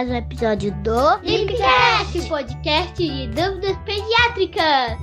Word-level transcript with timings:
mais 0.00 0.10
um 0.10 0.14
episódio 0.14 0.72
do 0.76 1.18
Lipcast, 1.18 2.26
podcast 2.26 2.94
de 2.94 3.26
dúvidas 3.26 3.76
pediátricas. 3.84 4.98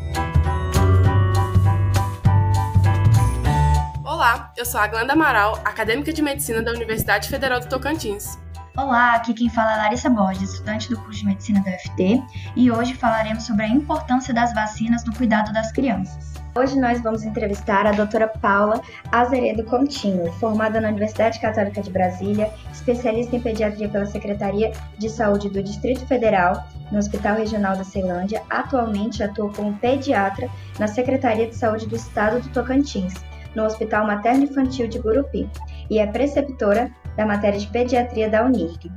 Olá, 4.03 4.51
eu 4.57 4.65
sou 4.65 4.81
a 4.81 4.87
Glenda 4.87 5.13
Amaral, 5.13 5.61
acadêmica 5.63 6.11
de 6.11 6.23
medicina 6.23 6.63
da 6.63 6.71
Universidade 6.71 7.29
Federal 7.29 7.59
do 7.59 7.69
Tocantins. 7.69 8.39
Olá, 8.75 9.13
aqui 9.13 9.35
quem 9.35 9.51
fala 9.51 9.73
é 9.73 9.77
Larissa 9.77 10.09
Borges, 10.09 10.53
estudante 10.53 10.89
do 10.89 10.97
curso 10.97 11.19
de 11.19 11.27
medicina 11.27 11.63
da 11.63 11.75
UFT, 11.75 12.23
e 12.55 12.71
hoje 12.71 12.95
falaremos 12.95 13.43
sobre 13.43 13.65
a 13.65 13.69
importância 13.69 14.33
das 14.33 14.51
vacinas 14.55 15.05
no 15.05 15.13
cuidado 15.13 15.53
das 15.53 15.71
crianças. 15.71 16.36
Hoje 16.57 16.79
nós 16.79 16.99
vamos 17.03 17.23
entrevistar 17.23 17.85
a 17.85 17.91
doutora 17.91 18.27
Paula 18.27 18.81
Azeredo 19.11 19.63
Coutinho, 19.63 20.31
formada 20.39 20.81
na 20.81 20.87
Universidade 20.87 21.39
Católica 21.39 21.83
de 21.83 21.91
Brasília, 21.91 22.51
especialista 22.73 23.35
em 23.35 23.39
pediatria 23.39 23.87
pela 23.87 24.07
Secretaria 24.07 24.71
de 24.97 25.07
Saúde 25.07 25.51
do 25.51 25.61
Distrito 25.61 26.03
Federal, 26.07 26.65
no 26.91 26.97
Hospital 26.97 27.37
Regional 27.37 27.77
da 27.77 27.83
Ceilândia. 27.83 28.41
Atualmente 28.49 29.21
atua 29.21 29.53
como 29.53 29.77
pediatra 29.77 30.49
na 30.79 30.87
Secretaria 30.87 31.45
de 31.45 31.55
Saúde 31.55 31.85
do 31.85 31.95
Estado 31.95 32.41
do 32.41 32.49
Tocantins, 32.49 33.13
no 33.53 33.63
Hospital 33.63 34.07
Materno 34.07 34.45
Infantil 34.45 34.87
de 34.87 34.97
Gurupi, 34.97 35.47
e 35.91 35.99
é 35.99 36.07
preceptora 36.07 36.89
da 37.15 37.23
matéria 37.23 37.59
de 37.59 37.67
pediatria 37.67 38.31
da 38.31 38.43
UNIRG. 38.43 38.91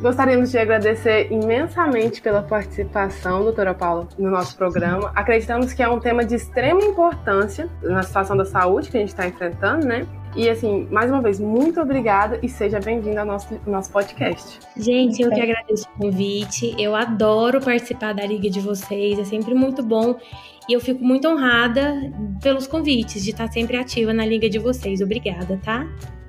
Gostaríamos 0.00 0.50
de 0.50 0.58
agradecer 0.58 1.32
imensamente 1.32 2.20
pela 2.20 2.42
participação, 2.42 3.42
doutora 3.42 3.72
Paula, 3.72 4.08
no 4.18 4.30
nosso 4.30 4.56
programa. 4.56 5.12
Acreditamos 5.14 5.72
que 5.72 5.82
é 5.82 5.88
um 5.88 5.98
tema 5.98 6.24
de 6.24 6.34
extrema 6.34 6.82
importância 6.82 7.68
na 7.82 8.02
situação 8.02 8.36
da 8.36 8.44
saúde 8.44 8.90
que 8.90 8.96
a 8.96 9.00
gente 9.00 9.10
está 9.10 9.26
enfrentando, 9.26 9.86
né? 9.86 10.06
E 10.36 10.50
assim, 10.50 10.88
mais 10.90 11.10
uma 11.10 11.22
vez, 11.22 11.38
muito 11.38 11.80
obrigada 11.80 12.40
e 12.42 12.48
seja 12.48 12.80
bem-vinda 12.80 13.20
ao 13.20 13.26
nosso, 13.26 13.58
nosso 13.64 13.92
podcast. 13.92 14.58
Gente, 14.76 15.22
eu 15.22 15.30
que 15.30 15.40
agradeço 15.40 15.86
o 15.94 15.98
convite. 15.98 16.74
Eu 16.76 16.96
adoro 16.96 17.60
participar 17.60 18.12
da 18.12 18.26
liga 18.26 18.50
de 18.50 18.60
vocês, 18.60 19.16
é 19.18 19.24
sempre 19.24 19.54
muito 19.54 19.80
bom. 19.80 20.18
E 20.68 20.72
eu 20.72 20.80
fico 20.80 21.04
muito 21.04 21.28
honrada 21.28 21.94
pelos 22.42 22.66
convites 22.66 23.22
de 23.22 23.30
estar 23.30 23.50
sempre 23.52 23.76
ativa 23.76 24.12
na 24.12 24.26
liga 24.26 24.50
de 24.50 24.58
vocês. 24.58 25.00
Obrigada, 25.00 25.60
tá? 25.62 25.86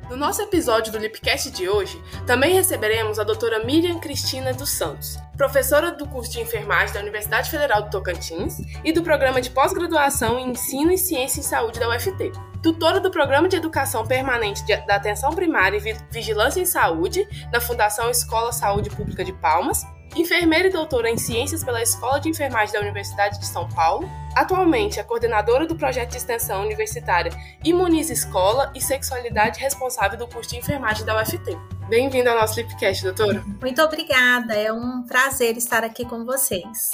No 0.10 0.16
nosso 0.16 0.40
episódio 0.40 0.92
do 0.94 1.00
Lipcast 1.00 1.50
de 1.50 1.68
hoje, 1.68 2.00
também 2.28 2.54
receberemos 2.54 3.18
a 3.18 3.24
doutora 3.24 3.66
Miriam 3.66 4.00
Cristina 4.00 4.54
dos 4.54 4.70
Santos, 4.70 5.18
professora 5.36 5.92
do 5.92 6.06
curso 6.08 6.32
de 6.32 6.40
enfermagem 6.40 6.94
da 6.94 7.00
Universidade 7.00 7.50
Federal 7.50 7.82
do 7.82 7.90
Tocantins 7.90 8.60
e 8.84 8.92
do 8.92 9.02
programa 9.02 9.42
de 9.42 9.50
pós-graduação 9.50 10.38
em 10.38 10.52
Ensino 10.52 10.92
e 10.92 10.98
Ciência 10.98 11.40
em 11.40 11.44
Saúde 11.44 11.80
da 11.80 11.90
UFT, 11.90 12.32
tutora 12.62 13.00
do 13.00 13.10
Programa 13.10 13.48
de 13.48 13.56
Educação 13.56 14.06
Permanente 14.06 14.64
da 14.86 14.96
Atenção 14.96 15.34
Primária 15.34 15.78
e 15.78 15.98
Vigilância 16.12 16.62
em 16.62 16.66
Saúde 16.66 17.28
na 17.52 17.60
Fundação 17.60 18.12
Escola 18.12 18.52
Saúde 18.52 18.92
Pública 18.92 19.26
de 19.26 19.34
Palmas 19.34 19.84
enfermeira 20.16 20.68
e 20.68 20.72
doutora 20.72 21.10
em 21.10 21.18
ciências 21.18 21.64
pela 21.64 21.82
Escola 21.82 22.20
de 22.20 22.30
Enfermagem 22.30 22.74
da 22.74 22.82
Universidade 22.82 23.40
de 23.40 23.46
São 23.46 23.68
Paulo. 23.70 24.10
Atualmente 24.36 25.00
é 25.00 25.04
coordenadora 25.04 25.66
do 25.66 25.76
projeto 25.76 26.12
de 26.12 26.18
extensão 26.18 26.64
universitária 26.64 27.32
Imuniza 27.64 28.14
Escola 28.14 28.72
e 28.76 28.82
Sexualidade 28.82 29.60
responsável 29.60 30.18
do 30.18 30.28
curso 30.28 30.50
de 30.52 30.58
enfermagem 30.58 31.06
da 31.06 31.22
UFT. 31.22 31.58
Bem-vinda 31.90 32.32
ao 32.32 32.42
nosso 32.42 32.60
Lipcast, 32.60 33.04
doutora. 33.04 33.44
Muito 33.62 33.82
obrigada, 33.82 34.54
é 34.54 34.74
um 34.74 35.04
prazer 35.04 35.56
estar 35.58 35.84
aqui 35.84 36.06
com 36.06 36.26
vocês. 36.26 36.92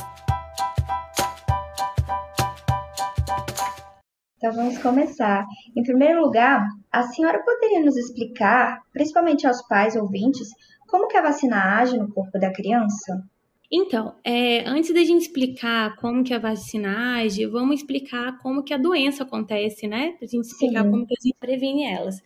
Então 4.44 4.54
vamos 4.56 4.80
começar. 4.80 5.46
Em 5.78 5.84
primeiro 5.84 6.20
lugar, 6.20 6.66
a 6.92 7.04
senhora 7.04 7.44
poderia 7.44 7.86
nos 7.86 7.96
explicar, 7.96 8.80
principalmente 8.92 9.46
aos 9.46 9.62
pais 9.68 9.96
ouvintes, 9.96 10.48
como 10.92 11.08
que 11.08 11.16
a 11.16 11.22
vacina 11.22 11.80
age 11.80 11.98
no 11.98 12.12
corpo 12.12 12.38
da 12.38 12.52
criança? 12.52 13.24
Então, 13.72 14.16
é, 14.22 14.68
antes 14.68 14.94
da 14.94 15.02
gente 15.02 15.22
explicar 15.22 15.96
como 15.96 16.26
que 16.26 16.34
a 16.34 16.40
vacina 16.40 17.16
age, 17.16 17.46
vamos 17.46 17.76
explicar 17.76 18.38
como 18.40 18.62
que 18.62 18.74
a 18.74 18.78
doença 18.78 19.24
acontece, 19.24 19.88
né? 19.88 20.12
Para 20.12 20.26
a 20.26 20.28
gente 20.28 20.44
explicar 20.44 20.84
Sim. 20.84 20.92
como 20.92 21.08
que 21.08 21.14
a 21.18 21.22
gente 21.24 21.38
previne 21.40 21.86
elas. 21.86 22.22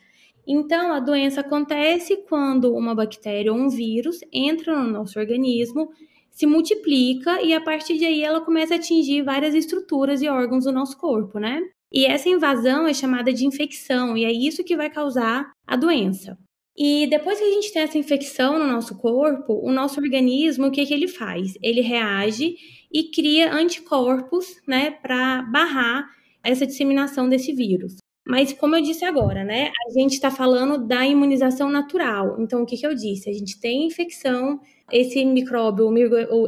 Então, 0.48 0.92
a 0.92 1.00
doença 1.00 1.42
acontece 1.42 2.18
quando 2.28 2.76
uma 2.76 2.96
bactéria 2.96 3.54
ou 3.54 3.60
um 3.60 3.70
vírus 3.70 4.20
entra 4.34 4.76
no 4.76 4.92
nosso 4.92 5.20
organismo, 5.20 5.92
se 6.32 6.48
multiplica 6.48 7.42
e 7.44 7.54
a 7.54 7.62
partir 7.62 7.98
de 7.98 8.06
aí 8.06 8.24
ela 8.24 8.42
começa 8.42 8.74
a 8.74 8.78
atingir 8.78 9.22
várias 9.22 9.54
estruturas 9.54 10.24
e 10.24 10.28
órgãos 10.28 10.66
do 10.66 10.72
nosso 10.72 10.98
corpo, 10.98 11.38
né? 11.38 11.62
E 11.92 12.06
essa 12.06 12.28
invasão 12.28 12.88
é 12.88 12.94
chamada 12.94 13.32
de 13.32 13.46
infecção 13.46 14.18
e 14.18 14.26
é 14.26 14.32
isso 14.32 14.64
que 14.64 14.76
vai 14.76 14.90
causar 14.90 15.52
a 15.66 15.76
doença. 15.76 16.38
E 16.78 17.08
depois 17.08 17.40
que 17.40 17.46
a 17.46 17.52
gente 17.52 17.72
tem 17.72 17.84
essa 17.84 17.98
infecção 17.98 18.60
no 18.60 18.68
nosso 18.68 18.98
corpo, 18.98 19.62
o 19.64 19.72
nosso 19.72 20.00
organismo, 20.00 20.68
o 20.68 20.72
que, 20.72 20.86
que 20.86 20.94
ele 20.94 21.08
faz? 21.08 21.54
Ele 21.62 21.80
reage 21.80 22.56
e 22.92 23.12
cria 23.12 23.54
anticorpos, 23.54 24.62
né, 24.68 24.92
para 24.92 25.42
barrar 25.44 26.06
essa 26.44 26.66
disseminação 26.66 27.30
desse 27.30 27.54
vírus. 27.54 27.96
Mas 28.28 28.52
como 28.52 28.76
eu 28.76 28.82
disse 28.82 29.06
agora, 29.06 29.44
né, 29.44 29.72
a 29.88 30.00
gente 30.00 30.14
está 30.14 30.32
falando 30.32 30.86
da 30.86 31.06
imunização 31.06 31.70
natural. 31.70 32.38
Então, 32.40 32.64
o 32.64 32.66
que, 32.66 32.76
que 32.76 32.86
eu 32.86 32.94
disse? 32.94 33.30
A 33.30 33.34
gente 33.34 33.60
tem 33.60 33.86
infecção, 33.86 34.60
esse 34.92 35.24
micróbio, 35.24 35.94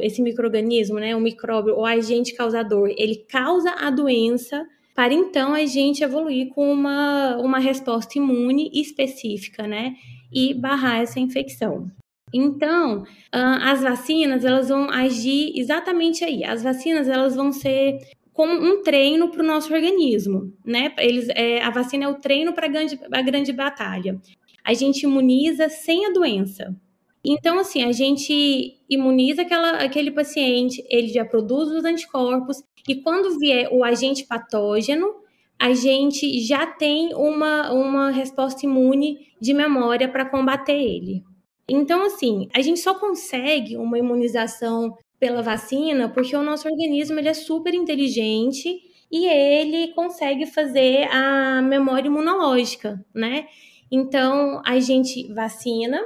esse 0.02 0.20
microorganismo, 0.20 0.98
né, 0.98 1.16
o 1.16 1.20
micróbio, 1.20 1.76
o 1.76 1.86
agente 1.86 2.34
causador, 2.34 2.92
ele 2.98 3.24
causa 3.28 3.70
a 3.70 3.90
doença 3.90 4.66
para 4.98 5.14
então 5.14 5.54
a 5.54 5.64
gente 5.64 6.02
evoluir 6.02 6.48
com 6.48 6.72
uma, 6.72 7.36
uma 7.36 7.60
resposta 7.60 8.18
imune 8.18 8.68
específica, 8.74 9.64
né? 9.64 9.94
E 10.32 10.54
barrar 10.54 11.00
essa 11.00 11.20
infecção. 11.20 11.90
Então, 12.32 13.04
as 13.32 13.80
vacinas 13.82 14.44
elas 14.44 14.68
vão 14.68 14.90
agir 14.90 15.52
exatamente 15.56 16.24
aí. 16.24 16.44
As 16.44 16.62
vacinas 16.62 17.08
elas 17.08 17.34
vão 17.34 17.52
ser 17.52 17.98
como 18.32 18.52
um 18.52 18.82
treino 18.82 19.30
para 19.30 19.42
o 19.42 19.46
nosso 19.46 19.72
organismo, 19.72 20.52
né? 20.64 20.94
Eles, 20.98 21.28
é, 21.30 21.60
a 21.62 21.70
vacina 21.70 22.04
é 22.04 22.08
o 22.08 22.20
treino 22.20 22.52
para 22.52 22.66
a 22.66 23.22
grande 23.22 23.52
batalha. 23.52 24.20
A 24.64 24.74
gente 24.74 25.02
imuniza 25.02 25.68
sem 25.68 26.06
a 26.06 26.10
doença. 26.10 26.76
Então, 27.24 27.58
assim, 27.58 27.82
a 27.82 27.92
gente 27.92 28.78
imuniza 28.88 29.42
aquela, 29.42 29.82
aquele 29.82 30.10
paciente, 30.10 30.84
ele 30.88 31.08
já 31.08 31.24
produz 31.24 31.68
os 31.70 31.84
anticorpos, 31.84 32.62
e 32.88 32.94
quando 32.96 33.38
vier 33.38 33.68
o 33.72 33.82
agente 33.82 34.24
patógeno, 34.24 35.14
a 35.60 35.74
gente 35.74 36.40
já 36.40 36.66
tem 36.66 37.14
uma, 37.14 37.72
uma 37.72 38.10
resposta 38.10 38.64
imune 38.64 39.18
de 39.40 39.52
memória 39.52 40.08
para 40.08 40.24
combater 40.24 40.76
ele. 40.76 41.22
Então, 41.68 42.02
assim, 42.04 42.48
a 42.54 42.60
gente 42.60 42.80
só 42.80 42.94
consegue 42.94 43.76
uma 43.76 43.98
imunização 43.98 44.96
pela 45.18 45.42
vacina 45.42 46.08
porque 46.08 46.36
o 46.36 46.42
nosso 46.42 46.68
organismo 46.68 47.18
ele 47.18 47.28
é 47.28 47.34
super 47.34 47.74
inteligente 47.74 48.80
e 49.10 49.26
ele 49.26 49.92
consegue 49.94 50.46
fazer 50.46 51.08
a 51.10 51.60
memória 51.62 52.08
imunológica, 52.08 53.04
né? 53.14 53.46
Então, 53.90 54.60
a 54.64 54.78
gente 54.78 55.32
vacina, 55.32 56.00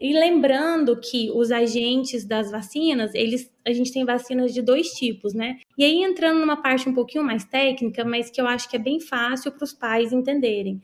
e 0.00 0.12
lembrando 0.12 1.00
que 1.00 1.30
os 1.30 1.50
agentes 1.50 2.24
das 2.24 2.50
vacinas, 2.50 3.14
eles, 3.14 3.50
a 3.64 3.72
gente 3.72 3.92
tem 3.92 4.04
vacinas 4.04 4.52
de 4.52 4.62
dois 4.62 4.88
tipos, 4.90 5.34
né? 5.34 5.58
E 5.76 5.84
aí 5.84 6.02
entrando 6.02 6.40
numa 6.40 6.56
parte 6.56 6.88
um 6.88 6.94
pouquinho 6.94 7.24
mais 7.24 7.44
técnica, 7.44 8.04
mas 8.04 8.30
que 8.30 8.40
eu 8.40 8.46
acho 8.46 8.68
que 8.68 8.76
é 8.76 8.78
bem 8.78 9.00
fácil 9.00 9.52
para 9.52 9.64
os 9.64 9.72
pais 9.72 10.12
entenderem. 10.12 10.80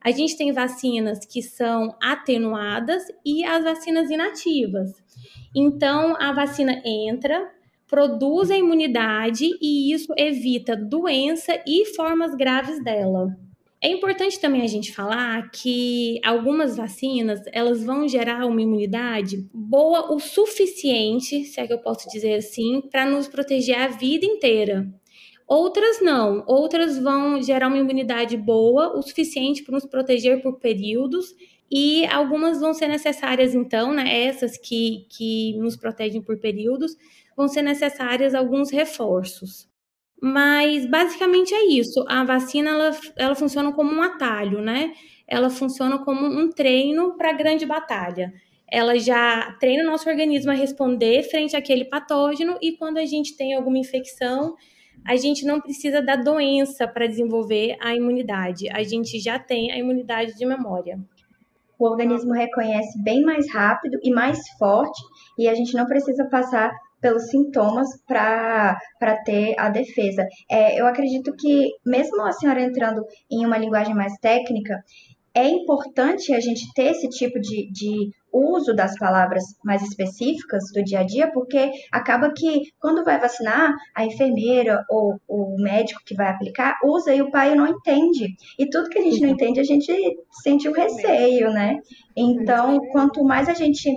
A 0.00 0.10
gente 0.10 0.36
tem 0.36 0.52
vacinas 0.52 1.24
que 1.24 1.40
são 1.40 1.96
atenuadas 2.02 3.02
e 3.24 3.42
as 3.42 3.64
vacinas 3.64 4.10
inativas. 4.10 4.92
Então, 5.54 6.14
a 6.20 6.30
vacina 6.32 6.82
entra, 6.84 7.50
produz 7.88 8.50
a 8.50 8.56
imunidade 8.56 9.46
e 9.62 9.92
isso 9.94 10.12
evita 10.16 10.76
doença 10.76 11.58
e 11.66 11.86
formas 11.94 12.34
graves 12.34 12.82
dela. 12.84 13.34
É 13.84 13.88
importante 13.88 14.40
também 14.40 14.62
a 14.62 14.66
gente 14.66 14.94
falar 14.94 15.50
que 15.50 16.18
algumas 16.24 16.74
vacinas, 16.74 17.42
elas 17.52 17.84
vão 17.84 18.08
gerar 18.08 18.46
uma 18.46 18.62
imunidade 18.62 19.46
boa 19.52 20.10
o 20.10 20.18
suficiente, 20.18 21.44
se 21.44 21.60
é 21.60 21.66
que 21.66 21.72
eu 21.74 21.78
posso 21.78 22.08
dizer 22.08 22.32
assim, 22.32 22.80
para 22.90 23.04
nos 23.04 23.28
proteger 23.28 23.76
a 23.76 23.88
vida 23.88 24.24
inteira. 24.24 24.88
Outras 25.46 26.00
não, 26.00 26.42
outras 26.46 26.98
vão 26.98 27.42
gerar 27.42 27.68
uma 27.68 27.76
imunidade 27.76 28.38
boa 28.38 28.98
o 28.98 29.02
suficiente 29.02 29.62
para 29.62 29.74
nos 29.74 29.84
proteger 29.84 30.40
por 30.40 30.58
períodos 30.58 31.34
e 31.70 32.06
algumas 32.06 32.60
vão 32.60 32.72
ser 32.72 32.88
necessárias, 32.88 33.54
então, 33.54 33.92
né? 33.92 34.24
Essas 34.24 34.56
que, 34.56 35.06
que 35.10 35.58
nos 35.58 35.76
protegem 35.76 36.22
por 36.22 36.38
períodos, 36.38 36.96
vão 37.36 37.48
ser 37.48 37.60
necessárias 37.60 38.34
alguns 38.34 38.70
reforços. 38.70 39.68
Mas 40.20 40.86
basicamente 40.86 41.54
é 41.54 41.66
isso. 41.66 42.04
A 42.08 42.24
vacina 42.24 42.70
ela, 42.70 42.90
ela 43.16 43.34
funciona 43.34 43.72
como 43.72 43.92
um 43.92 44.02
atalho, 44.02 44.60
né? 44.60 44.92
Ela 45.26 45.50
funciona 45.50 45.98
como 45.98 46.26
um 46.26 46.50
treino 46.50 47.16
para 47.16 47.30
a 47.30 47.32
grande 47.32 47.66
batalha. 47.66 48.32
Ela 48.70 48.98
já 48.98 49.56
treina 49.60 49.84
o 49.84 49.86
nosso 49.86 50.08
organismo 50.08 50.50
a 50.50 50.54
responder 50.54 51.22
frente 51.24 51.56
àquele 51.56 51.84
patógeno 51.84 52.58
e 52.62 52.76
quando 52.76 52.98
a 52.98 53.04
gente 53.04 53.36
tem 53.36 53.54
alguma 53.54 53.78
infecção, 53.78 54.54
a 55.06 55.16
gente 55.16 55.44
não 55.44 55.60
precisa 55.60 56.00
da 56.02 56.16
doença 56.16 56.88
para 56.88 57.06
desenvolver 57.06 57.76
a 57.80 57.94
imunidade. 57.94 58.68
A 58.70 58.82
gente 58.82 59.18
já 59.20 59.38
tem 59.38 59.70
a 59.72 59.78
imunidade 59.78 60.34
de 60.36 60.46
memória. 60.46 60.98
o 61.78 61.86
organismo 61.86 62.32
reconhece 62.32 63.02
bem 63.02 63.22
mais 63.22 63.50
rápido 63.52 63.98
e 64.02 64.10
mais 64.10 64.38
forte, 64.58 65.00
e 65.38 65.48
a 65.48 65.54
gente 65.54 65.74
não 65.74 65.86
precisa 65.86 66.24
passar 66.26 66.72
pelos 67.04 67.28
sintomas 67.28 67.86
para 68.06 68.78
ter 69.26 69.54
a 69.58 69.68
defesa. 69.68 70.26
É, 70.50 70.80
eu 70.80 70.86
acredito 70.86 71.36
que, 71.36 71.68
mesmo 71.84 72.22
a 72.22 72.32
senhora 72.32 72.62
entrando 72.62 73.04
em 73.30 73.44
uma 73.44 73.58
linguagem 73.58 73.94
mais 73.94 74.14
técnica, 74.22 74.82
é 75.34 75.46
importante 75.46 76.32
a 76.32 76.40
gente 76.40 76.72
ter 76.72 76.92
esse 76.92 77.06
tipo 77.10 77.38
de, 77.38 77.70
de 77.70 78.10
uso 78.32 78.72
das 78.72 78.98
palavras 78.98 79.42
mais 79.62 79.82
específicas 79.82 80.62
do 80.72 80.82
dia 80.82 81.00
a 81.00 81.04
dia, 81.04 81.30
porque 81.30 81.72
acaba 81.92 82.32
que 82.32 82.62
quando 82.80 83.04
vai 83.04 83.20
vacinar, 83.20 83.74
a 83.94 84.06
enfermeira 84.06 84.82
ou 84.88 85.20
o 85.28 85.56
médico 85.58 86.00
que 86.06 86.14
vai 86.14 86.28
aplicar 86.28 86.78
usa 86.84 87.14
e 87.14 87.20
o 87.20 87.30
pai 87.30 87.54
não 87.54 87.66
entende. 87.66 88.34
E 88.58 88.70
tudo 88.70 88.88
que 88.88 88.98
a 88.98 89.02
gente 89.02 89.20
não 89.20 89.28
uhum. 89.28 89.34
entende, 89.34 89.60
a 89.60 89.64
gente 89.64 89.92
sente 90.42 90.68
o 90.68 90.72
receio, 90.72 91.50
né? 91.50 91.80
Então, 92.16 92.78
quanto 92.92 93.22
mais 93.24 93.48
a 93.48 93.54
gente 93.54 93.90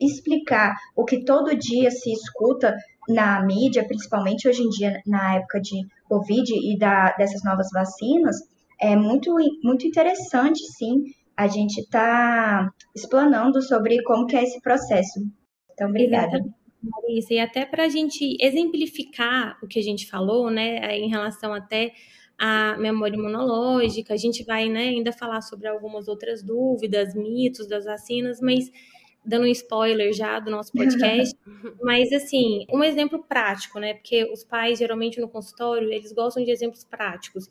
explicar 0.00 0.74
o 0.96 1.04
que 1.04 1.24
todo 1.24 1.56
dia 1.56 1.90
se 1.90 2.12
escuta 2.12 2.76
na 3.08 3.44
mídia, 3.44 3.86
principalmente 3.86 4.48
hoje 4.48 4.62
em 4.62 4.68
dia, 4.68 5.00
na 5.06 5.36
época 5.36 5.60
de 5.60 5.86
Covid 6.08 6.52
e 6.54 6.78
da, 6.78 7.12
dessas 7.16 7.42
novas 7.42 7.68
vacinas, 7.72 8.36
é 8.80 8.94
muito, 8.94 9.34
muito 9.62 9.86
interessante, 9.86 10.60
sim, 10.76 11.04
a 11.36 11.46
gente 11.46 11.80
está 11.80 12.70
explanando 12.94 13.62
sobre 13.62 14.02
como 14.02 14.26
que 14.26 14.36
é 14.36 14.42
esse 14.42 14.60
processo. 14.60 15.20
Então, 15.72 15.88
obrigada. 15.88 16.40
Marisa, 16.82 17.34
e 17.34 17.38
até 17.40 17.64
para 17.64 17.84
a 17.84 17.88
gente 17.88 18.36
exemplificar 18.40 19.58
o 19.62 19.66
que 19.66 19.78
a 19.78 19.82
gente 19.82 20.08
falou, 20.08 20.50
né, 20.50 20.96
em 20.96 21.08
relação 21.08 21.52
até 21.52 21.92
à 22.38 22.76
memória 22.78 23.16
imunológica, 23.16 24.14
a 24.14 24.16
gente 24.16 24.44
vai 24.44 24.68
né, 24.68 24.88
ainda 24.88 25.12
falar 25.12 25.40
sobre 25.40 25.66
algumas 25.66 26.06
outras 26.06 26.42
dúvidas, 26.42 27.14
mitos 27.14 27.66
das 27.66 27.84
vacinas, 27.84 28.40
mas 28.40 28.70
dando 29.28 29.44
um 29.44 29.48
spoiler 29.48 30.12
já 30.14 30.40
do 30.40 30.50
nosso 30.50 30.72
podcast, 30.72 31.36
mas 31.82 32.10
assim, 32.12 32.64
um 32.72 32.82
exemplo 32.82 33.22
prático, 33.22 33.78
né? 33.78 33.92
Porque 33.92 34.24
os 34.32 34.42
pais 34.42 34.78
geralmente 34.78 35.20
no 35.20 35.28
consultório, 35.28 35.92
eles 35.92 36.12
gostam 36.12 36.42
de 36.42 36.50
exemplos 36.50 36.82
práticos. 36.82 37.46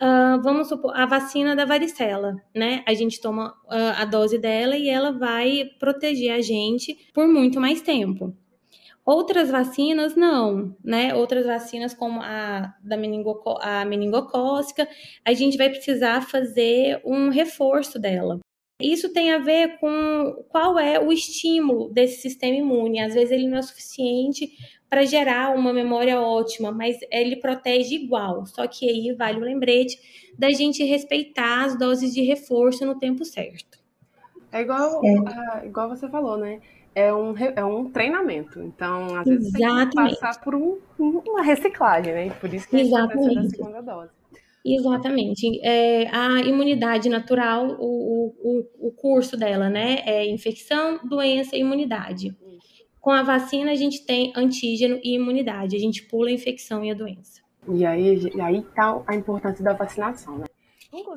Uh, 0.00 0.40
vamos 0.44 0.68
supor, 0.68 0.96
a 0.96 1.06
vacina 1.06 1.56
da 1.56 1.64
varicela, 1.64 2.36
né? 2.54 2.84
A 2.86 2.94
gente 2.94 3.20
toma 3.20 3.50
uh, 3.64 3.96
a 3.96 4.04
dose 4.04 4.38
dela 4.38 4.76
e 4.76 4.88
ela 4.88 5.10
vai 5.10 5.64
proteger 5.80 6.32
a 6.32 6.40
gente 6.40 6.96
por 7.12 7.26
muito 7.26 7.60
mais 7.60 7.82
tempo. 7.82 8.32
Outras 9.04 9.50
vacinas, 9.50 10.14
não, 10.14 10.76
né? 10.84 11.14
Outras 11.14 11.46
vacinas, 11.46 11.94
como 11.94 12.20
a 12.22 12.74
da 12.80 12.96
meningoco 12.96 13.58
a 13.60 13.84
meningocócica, 13.84 14.86
a 15.24 15.32
gente 15.32 15.56
vai 15.56 15.68
precisar 15.68 16.20
fazer 16.20 17.00
um 17.04 17.28
reforço 17.28 17.98
dela. 17.98 18.38
Isso 18.80 19.12
tem 19.12 19.32
a 19.32 19.38
ver 19.38 19.78
com 19.78 20.44
qual 20.48 20.78
é 20.78 21.00
o 21.00 21.12
estímulo 21.12 21.88
desse 21.88 22.20
sistema 22.20 22.56
imune. 22.56 23.00
Às 23.00 23.14
vezes 23.14 23.32
ele 23.32 23.48
não 23.48 23.58
é 23.58 23.62
suficiente 23.62 24.52
para 24.88 25.04
gerar 25.04 25.54
uma 25.54 25.72
memória 25.72 26.20
ótima, 26.20 26.70
mas 26.70 26.96
ele 27.10 27.36
protege 27.36 27.96
igual. 27.96 28.46
Só 28.46 28.66
que 28.68 28.88
aí 28.88 29.12
vale 29.14 29.38
o 29.38 29.44
lembrete 29.44 29.98
da 30.38 30.50
gente 30.50 30.84
respeitar 30.84 31.64
as 31.64 31.76
doses 31.76 32.14
de 32.14 32.22
reforço 32.22 32.86
no 32.86 32.98
tempo 32.98 33.24
certo. 33.24 33.78
É 34.52 34.62
igual, 34.62 35.02
é. 35.04 35.66
igual 35.66 35.88
você 35.88 36.08
falou, 36.08 36.36
né? 36.36 36.60
É 36.94 37.12
um, 37.12 37.34
é 37.36 37.64
um 37.64 37.90
treinamento. 37.90 38.62
Então, 38.62 39.14
às 39.16 39.26
vezes 39.26 39.54
Exatamente. 39.54 39.94
tem 39.94 40.06
que 40.14 40.20
passar 40.20 40.40
por 40.40 40.54
um, 40.54 40.78
uma 40.98 41.42
reciclagem, 41.42 42.14
né? 42.14 42.30
Por 42.40 42.52
isso 42.54 42.68
que 42.68 42.76
Exatamente. 42.76 43.38
a 43.38 43.50
segunda 43.50 43.82
dose. 43.82 44.10
Exatamente. 44.64 45.60
É, 45.62 46.08
a 46.08 46.40
imunidade 46.40 47.08
natural, 47.08 47.76
o, 47.78 48.34
o, 48.42 48.88
o 48.88 48.92
curso 48.92 49.36
dela, 49.36 49.68
né? 49.68 50.02
É 50.04 50.26
infecção, 50.26 51.00
doença 51.08 51.56
e 51.56 51.60
imunidade. 51.60 52.36
Com 53.00 53.10
a 53.10 53.22
vacina, 53.22 53.70
a 53.70 53.76
gente 53.76 54.04
tem 54.04 54.32
antígeno 54.36 55.00
e 55.02 55.14
imunidade. 55.14 55.76
A 55.76 55.78
gente 55.78 56.02
pula 56.04 56.28
a 56.28 56.32
infecção 56.32 56.84
e 56.84 56.90
a 56.90 56.94
doença. 56.94 57.40
E 57.72 57.84
aí, 57.84 58.30
e 58.34 58.40
aí 58.40 58.62
tá 58.74 59.02
a 59.06 59.14
importância 59.14 59.64
da 59.64 59.72
vacinação, 59.72 60.38
né? 60.38 60.44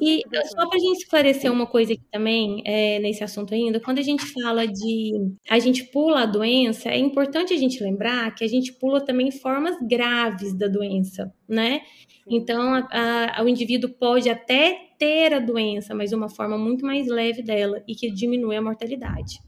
E 0.02 0.22
só 0.48 0.68
para 0.68 0.76
a 0.76 0.80
gente 0.80 0.98
esclarecer 1.04 1.52
uma 1.52 1.66
coisa 1.66 1.94
aqui 1.94 2.04
também, 2.12 2.62
é, 2.66 3.00
nesse 3.00 3.24
assunto 3.24 3.54
ainda, 3.54 3.80
quando 3.80 4.00
a 4.00 4.04
gente 4.04 4.26
fala 4.26 4.68
de 4.68 5.34
a 5.50 5.60
gente 5.60 5.86
pula 5.86 6.24
a 6.24 6.26
doença, 6.26 6.90
é 6.90 6.98
importante 6.98 7.54
a 7.54 7.58
gente 7.58 7.82
lembrar 7.82 8.36
que 8.36 8.44
a 8.44 8.48
gente 8.48 8.74
pula 8.74 9.00
também 9.00 9.32
formas 9.32 9.78
graves 9.82 10.54
da 10.54 10.68
doença, 10.68 11.34
né? 11.48 11.82
Então, 12.28 12.74
a, 12.76 13.40
a, 13.40 13.44
o 13.44 13.50
indivíduo 13.50 13.90
pode 13.90 14.30
até 14.30 14.90
ter 14.98 15.34
a 15.34 15.40
doença, 15.40 15.96
mas 15.96 16.14
uma 16.14 16.30
forma 16.30 16.58
muito 16.58 16.86
mais 16.86 17.08
leve 17.08 17.42
dela 17.42 17.84
e 17.88 17.96
que 17.96 18.12
diminui 18.12 18.56
a 18.56 18.62
mortalidade. 18.62 19.42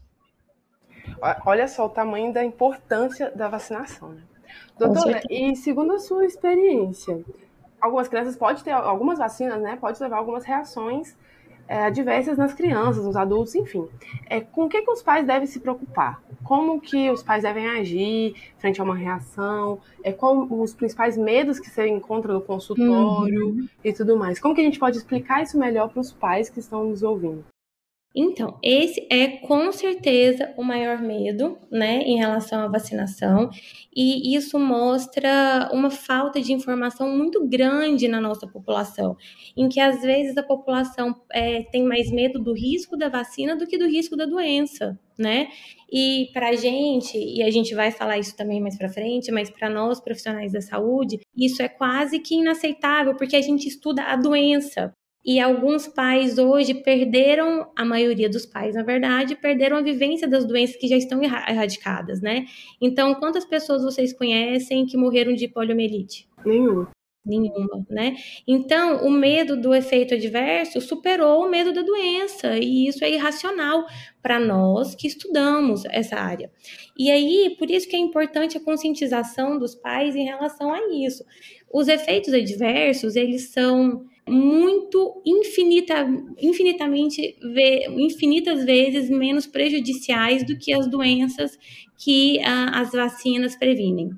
Olha 1.46 1.68
só 1.68 1.86
o 1.86 1.88
tamanho 1.88 2.32
da 2.32 2.44
importância 2.44 3.30
da 3.30 3.48
vacinação, 3.48 4.10
né? 4.10 4.22
Doutora, 4.78 5.20
e 5.30 5.54
segundo 5.54 5.92
a 5.92 5.98
sua 5.98 6.24
experiência, 6.26 7.24
algumas 7.80 8.08
crianças 8.08 8.36
podem 8.36 8.62
ter, 8.62 8.72
algumas 8.72 9.18
vacinas, 9.18 9.60
né, 9.60 9.76
pode 9.76 10.00
levar 10.02 10.16
algumas 10.16 10.44
reações 10.44 11.16
é, 11.68 11.84
adversas 11.84 12.36
nas 12.36 12.52
crianças, 12.52 13.04
nos 13.04 13.16
adultos, 13.16 13.54
enfim. 13.54 13.86
É, 14.28 14.40
com 14.40 14.64
o 14.64 14.68
que, 14.68 14.82
que 14.82 14.90
os 14.90 15.02
pais 15.02 15.26
devem 15.26 15.46
se 15.46 15.60
preocupar? 15.60 16.22
Como 16.42 16.80
que 16.80 17.10
os 17.10 17.22
pais 17.22 17.42
devem 17.42 17.66
agir 17.66 18.34
frente 18.58 18.80
a 18.80 18.84
uma 18.84 18.96
reação? 18.96 19.78
É, 20.02 20.12
qual 20.12 20.46
os 20.50 20.74
principais 20.74 21.16
medos 21.16 21.58
que 21.58 21.70
você 21.70 21.88
encontra 21.88 22.32
no 22.32 22.40
consultório 22.40 23.48
uhum. 23.48 23.68
e 23.82 23.92
tudo 23.92 24.16
mais? 24.16 24.38
Como 24.38 24.54
que 24.54 24.60
a 24.60 24.64
gente 24.64 24.78
pode 24.78 24.98
explicar 24.98 25.42
isso 25.42 25.58
melhor 25.58 25.88
para 25.88 26.00
os 26.00 26.12
pais 26.12 26.50
que 26.50 26.60
estão 26.60 26.84
nos 26.84 27.02
ouvindo? 27.02 27.44
Então, 28.14 28.58
esse 28.62 29.04
é 29.10 29.26
com 29.26 29.72
certeza 29.72 30.54
o 30.56 30.62
maior 30.62 31.02
medo, 31.02 31.58
né, 31.68 32.02
em 32.02 32.16
relação 32.16 32.60
à 32.60 32.68
vacinação, 32.68 33.50
e 33.94 34.36
isso 34.36 34.56
mostra 34.56 35.68
uma 35.72 35.90
falta 35.90 36.40
de 36.40 36.52
informação 36.52 37.08
muito 37.16 37.44
grande 37.44 38.06
na 38.06 38.20
nossa 38.20 38.46
população, 38.46 39.16
em 39.56 39.68
que 39.68 39.80
às 39.80 40.00
vezes 40.00 40.36
a 40.36 40.44
população 40.44 41.14
é, 41.32 41.62
tem 41.64 41.82
mais 41.84 42.10
medo 42.12 42.38
do 42.38 42.52
risco 42.54 42.96
da 42.96 43.08
vacina 43.08 43.56
do 43.56 43.66
que 43.66 43.76
do 43.76 43.86
risco 43.86 44.16
da 44.16 44.26
doença, 44.26 44.96
né? 45.18 45.48
E 45.90 46.28
para 46.32 46.50
a 46.50 46.56
gente, 46.56 47.18
e 47.18 47.42
a 47.42 47.50
gente 47.50 47.74
vai 47.74 47.90
falar 47.90 48.18
isso 48.18 48.36
também 48.36 48.60
mais 48.60 48.76
para 48.76 48.88
frente, 48.88 49.30
mas 49.32 49.50
para 49.50 49.68
nós 49.68 50.00
profissionais 50.00 50.52
da 50.52 50.60
saúde, 50.60 51.20
isso 51.36 51.62
é 51.62 51.68
quase 51.68 52.18
que 52.20 52.36
inaceitável, 52.36 53.16
porque 53.16 53.36
a 53.36 53.42
gente 53.42 53.68
estuda 53.68 54.02
a 54.04 54.16
doença, 54.16 54.92
e 55.24 55.40
alguns 55.40 55.88
pais 55.88 56.36
hoje 56.36 56.74
perderam, 56.74 57.70
a 57.74 57.84
maioria 57.84 58.28
dos 58.28 58.44
pais, 58.44 58.74
na 58.74 58.82
verdade, 58.82 59.34
perderam 59.34 59.78
a 59.78 59.80
vivência 59.80 60.28
das 60.28 60.44
doenças 60.44 60.76
que 60.76 60.86
já 60.86 60.96
estão 60.96 61.22
erradicadas, 61.22 62.20
né? 62.20 62.44
Então, 62.80 63.14
quantas 63.14 63.44
pessoas 63.44 63.82
vocês 63.82 64.12
conhecem 64.12 64.84
que 64.84 64.96
morreram 64.96 65.32
de 65.32 65.48
poliomielite? 65.48 66.28
Nenhuma. 66.44 66.90
Nenhuma, 67.24 67.86
né? 67.88 68.16
Então, 68.46 68.98
o 69.06 69.10
medo 69.10 69.58
do 69.58 69.74
efeito 69.74 70.12
adverso 70.12 70.78
superou 70.82 71.42
o 71.42 71.48
medo 71.48 71.72
da 71.72 71.80
doença, 71.80 72.58
e 72.58 72.86
isso 72.86 73.02
é 73.02 73.10
irracional 73.10 73.86
para 74.22 74.38
nós 74.38 74.94
que 74.94 75.06
estudamos 75.06 75.86
essa 75.86 76.16
área. 76.16 76.52
E 76.98 77.10
aí, 77.10 77.56
por 77.58 77.70
isso 77.70 77.88
que 77.88 77.96
é 77.96 77.98
importante 77.98 78.58
a 78.58 78.60
conscientização 78.60 79.58
dos 79.58 79.74
pais 79.74 80.14
em 80.14 80.24
relação 80.24 80.70
a 80.70 80.80
isso. 80.92 81.24
Os 81.72 81.88
efeitos 81.88 82.34
adversos, 82.34 83.16
eles 83.16 83.48
são 83.48 84.04
muito 84.28 85.22
infinita, 85.24 86.06
infinitamente, 86.40 87.36
infinitas 87.90 88.64
vezes 88.64 89.10
menos 89.10 89.46
prejudiciais 89.46 90.44
do 90.44 90.56
que 90.58 90.72
as 90.72 90.86
doenças 90.86 91.58
que 91.98 92.40
ah, 92.42 92.80
as 92.80 92.92
vacinas 92.92 93.56
previnem. 93.56 94.10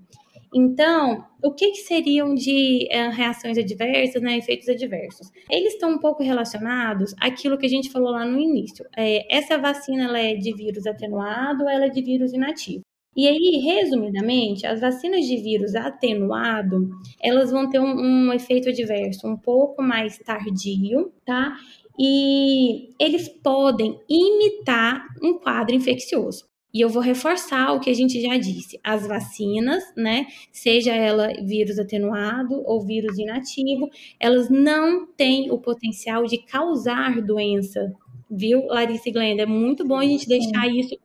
Então, 0.54 1.22
o 1.44 1.52
que, 1.52 1.70
que 1.72 1.78
seriam 1.78 2.34
de 2.34 2.88
uh, 2.90 3.10
reações 3.10 3.58
adversas, 3.58 4.22
né, 4.22 4.38
efeitos 4.38 4.66
adversos? 4.68 5.30
Eles 5.50 5.74
estão 5.74 5.90
um 5.90 5.98
pouco 5.98 6.22
relacionados 6.22 7.14
àquilo 7.20 7.58
que 7.58 7.66
a 7.66 7.68
gente 7.68 7.90
falou 7.90 8.10
lá 8.10 8.24
no 8.24 8.40
início. 8.40 8.86
É, 8.96 9.26
essa 9.36 9.58
vacina 9.58 10.04
ela 10.04 10.18
é 10.18 10.34
de 10.34 10.54
vírus 10.54 10.86
atenuado 10.86 11.64
ou 11.64 11.68
ela 11.68 11.84
é 11.84 11.90
de 11.90 12.02
vírus 12.02 12.32
inativo? 12.32 12.82
E 13.16 13.26
aí, 13.26 13.62
resumidamente, 13.64 14.66
as 14.66 14.80
vacinas 14.80 15.24
de 15.24 15.38
vírus 15.38 15.74
atenuado, 15.74 16.90
elas 17.20 17.50
vão 17.50 17.68
ter 17.70 17.80
um, 17.80 18.28
um 18.28 18.32
efeito 18.32 18.68
adverso 18.68 19.26
um 19.26 19.36
pouco 19.36 19.82
mais 19.82 20.18
tardio, 20.18 21.10
tá? 21.24 21.56
E 21.98 22.90
eles 23.00 23.26
podem 23.26 23.98
imitar 24.06 25.06
um 25.22 25.38
quadro 25.38 25.74
infeccioso. 25.74 26.44
E 26.74 26.80
eu 26.82 26.90
vou 26.90 27.00
reforçar 27.02 27.72
o 27.72 27.80
que 27.80 27.88
a 27.88 27.94
gente 27.94 28.20
já 28.20 28.36
disse: 28.36 28.78
as 28.84 29.06
vacinas, 29.06 29.82
né, 29.96 30.26
seja 30.52 30.94
ela 30.94 31.28
vírus 31.42 31.78
atenuado 31.78 32.62
ou 32.66 32.84
vírus 32.84 33.18
inativo, 33.18 33.88
elas 34.20 34.50
não 34.50 35.06
têm 35.06 35.50
o 35.50 35.58
potencial 35.58 36.26
de 36.26 36.36
causar 36.36 37.22
doença, 37.22 37.94
viu, 38.30 38.66
Larissa 38.66 39.08
e 39.08 39.12
Glenda? 39.12 39.42
É 39.44 39.46
muito 39.46 39.86
bom 39.86 39.96
a 39.96 40.04
gente 40.04 40.28
deixar 40.28 40.68
isso 40.68 40.98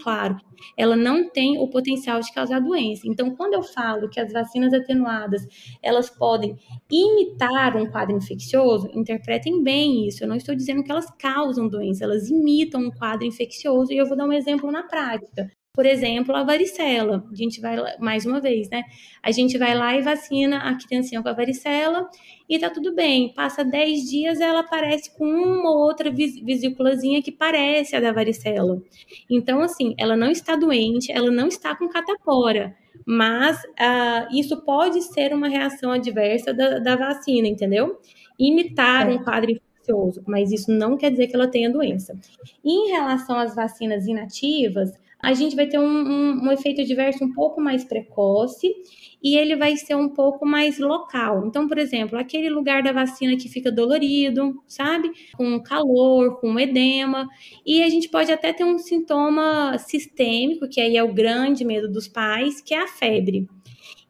claro, 0.00 0.36
ela 0.76 0.96
não 0.96 1.28
tem 1.30 1.58
o 1.58 1.68
potencial 1.68 2.20
de 2.20 2.32
causar 2.32 2.60
doença. 2.60 3.02
Então, 3.06 3.34
quando 3.34 3.54
eu 3.54 3.62
falo 3.62 4.08
que 4.08 4.20
as 4.20 4.32
vacinas 4.32 4.72
atenuadas, 4.72 5.42
elas 5.82 6.10
podem 6.10 6.56
imitar 6.90 7.76
um 7.76 7.90
quadro 7.90 8.16
infeccioso, 8.16 8.88
interpretem 8.94 9.62
bem 9.62 10.06
isso. 10.06 10.24
Eu 10.24 10.28
não 10.28 10.36
estou 10.36 10.54
dizendo 10.54 10.82
que 10.84 10.90
elas 10.90 11.10
causam 11.18 11.68
doença, 11.68 12.04
elas 12.04 12.28
imitam 12.28 12.82
um 12.82 12.90
quadro 12.90 13.26
infeccioso 13.26 13.92
e 13.92 13.96
eu 13.96 14.06
vou 14.06 14.16
dar 14.16 14.26
um 14.26 14.32
exemplo 14.32 14.70
na 14.70 14.82
prática. 14.82 15.50
Por 15.74 15.86
exemplo, 15.86 16.36
a 16.36 16.44
varicela. 16.44 17.24
A 17.32 17.34
gente 17.34 17.58
vai, 17.58 17.76
mais 17.98 18.26
uma 18.26 18.42
vez, 18.42 18.68
né? 18.68 18.84
A 19.22 19.30
gente 19.30 19.56
vai 19.56 19.74
lá 19.74 19.96
e 19.96 20.02
vacina 20.02 20.58
a 20.58 20.76
criancinha 20.76 21.22
com 21.22 21.28
a 21.30 21.32
varicela 21.32 22.10
e 22.46 22.58
tá 22.58 22.68
tudo 22.68 22.94
bem. 22.94 23.32
Passa 23.32 23.64
10 23.64 24.02
dias, 24.02 24.38
ela 24.38 24.60
aparece 24.60 25.10
com 25.16 25.24
uma 25.24 25.70
ou 25.70 25.78
outra 25.78 26.10
vesículazinha 26.10 27.22
que 27.22 27.32
parece 27.32 27.96
a 27.96 28.00
da 28.00 28.12
varicela. 28.12 28.82
Então, 29.30 29.62
assim, 29.62 29.94
ela 29.96 30.14
não 30.14 30.30
está 30.30 30.56
doente, 30.56 31.10
ela 31.10 31.30
não 31.30 31.48
está 31.48 31.74
com 31.74 31.88
catapora. 31.88 32.76
Mas 33.06 33.56
uh, 33.64 34.28
isso 34.30 34.62
pode 34.66 35.00
ser 35.00 35.32
uma 35.32 35.48
reação 35.48 35.90
adversa 35.90 36.52
da, 36.52 36.80
da 36.80 36.96
vacina, 36.96 37.48
entendeu? 37.48 37.98
Imitar 38.38 39.08
um 39.08 39.24
quadro 39.24 39.52
infeccioso, 39.52 40.22
mas 40.26 40.52
isso 40.52 40.70
não 40.70 40.98
quer 40.98 41.10
dizer 41.10 41.28
que 41.28 41.34
ela 41.34 41.48
tenha 41.48 41.70
doença. 41.70 42.14
E 42.62 42.70
em 42.70 42.90
relação 42.90 43.38
às 43.38 43.54
vacinas 43.54 44.06
inativas, 44.06 44.92
a 45.22 45.32
gente 45.34 45.54
vai 45.54 45.68
ter 45.68 45.78
um, 45.78 45.84
um, 45.84 46.46
um 46.46 46.52
efeito 46.52 46.80
adverso 46.80 47.24
um 47.24 47.32
pouco 47.32 47.60
mais 47.60 47.84
precoce 47.84 48.74
e 49.22 49.36
ele 49.36 49.54
vai 49.54 49.76
ser 49.76 49.94
um 49.94 50.08
pouco 50.08 50.44
mais 50.44 50.80
local. 50.80 51.46
Então, 51.46 51.68
por 51.68 51.78
exemplo, 51.78 52.18
aquele 52.18 52.50
lugar 52.50 52.82
da 52.82 52.90
vacina 52.90 53.36
que 53.36 53.48
fica 53.48 53.70
dolorido, 53.70 54.60
sabe? 54.66 55.12
Com 55.36 55.62
calor, 55.62 56.40
com 56.40 56.58
edema, 56.58 57.28
e 57.64 57.82
a 57.84 57.88
gente 57.88 58.08
pode 58.08 58.32
até 58.32 58.52
ter 58.52 58.64
um 58.64 58.78
sintoma 58.78 59.78
sistêmico, 59.78 60.68
que 60.68 60.80
aí 60.80 60.96
é 60.96 61.04
o 61.04 61.14
grande 61.14 61.64
medo 61.64 61.88
dos 61.88 62.08
pais, 62.08 62.60
que 62.60 62.74
é 62.74 62.82
a 62.82 62.88
febre. 62.88 63.46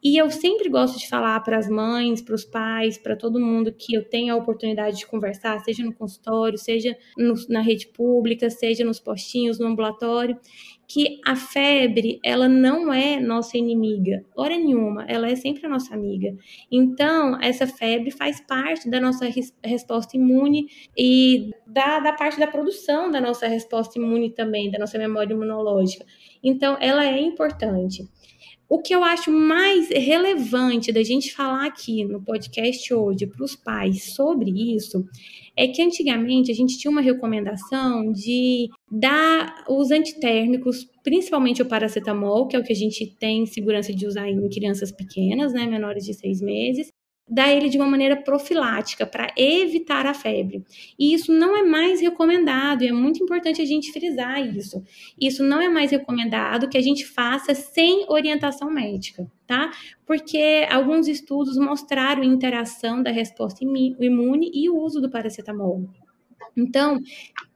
E 0.05 0.21
eu 0.21 0.29
sempre 0.33 0.69
gosto 0.69 0.99
de 0.99 1.09
falar 1.09 1.39
para 1.41 1.57
as 1.57 1.69
mães, 1.69 2.21
para 2.21 2.35
os 2.35 2.45
pais, 2.45 2.99
para 2.99 3.15
todo 3.15 3.39
mundo 3.39 3.73
que 3.73 3.95
eu 3.95 4.03
tenha 4.03 4.33
a 4.33 4.37
oportunidade 4.37 4.99
de 4.99 5.07
conversar, 5.07 5.61
seja 5.61 5.85
no 5.85 5.95
consultório, 5.95 6.59
seja 6.59 6.97
no, 7.17 7.35
na 7.49 7.61
rede 7.61 7.87
pública, 7.87 8.51
seja 8.51 8.85
nos 8.85 8.99
postinhos, 8.99 9.61
no 9.61 9.69
ambulatório, 9.69 10.37
que 10.93 11.21
a 11.25 11.35
febre, 11.35 12.21
ela 12.23 12.47
não 12.47 12.93
é 12.93 13.19
nossa 13.19 13.57
inimiga, 13.57 14.23
hora 14.37 14.59
nenhuma, 14.59 15.07
ela 15.09 15.27
é 15.27 15.35
sempre 15.35 15.65
a 15.65 15.69
nossa 15.69 15.95
amiga. 15.95 16.37
Então, 16.71 17.41
essa 17.41 17.67
febre 17.67 18.11
faz 18.11 18.41
parte 18.43 18.91
da 18.91 19.01
nossa 19.01 19.25
res 19.25 19.55
resposta 19.65 20.19
imune 20.19 20.67
e 20.95 21.51
da, 21.67 21.99
da 22.01 22.13
parte 22.13 22.39
da 22.39 22.47
produção 22.47 23.11
da 23.11 23.23
nossa 23.23 23.47
resposta 23.47 23.99
imune 23.99 24.35
também, 24.35 24.71
da 24.71 24.79
nossa 24.79 24.99
memória 24.99 25.33
imunológica. 25.33 26.05
Então, 26.45 26.77
ela 26.79 27.07
é 27.07 27.23
importante. 27.23 28.07
O 28.73 28.79
que 28.79 28.95
eu 28.95 29.05
acho 29.05 29.31
mais 29.31 29.91
relevante 29.91 30.91
da 30.91 31.03
gente 31.03 31.35
falar 31.35 31.67
aqui 31.67 32.07
no 32.07 32.23
podcast 32.23 32.95
hoje 32.95 33.27
para 33.27 33.45
os 33.45 33.55
pais 33.55 34.15
sobre 34.15 34.51
isso 34.75 35.05
é 35.55 35.69
que 35.69 35.83
antigamente 35.83 36.51
a 36.51 36.55
gente 36.55 36.79
tinha 36.79 36.91
uma 36.91 37.03
recomendação 37.03 38.11
de 38.11 38.71
dar 38.91 39.63
os 39.69 39.91
antitérmicos, 39.91 40.89
principalmente 41.05 41.61
o 41.61 41.69
paracetamol, 41.69 42.49
que 42.49 42.57
é 42.57 42.59
o 42.59 42.65
que 42.65 42.73
a 42.73 42.75
gente 42.75 43.15
tem 43.21 43.45
segurança 43.45 43.93
de 43.93 44.07
usar 44.07 44.27
em 44.27 44.49
crianças 44.49 44.91
pequenas, 44.91 45.53
né, 45.53 45.67
menores 45.67 46.07
de 46.07 46.15
seis 46.15 46.41
meses, 46.41 46.89
dar 47.29 47.51
ele 47.51 47.69
de 47.69 47.79
uma 47.79 47.87
maneira 47.87 48.17
profilática 48.17 49.07
para 49.07 49.33
evitar 49.37 50.07
a 50.07 50.15
febre. 50.15 50.65
E 50.99 51.15
isso 51.15 51.33
não 51.33 51.57
é 51.57 51.63
mais 51.63 52.01
recomendado, 52.01 52.83
e 52.83 52.89
é 52.89 52.93
muito 52.93 53.23
importante 53.23 53.63
a 53.63 53.65
gente 53.65 53.93
frisar 53.93 54.41
isso. 54.45 54.83
Isso 55.21 55.43
não 55.43 55.61
é 55.61 55.69
mais 55.69 55.91
recomendado 55.91 56.69
que 56.69 56.77
a 56.77 56.83
gente 56.83 57.07
faça 57.07 57.55
sem 57.55 58.05
orientação 58.09 58.71
médica, 58.71 59.31
tá? 59.47 59.71
Porque 60.07 60.67
alguns 60.71 61.09
estudos 61.09 61.57
mostraram 61.57 62.23
interação 62.23 63.03
da 63.03 63.11
resposta 63.11 63.65
imune 63.65 64.51
e 64.53 64.69
o 64.69 64.77
uso 64.77 65.01
do 65.01 65.11
paracetamol. 65.11 65.89
Então, 66.57 66.99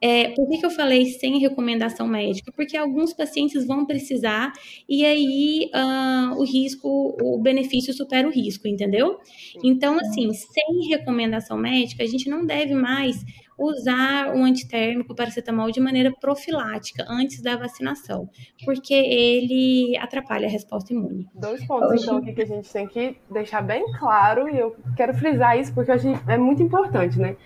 é, 0.00 0.30
por 0.30 0.48
que, 0.48 0.58
que 0.58 0.66
eu 0.66 0.70
falei 0.70 1.06
sem 1.06 1.38
recomendação 1.38 2.06
médica? 2.06 2.52
Porque 2.54 2.76
alguns 2.76 3.12
pacientes 3.12 3.66
vão 3.66 3.86
precisar 3.86 4.52
e 4.88 5.04
aí 5.04 5.70
uh, 5.74 6.38
o 6.38 6.44
risco, 6.44 7.16
o 7.20 7.38
benefício 7.38 7.92
supera 7.92 8.28
o 8.28 8.30
risco, 8.30 8.68
entendeu? 8.68 9.18
Então, 9.64 9.98
assim, 9.98 10.32
sem 10.32 10.88
recomendação 10.88 11.56
médica, 11.56 12.02
a 12.02 12.06
gente 12.06 12.28
não 12.28 12.44
deve 12.44 12.74
mais 12.74 13.24
usar 13.58 14.34
o 14.34 14.42
antitérmico 14.42 15.14
paracetamol 15.14 15.70
de 15.70 15.80
maneira 15.80 16.12
profilática 16.20 17.04
antes 17.08 17.40
da 17.40 17.56
vacinação, 17.56 18.28
porque 18.64 18.94
ele 18.94 19.96
atrapalha 19.98 20.46
a 20.46 20.50
resposta 20.50 20.92
imune. 20.92 21.28
Dois 21.34 21.64
pontos, 21.66 22.02
então, 22.02 22.18
aqui 22.18 22.32
que 22.32 22.42
a 22.42 22.46
gente 22.46 22.70
tem 22.70 22.86
que 22.86 23.16
deixar 23.30 23.62
bem 23.62 23.84
claro, 23.98 24.48
e 24.48 24.58
eu 24.58 24.76
quero 24.96 25.14
frisar 25.14 25.58
isso 25.58 25.72
porque 25.72 25.92
é 26.28 26.36
muito 26.36 26.62
importante, 26.62 27.18
né? 27.18 27.36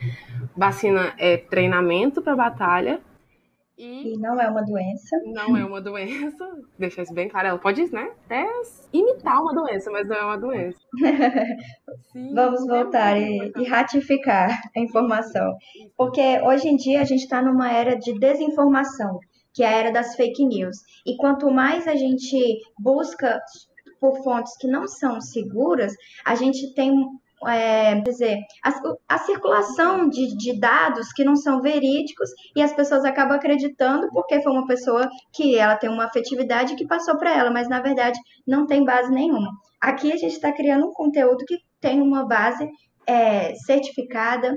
Vacina 0.56 1.14
é 1.18 1.36
treinamento 1.36 2.20
para 2.20 2.34
batalha. 2.34 3.00
E, 3.80 4.12
e, 4.12 4.18
não 4.18 4.38
é 4.38 4.46
uma 4.46 4.62
doença. 4.62 5.16
Não 5.24 5.56
é 5.56 5.64
uma 5.64 5.80
doença. 5.80 6.36
Deixa 6.78 7.00
isso 7.00 7.14
bem 7.14 7.30
claro. 7.30 7.48
Ela 7.48 7.58
pode, 7.58 7.90
né, 7.90 8.12
até 8.26 8.46
imitar 8.92 9.40
uma 9.40 9.54
doença, 9.54 9.90
mas 9.90 10.06
não 10.06 10.16
é 10.16 10.22
uma 10.22 10.36
doença. 10.36 10.78
Sim, 12.12 12.34
Vamos 12.34 12.62
é 12.62 12.66
voltar 12.66 13.16
é 13.16 13.22
e, 13.22 13.52
e, 13.56 13.64
ratificar 13.64 14.50
a 14.76 14.80
informação. 14.80 15.56
Porque 15.96 16.20
hoje 16.42 16.68
em 16.68 16.76
dia 16.76 17.00
a 17.00 17.04
gente 17.04 17.22
está 17.22 17.40
numa 17.40 17.72
era 17.72 17.96
de 17.96 18.12
desinformação, 18.18 19.18
que 19.54 19.62
é 19.62 19.68
a 19.68 19.72
era 19.72 19.90
das 19.90 20.14
fake 20.14 20.44
news. 20.44 20.76
E 21.06 21.16
quanto 21.16 21.50
mais 21.50 21.88
a 21.88 21.94
gente 21.94 22.60
busca 22.78 23.40
por 23.98 24.22
fontes 24.22 24.58
que 24.58 24.68
não 24.68 24.86
são 24.86 25.22
seguras, 25.22 25.94
a 26.26 26.34
gente 26.34 26.74
tem 26.74 26.92
é, 27.48 28.00
dizer, 28.00 28.38
a, 28.62 28.72
a 29.08 29.18
circulação 29.18 30.08
de, 30.08 30.36
de, 30.36 30.58
dados 30.58 31.12
que 31.12 31.24
não 31.24 31.36
são 31.36 31.62
verídicos 31.62 32.30
e 32.54 32.62
as 32.62 32.72
pessoas 32.72 33.04
acabam 33.04 33.36
acreditando 33.36 34.08
porque 34.12 34.42
foi 34.42 34.52
uma 34.52 34.66
pessoa 34.66 35.08
que 35.32 35.56
ela 35.56 35.76
tem 35.76 35.88
uma 35.88 36.04
afetividade 36.04 36.76
que 36.76 36.86
passou 36.86 37.16
para 37.18 37.36
ela, 37.36 37.50
mas 37.50 37.68
na 37.68 37.80
verdade 37.80 38.18
não 38.46 38.66
tem 38.66 38.84
base 38.84 39.10
nenhuma. 39.10 39.50
Aqui 39.80 40.12
a 40.12 40.16
gente 40.16 40.32
está 40.32 40.52
criando 40.52 40.86
um 40.86 40.92
conteúdo 40.92 41.44
que 41.46 41.56
tem 41.80 42.02
uma 42.02 42.26
base 42.26 42.68
é, 43.06 43.54
certificada 43.54 44.54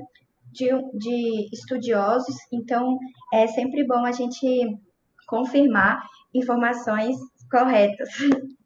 de, 0.52 0.70
de 0.98 1.50
estudiosos, 1.54 2.36
então 2.52 2.98
é 3.34 3.48
sempre 3.48 3.86
bom 3.88 4.06
a 4.06 4.12
gente 4.12 4.78
confirmar 5.28 6.02
informações 6.34 7.16
corretas. 7.50 8.10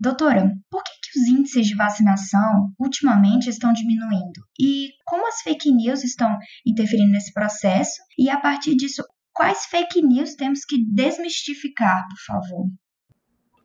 Doutora, 0.00 0.50
por 0.70 0.82
que, 0.82 0.92
que 0.92 1.20
os 1.20 1.28
índices 1.28 1.66
de 1.66 1.76
vacinação 1.76 2.72
ultimamente 2.78 3.50
estão 3.50 3.70
diminuindo? 3.70 4.40
E 4.58 4.92
como 5.04 5.28
as 5.28 5.42
fake 5.42 5.70
news 5.70 6.02
estão 6.02 6.38
interferindo 6.66 7.12
nesse 7.12 7.34
processo? 7.34 8.00
E 8.18 8.30
a 8.30 8.40
partir 8.40 8.74
disso, 8.76 9.04
quais 9.34 9.66
fake 9.66 10.00
news 10.00 10.34
temos 10.36 10.64
que 10.64 10.82
desmistificar, 10.90 12.06
por 12.08 12.18
favor? 12.26 12.66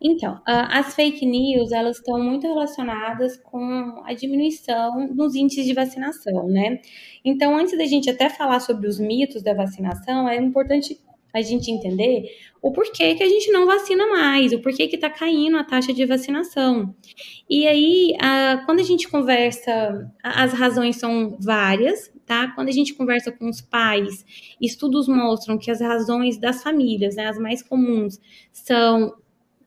Então, 0.01 0.41
as 0.45 0.93
fake 0.93 1.25
news, 1.25 1.71
elas 1.71 1.97
estão 1.97 2.21
muito 2.21 2.45
relacionadas 2.45 3.37
com 3.37 4.03
a 4.05 4.13
diminuição 4.13 5.07
nos 5.15 5.35
índices 5.35 5.65
de 5.65 5.73
vacinação, 5.73 6.47
né? 6.47 6.79
Então, 7.23 7.57
antes 7.57 7.77
da 7.77 7.85
gente 7.85 8.09
até 8.09 8.29
falar 8.29 8.59
sobre 8.59 8.87
os 8.87 8.99
mitos 8.99 9.41
da 9.41 9.53
vacinação, 9.53 10.27
é 10.27 10.35
importante 10.35 10.99
a 11.39 11.41
gente 11.41 11.69
entender 11.69 12.23
o 12.61 12.71
porquê 12.71 13.13
que 13.13 13.23
a 13.23 13.27
gente 13.27 13.51
não 13.51 13.65
vacina 13.65 14.07
mais, 14.07 14.53
o 14.53 14.59
porquê 14.59 14.87
que 14.87 14.95
está 14.95 15.09
caindo 15.09 15.57
a 15.57 15.63
taxa 15.63 15.93
de 15.93 16.05
vacinação. 16.05 16.95
E 17.49 17.67
aí, 17.67 18.15
a, 18.19 18.63
quando 18.65 18.79
a 18.79 18.83
gente 18.83 19.07
conversa, 19.07 20.11
as 20.23 20.53
razões 20.53 20.95
são 20.95 21.37
várias, 21.39 22.11
tá? 22.25 22.51
Quando 22.55 22.69
a 22.69 22.71
gente 22.71 22.93
conversa 22.93 23.31
com 23.31 23.49
os 23.49 23.61
pais, 23.61 24.25
estudos 24.61 25.07
mostram 25.07 25.57
que 25.57 25.69
as 25.69 25.81
razões 25.81 26.37
das 26.37 26.63
famílias, 26.63 27.15
né, 27.15 27.27
as 27.27 27.37
mais 27.37 27.61
comuns, 27.61 28.19
são 28.51 29.13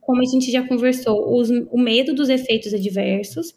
como 0.09 0.23
a 0.23 0.25
gente 0.25 0.50
já 0.50 0.67
conversou, 0.67 1.38
os, 1.38 1.50
o 1.50 1.79
medo 1.79 2.15
dos 2.15 2.31
efeitos 2.31 2.73
adversos, 2.73 3.55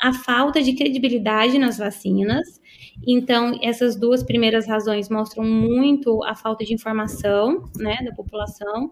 a 0.00 0.12
falta 0.12 0.60
de 0.60 0.72
credibilidade 0.72 1.56
nas 1.60 1.78
vacinas. 1.78 2.60
Então, 3.06 3.56
essas 3.62 3.94
duas 3.94 4.20
primeiras 4.24 4.66
razões 4.66 5.08
mostram 5.08 5.44
muito 5.44 6.20
a 6.24 6.34
falta 6.34 6.64
de 6.64 6.74
informação 6.74 7.70
né, 7.76 7.98
da 8.04 8.12
população 8.16 8.90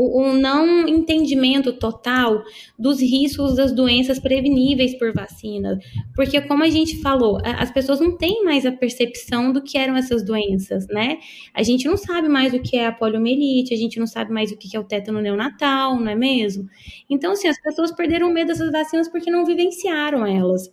o, 0.00 0.22
o, 0.22 0.32
não 0.32 0.88
entendimento 0.88 1.74
total 1.74 2.42
dos 2.78 3.00
riscos 3.00 3.56
das 3.56 3.70
doenças 3.70 4.18
preveníveis 4.18 4.98
por 4.98 5.12
vacina. 5.12 5.78
Porque, 6.16 6.40
como 6.40 6.64
a 6.64 6.70
gente 6.70 7.02
falou, 7.02 7.38
as 7.44 7.70
pessoas 7.70 8.00
não 8.00 8.16
têm 8.16 8.42
mais 8.42 8.64
a 8.64 8.72
percepção 8.72 9.52
do 9.52 9.62
que 9.62 9.76
eram 9.76 9.94
essas 9.96 10.24
doenças, 10.24 10.86
né? 10.88 11.18
A 11.52 11.62
gente 11.62 11.86
não 11.86 11.98
sabe 11.98 12.28
mais 12.28 12.54
o 12.54 12.60
que 12.60 12.78
é 12.78 12.86
a 12.86 12.92
poliomielite, 12.92 13.74
a 13.74 13.76
gente 13.76 14.00
não 14.00 14.06
sabe 14.06 14.32
mais 14.32 14.50
o 14.50 14.56
que 14.56 14.74
é 14.74 14.80
o 14.80 14.84
tétano 14.84 15.20
neonatal, 15.20 16.00
não 16.00 16.10
é 16.10 16.14
mesmo? 16.14 16.66
Então, 17.08 17.32
assim, 17.32 17.48
as 17.48 17.60
pessoas 17.60 17.92
perderam 17.92 18.32
medo 18.32 18.48
dessas 18.48 18.72
vacinas 18.72 19.08
porque 19.08 19.30
não 19.30 19.44
vivenciaram 19.44 20.26
elas. 20.26 20.70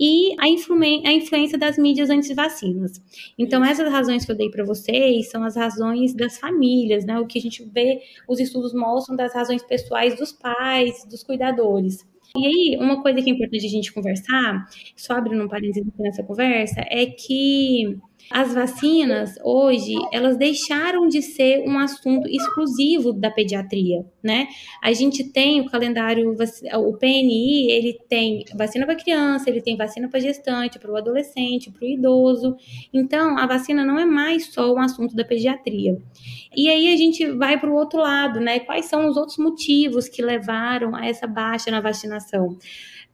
E 0.00 0.34
a, 0.38 0.44
a 0.44 1.12
influência 1.12 1.58
das 1.58 1.76
mídias 1.76 2.08
anti-vacinas. 2.08 2.92
Então, 3.38 3.62
essas 3.62 3.92
razões 3.92 4.24
que 4.24 4.32
eu 4.32 4.36
dei 4.36 4.50
para 4.50 4.64
vocês 4.64 5.28
são 5.28 5.44
as 5.44 5.56
razões 5.56 6.14
das 6.14 6.38
famílias, 6.38 7.04
né? 7.04 7.20
O 7.20 7.26
que 7.26 7.38
a 7.38 7.42
gente 7.42 7.62
vê, 7.64 8.00
os 8.26 8.40
estudos 8.40 8.72
mostram 8.72 9.14
das 9.14 9.34
razões 9.34 9.62
pessoais 9.62 10.16
dos 10.16 10.32
pais, 10.32 11.04
dos 11.04 11.22
cuidadores. 11.22 12.08
E 12.34 12.46
aí, 12.46 12.78
uma 12.80 13.02
coisa 13.02 13.20
que 13.20 13.28
é 13.28 13.32
importante 13.32 13.66
a 13.66 13.68
gente 13.68 13.92
conversar, 13.92 14.66
só 14.96 15.14
abrindo 15.14 15.44
um 15.44 15.48
parênteses 15.48 15.92
nessa 15.98 16.22
conversa, 16.22 16.80
é 16.88 17.04
que 17.06 17.98
as 18.32 18.54
vacinas, 18.54 19.34
hoje, 19.42 19.94
elas 20.12 20.36
deixaram 20.36 21.08
de 21.08 21.20
ser 21.20 21.64
um 21.66 21.78
assunto 21.78 22.28
exclusivo 22.28 23.12
da 23.12 23.28
pediatria, 23.28 24.06
né? 24.22 24.46
A 24.80 24.92
gente 24.92 25.24
tem 25.24 25.60
o 25.60 25.66
calendário, 25.66 26.36
o 26.74 26.96
PNI, 26.96 27.70
ele 27.72 27.98
tem 28.08 28.44
vacina 28.54 28.86
para 28.86 28.94
criança, 28.94 29.50
ele 29.50 29.60
tem 29.60 29.76
vacina 29.76 30.08
para 30.08 30.20
gestante, 30.20 30.78
para 30.78 30.92
o 30.92 30.96
adolescente, 30.96 31.72
para 31.72 31.84
o 31.84 31.88
idoso. 31.88 32.56
Então, 32.94 33.36
a 33.36 33.46
vacina 33.46 33.84
não 33.84 33.98
é 33.98 34.06
mais 34.06 34.46
só 34.52 34.72
um 34.72 34.78
assunto 34.78 35.16
da 35.16 35.24
pediatria. 35.24 36.00
E 36.54 36.68
aí 36.68 36.94
a 36.94 36.96
gente 36.96 37.26
vai 37.32 37.58
para 37.58 37.68
o 37.70 37.74
outro 37.74 38.00
lado, 38.00 38.38
né? 38.38 38.60
Quais 38.60 38.86
são 38.86 39.08
os 39.08 39.16
outros 39.16 39.38
motivos 39.38 40.08
que 40.08 40.22
levaram 40.22 40.94
a 40.94 41.04
essa 41.06 41.26
baixa 41.26 41.70
na 41.70 41.80
vacinação? 41.80 42.56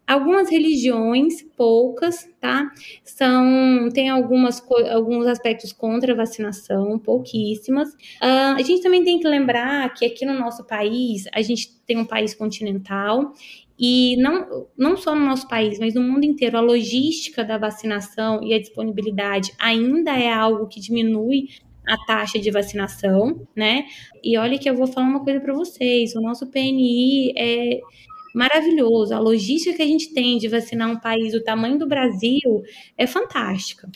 Algumas 0.06 0.48
religiões, 0.48 1.42
poucas, 1.56 2.28
tá? 2.40 2.70
São 3.04 3.88
tem 3.92 4.08
algumas 4.08 4.62
alguns 4.92 5.26
aspectos 5.26 5.72
contra 5.72 6.12
a 6.12 6.16
vacinação, 6.16 6.98
pouquíssimas. 6.98 7.88
Uh, 8.22 8.54
a 8.56 8.62
gente 8.62 8.82
também 8.82 9.02
tem 9.02 9.18
que 9.18 9.26
lembrar 9.26 9.92
que 9.94 10.06
aqui 10.06 10.24
no 10.24 10.38
nosso 10.38 10.64
país 10.64 11.24
a 11.32 11.42
gente 11.42 11.76
tem 11.84 11.98
um 11.98 12.04
país 12.04 12.34
continental 12.34 13.32
e 13.78 14.16
não, 14.16 14.68
não 14.76 14.96
só 14.96 15.14
no 15.14 15.24
nosso 15.24 15.46
país, 15.48 15.78
mas 15.78 15.94
no 15.94 16.02
mundo 16.02 16.24
inteiro, 16.24 16.56
a 16.56 16.60
logística 16.60 17.44
da 17.44 17.58
vacinação 17.58 18.42
e 18.42 18.54
a 18.54 18.58
disponibilidade 18.58 19.52
ainda 19.58 20.12
é 20.12 20.32
algo 20.32 20.66
que 20.66 20.80
diminui 20.80 21.48
a 21.86 21.96
taxa 22.06 22.38
de 22.38 22.50
vacinação, 22.50 23.46
né? 23.54 23.84
E 24.22 24.36
olha 24.38 24.58
que 24.58 24.68
eu 24.68 24.74
vou 24.74 24.86
falar 24.86 25.06
uma 25.06 25.22
coisa 25.22 25.40
para 25.40 25.52
vocês: 25.52 26.14
o 26.16 26.20
nosso 26.20 26.46
PNI 26.46 27.32
é 27.36 27.80
maravilhoso. 28.36 29.14
A 29.14 29.18
logística 29.18 29.74
que 29.74 29.82
a 29.82 29.86
gente 29.86 30.12
tem 30.12 30.36
de 30.36 30.46
vacinar 30.46 30.90
um 30.90 31.00
país 31.00 31.32
do 31.32 31.42
tamanho 31.42 31.78
do 31.78 31.86
Brasil 31.88 32.62
é 32.98 33.06
fantástica. 33.06 33.88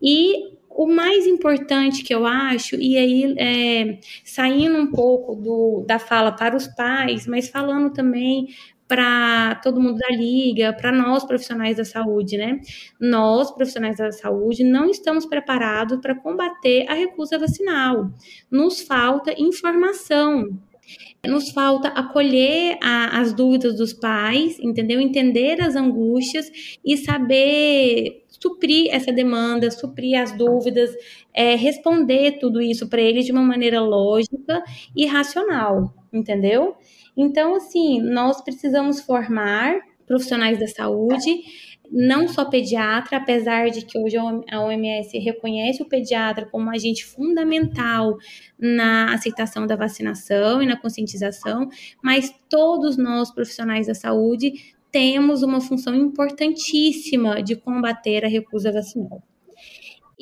E 0.00 0.56
o 0.68 0.86
mais 0.86 1.26
importante 1.26 2.04
que 2.04 2.14
eu 2.14 2.24
acho, 2.24 2.76
e 2.76 2.96
aí 2.96 3.34
é, 3.36 3.98
saindo 4.24 4.78
um 4.78 4.92
pouco 4.92 5.34
do, 5.34 5.84
da 5.88 5.98
fala 5.98 6.30
para 6.30 6.56
os 6.56 6.68
pais, 6.68 7.26
mas 7.26 7.48
falando 7.48 7.92
também 7.92 8.46
para 8.86 9.56
todo 9.56 9.80
mundo 9.80 9.98
da 9.98 10.08
liga, 10.10 10.72
para 10.72 10.92
nós 10.92 11.24
profissionais 11.24 11.76
da 11.76 11.84
saúde, 11.84 12.36
né? 12.36 12.60
Nós, 13.00 13.50
profissionais 13.50 13.96
da 13.96 14.12
saúde, 14.12 14.62
não 14.62 14.88
estamos 14.88 15.26
preparados 15.26 15.98
para 16.00 16.14
combater 16.14 16.86
a 16.88 16.94
recusa 16.94 17.38
vacinal. 17.38 18.10
Nos 18.50 18.80
falta 18.82 19.34
informação 19.36 20.58
nos 21.26 21.50
falta 21.50 21.88
acolher 21.88 22.78
a, 22.82 23.20
as 23.20 23.32
dúvidas 23.32 23.76
dos 23.76 23.92
pais, 23.92 24.58
entendeu? 24.58 25.00
Entender 25.00 25.60
as 25.60 25.76
angústias 25.76 26.50
e 26.84 26.96
saber 26.96 28.24
suprir 28.28 28.88
essa 28.90 29.12
demanda, 29.12 29.70
suprir 29.70 30.18
as 30.18 30.32
dúvidas, 30.32 30.90
é, 31.34 31.54
responder 31.54 32.38
tudo 32.38 32.60
isso 32.60 32.88
para 32.88 33.02
eles 33.02 33.26
de 33.26 33.32
uma 33.32 33.42
maneira 33.42 33.80
lógica 33.80 34.62
e 34.96 35.04
racional, 35.04 35.94
entendeu? 36.10 36.74
Então, 37.16 37.54
assim, 37.54 38.00
nós 38.00 38.40
precisamos 38.40 39.00
formar 39.00 39.78
profissionais 40.06 40.58
da 40.58 40.66
saúde 40.66 41.42
não 41.90 42.28
só 42.28 42.44
pediatra, 42.44 43.16
apesar 43.16 43.70
de 43.70 43.84
que 43.84 43.98
hoje 43.98 44.16
a 44.16 44.60
OMS 44.60 45.18
reconhece 45.18 45.82
o 45.82 45.88
pediatra 45.88 46.46
como 46.46 46.66
um 46.66 46.70
agente 46.70 47.04
fundamental 47.04 48.16
na 48.58 49.12
aceitação 49.12 49.66
da 49.66 49.76
vacinação 49.76 50.62
e 50.62 50.66
na 50.66 50.76
conscientização, 50.76 51.68
mas 52.02 52.32
todos 52.48 52.96
nós 52.96 53.32
profissionais 53.32 53.88
da 53.88 53.94
saúde 53.94 54.74
temos 54.92 55.42
uma 55.42 55.60
função 55.60 55.94
importantíssima 55.94 57.42
de 57.42 57.56
combater 57.56 58.24
a 58.24 58.28
recusa 58.28 58.72
vacinal. 58.72 59.22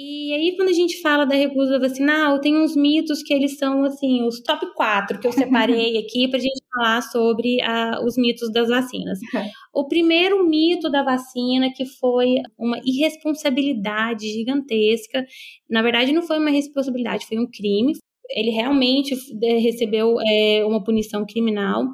E 0.01 0.33
aí, 0.33 0.55
quando 0.55 0.69
a 0.69 0.73
gente 0.73 1.03
fala 1.03 1.25
da 1.25 1.35
recusa 1.35 1.77
vacinal, 1.77 2.41
tem 2.41 2.57
uns 2.57 2.77
mitos 2.77 3.21
que 3.21 3.35
eles 3.35 3.59
são, 3.59 3.83
assim, 3.83 4.23
os 4.23 4.39
top 4.41 4.73
4 4.75 5.19
que 5.19 5.27
eu 5.27 5.33
separei 5.33 5.99
aqui 5.99 6.29
para 6.29 6.39
a 6.39 6.41
gente 6.41 6.58
falar 6.73 7.03
sobre 7.03 7.61
a, 7.63 8.01
os 8.05 8.17
mitos 8.17 8.51
das 8.53 8.69
vacinas. 8.69 9.19
O 9.71 9.87
primeiro 9.87 10.45
mito 10.45 10.91
da 10.91 11.05
vacina, 11.05 11.71
que 11.73 11.85
foi 11.85 12.37
uma 12.59 12.81
irresponsabilidade 12.85 14.27
gigantesca, 14.27 15.25
na 15.71 15.83
verdade, 15.83 16.11
não 16.11 16.23
foi 16.23 16.39
uma 16.41 16.51
responsabilidade, 16.51 17.27
foi 17.27 17.39
um 17.39 17.47
crime, 17.47 17.93
ele 18.31 18.51
realmente 18.51 19.15
recebeu 19.41 20.17
é, 20.21 20.65
uma 20.65 20.83
punição 20.83 21.25
criminal, 21.25 21.85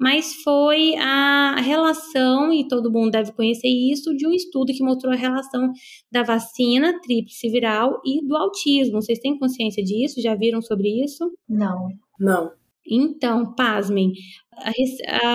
mas 0.00 0.34
foi 0.42 0.94
a 0.96 1.56
relação, 1.60 2.52
e 2.52 2.66
todo 2.66 2.90
mundo 2.90 3.10
deve 3.10 3.32
conhecer 3.32 3.68
isso, 3.68 4.14
de 4.16 4.26
um 4.26 4.32
estudo 4.32 4.72
que 4.72 4.82
mostrou 4.82 5.12
a 5.12 5.16
relação 5.16 5.70
da 6.10 6.22
vacina 6.22 6.98
tríplice 7.00 7.48
viral 7.50 8.00
e 8.04 8.26
do 8.26 8.36
autismo. 8.36 9.02
Vocês 9.02 9.18
têm 9.18 9.38
consciência 9.38 9.82
disso? 9.82 10.20
Já 10.20 10.34
viram 10.34 10.62
sobre 10.62 10.88
isso? 11.04 11.30
Não. 11.48 11.88
Não. 12.18 12.52
Então, 12.86 13.54
pasmem, 13.54 14.12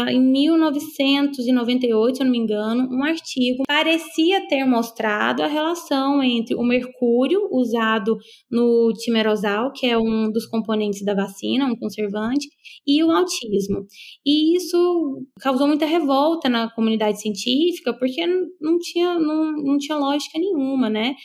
em 0.10 0.22
1998, 0.22 2.16
se 2.16 2.22
eu 2.22 2.26
não 2.26 2.32
me 2.32 2.38
engano, 2.38 2.88
um 2.92 3.04
artigo 3.04 3.64
parecia 3.68 4.48
ter 4.48 4.64
mostrado 4.64 5.42
a 5.42 5.48
relação 5.48 6.22
entre 6.22 6.56
o 6.56 6.64
mercúrio 6.64 7.48
usado 7.52 8.18
no 8.50 8.94
timerosal, 8.94 9.72
que 9.74 9.88
é 9.88 9.98
um 9.98 10.32
dos 10.32 10.46
componentes 10.46 11.04
da 11.04 11.16
vacina, 11.16 11.66
um 11.66 11.76
conservante, 11.76 12.48
e 12.86 13.04
o 13.04 13.12
autismo. 13.12 13.86
E 14.26 14.56
isso 14.56 15.26
causou 15.42 15.68
muita 15.68 15.86
revolta 15.86 16.48
na 16.48 16.70
comunidade 16.72 17.20
científica, 17.20 17.94
porque 17.94 18.26
não 18.62 18.78
tinha, 18.78 19.18
não, 19.20 19.52
não 19.52 19.78
tinha 19.78 19.98
lógica 19.98 20.38
nenhuma, 20.38 20.90
né? 20.90 21.16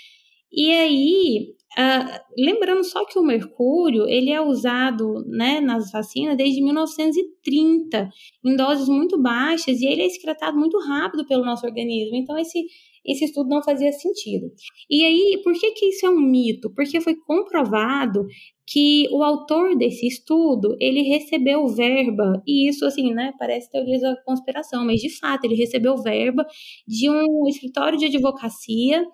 E 0.51 0.71
aí, 0.71 1.55
Uh, 1.79 2.21
lembrando 2.37 2.85
só 2.85 3.05
que 3.07 3.19
o 3.19 3.23
mercúrio 3.23 4.07
ele 4.07 4.31
é 4.31 4.41
usado 4.41 5.25
né, 5.27 5.59
nas 5.59 5.91
vacinas 5.91 6.37
desde 6.37 6.63
1930 6.63 8.11
em 8.45 8.57
doses 8.57 8.89
muito 8.89 9.19
baixas 9.21 9.81
e 9.81 9.87
ele 9.87 10.03
é 10.03 10.07
excretado 10.07 10.59
muito 10.59 10.79
rápido 10.79 11.27
pelo 11.27 11.45
nosso 11.45 11.65
organismo. 11.65 12.15
Então 12.15 12.39
esse 12.39 12.67
esse 13.05 13.25
estudo 13.25 13.49
não 13.49 13.63
fazia 13.63 13.93
sentido. 13.93 14.51
E 14.89 15.05
aí, 15.05 15.41
por 15.43 15.53
que, 15.55 15.73
que 15.73 15.87
isso 15.87 16.07
é 16.07 16.11
um 16.11 16.21
mito? 16.21 16.73
Porque 16.75 17.01
foi 17.01 17.17
comprovado 17.17 18.27
que 18.67 19.09
o 19.11 19.23
autor 19.23 19.77
desse 19.77 20.07
estudo, 20.07 20.77
ele 20.81 21.03
recebeu 21.03 21.67
verba, 21.67 22.41
e 22.47 22.69
isso 22.69 22.87
assim, 22.87 23.13
né, 23.13 23.33
parece 23.39 23.71
teoria 23.71 23.99
da 24.01 24.17
conspiração, 24.25 24.85
mas 24.87 25.01
de 25.01 25.11
fato, 25.19 25.45
ele 25.45 25.57
recebeu 25.57 25.97
verba 25.97 26.47
de 26.87 27.11
um 27.11 27.47
escritório 27.49 27.99
de 27.99 28.07
advocacia 28.07 29.05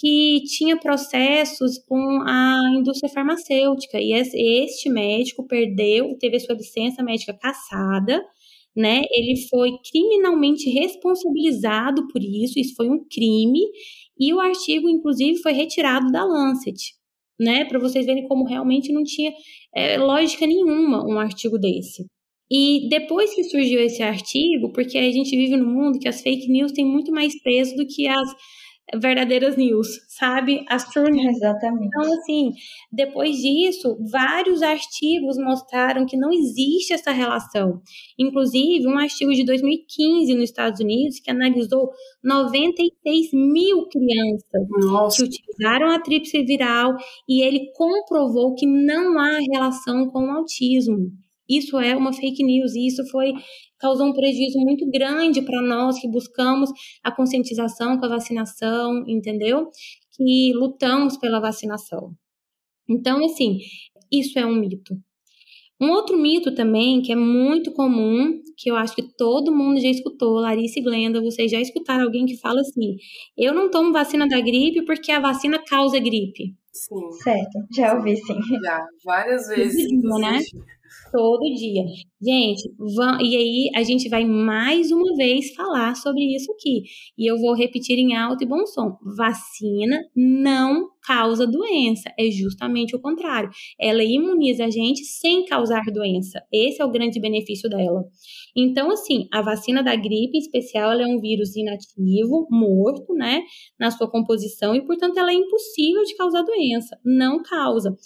que 0.00 0.42
tinha 0.44 0.78
processos 0.78 1.78
com 1.86 2.22
a 2.22 2.58
indústria 2.78 3.12
farmacêutica 3.12 4.00
e 4.00 4.14
este 4.14 4.88
médico 4.88 5.46
perdeu, 5.46 6.16
teve 6.18 6.36
a 6.36 6.40
sua 6.40 6.54
licença 6.54 7.02
médica 7.02 7.34
cassada, 7.34 8.24
né? 8.74 9.02
Ele 9.10 9.36
foi 9.50 9.72
criminalmente 9.90 10.70
responsabilizado 10.70 12.08
por 12.08 12.22
isso, 12.22 12.58
isso 12.58 12.74
foi 12.76 12.88
um 12.88 13.04
crime, 13.12 13.60
e 14.18 14.32
o 14.32 14.40
artigo, 14.40 14.88
inclusive, 14.88 15.38
foi 15.42 15.52
retirado 15.52 16.10
da 16.10 16.24
Lancet, 16.24 16.94
né? 17.38 17.66
Para 17.66 17.78
vocês 17.78 18.06
verem 18.06 18.26
como 18.26 18.46
realmente 18.46 18.92
não 18.92 19.02
tinha 19.02 19.32
é, 19.74 19.98
lógica 19.98 20.46
nenhuma 20.46 21.04
um 21.06 21.18
artigo 21.18 21.58
desse. 21.58 22.06
E 22.50 22.88
depois 22.88 23.34
que 23.34 23.44
surgiu 23.44 23.80
esse 23.80 24.02
artigo, 24.02 24.72
porque 24.72 24.96
a 24.96 25.10
gente 25.12 25.36
vive 25.36 25.56
num 25.56 25.72
mundo 25.72 25.98
que 25.98 26.08
as 26.08 26.20
fake 26.22 26.48
news 26.50 26.72
têm 26.72 26.84
muito 26.84 27.12
mais 27.12 27.32
peso 27.42 27.76
do 27.76 27.86
que 27.86 28.08
as 28.08 28.28
verdadeiras 28.98 29.56
news, 29.56 29.88
sabe? 30.08 30.64
As 30.68 30.84
true 30.90 31.10
news. 31.10 31.36
Exatamente. 31.36 31.86
Então, 31.86 32.12
assim, 32.12 32.52
depois 32.90 33.36
disso, 33.36 33.96
vários 34.10 34.62
artigos 34.62 35.36
mostraram 35.38 36.06
que 36.06 36.16
não 36.16 36.32
existe 36.32 36.92
essa 36.92 37.12
relação. 37.12 37.80
Inclusive, 38.18 38.86
um 38.86 38.98
artigo 38.98 39.32
de 39.32 39.44
2015 39.44 40.34
nos 40.34 40.44
Estados 40.44 40.80
Unidos 40.80 41.20
que 41.20 41.30
analisou 41.30 41.90
96 42.22 43.32
mil 43.32 43.86
crianças 43.88 44.68
Nossa. 44.80 45.16
que 45.16 45.28
utilizaram 45.28 45.90
a 45.90 46.00
tríplice 46.00 46.42
viral 46.44 46.96
e 47.28 47.42
ele 47.42 47.70
comprovou 47.74 48.54
que 48.54 48.66
não 48.66 49.18
há 49.18 49.38
relação 49.52 50.08
com 50.08 50.24
o 50.24 50.30
autismo. 50.30 51.10
Isso 51.48 51.78
é 51.80 51.96
uma 51.96 52.12
fake 52.12 52.44
news 52.44 52.74
e 52.76 52.86
isso 52.86 53.04
foi 53.10 53.32
causou 53.80 54.06
um 54.06 54.12
prejuízo 54.12 54.58
muito 54.58 54.88
grande 54.90 55.42
para 55.42 55.60
nós 55.62 55.98
que 55.98 56.08
buscamos 56.08 56.70
a 57.02 57.10
conscientização 57.10 57.98
com 57.98 58.04
a 58.04 58.08
vacinação, 58.08 59.04
entendeu? 59.08 59.68
Que 60.16 60.52
lutamos 60.54 61.16
pela 61.16 61.40
vacinação. 61.40 62.12
Então, 62.88 63.24
assim, 63.24 63.58
isso 64.10 64.38
é 64.38 64.44
um 64.44 64.54
mito. 64.54 64.94
Um 65.80 65.90
outro 65.92 66.18
mito 66.18 66.54
também, 66.54 67.00
que 67.00 67.10
é 67.10 67.16
muito 67.16 67.72
comum, 67.72 68.38
que 68.58 68.70
eu 68.70 68.76
acho 68.76 68.94
que 68.94 69.14
todo 69.16 69.50
mundo 69.50 69.80
já 69.80 69.88
escutou, 69.88 70.34
Larissa 70.34 70.78
e 70.78 70.82
Glenda, 70.82 71.22
vocês 71.22 71.50
já 71.50 71.58
escutaram 71.58 72.04
alguém 72.04 72.26
que 72.26 72.36
fala 72.36 72.60
assim: 72.60 72.96
eu 73.34 73.54
não 73.54 73.70
tomo 73.70 73.90
vacina 73.90 74.28
da 74.28 74.38
gripe 74.40 74.84
porque 74.84 75.10
a 75.10 75.20
vacina 75.20 75.58
causa 75.64 75.98
gripe. 75.98 76.54
Sim. 76.70 77.12
Certo, 77.22 77.58
já 77.74 77.96
ouvi 77.96 78.14
sim. 78.16 78.38
Já, 78.62 78.86
várias 79.04 79.48
vezes. 79.48 79.90
né? 80.20 80.38
Todo 81.12 81.44
dia. 81.54 81.84
Gente, 82.22 82.70
vão, 82.78 83.20
e 83.20 83.36
aí 83.36 83.70
a 83.74 83.82
gente 83.82 84.08
vai 84.08 84.24
mais 84.24 84.90
uma 84.90 85.16
vez 85.16 85.52
falar 85.54 85.94
sobre 85.96 86.22
isso 86.34 86.52
aqui. 86.52 86.82
E 87.16 87.30
eu 87.30 87.38
vou 87.38 87.54
repetir 87.54 87.98
em 87.98 88.14
alto 88.16 88.44
e 88.44 88.46
bom 88.46 88.66
som. 88.66 88.96
Vacina 89.16 90.00
não 90.14 90.88
causa 91.06 91.46
doença, 91.46 92.12
é 92.18 92.30
justamente 92.30 92.94
o 92.94 93.00
contrário. 93.00 93.50
Ela 93.80 94.04
imuniza 94.04 94.66
a 94.66 94.70
gente 94.70 95.04
sem 95.04 95.44
causar 95.46 95.82
doença. 95.92 96.42
Esse 96.52 96.82
é 96.82 96.84
o 96.84 96.90
grande 96.90 97.18
benefício 97.20 97.68
dela. 97.70 98.04
Então, 98.56 98.90
assim, 98.90 99.26
a 99.32 99.40
vacina 99.42 99.82
da 99.82 99.96
gripe, 99.96 100.36
em 100.36 100.40
especial, 100.40 100.92
ela 100.92 101.02
é 101.02 101.06
um 101.06 101.20
vírus 101.20 101.56
inativo, 101.56 102.46
morto, 102.50 103.14
né, 103.14 103.42
na 103.78 103.90
sua 103.90 104.10
composição 104.10 104.74
e, 104.74 104.84
portanto, 104.84 105.18
ela 105.18 105.30
é 105.30 105.34
impossível 105.34 106.02
de 106.04 106.16
causar 106.16 106.42
doença. 106.42 106.98
Não 107.04 107.42
causa 107.42 107.96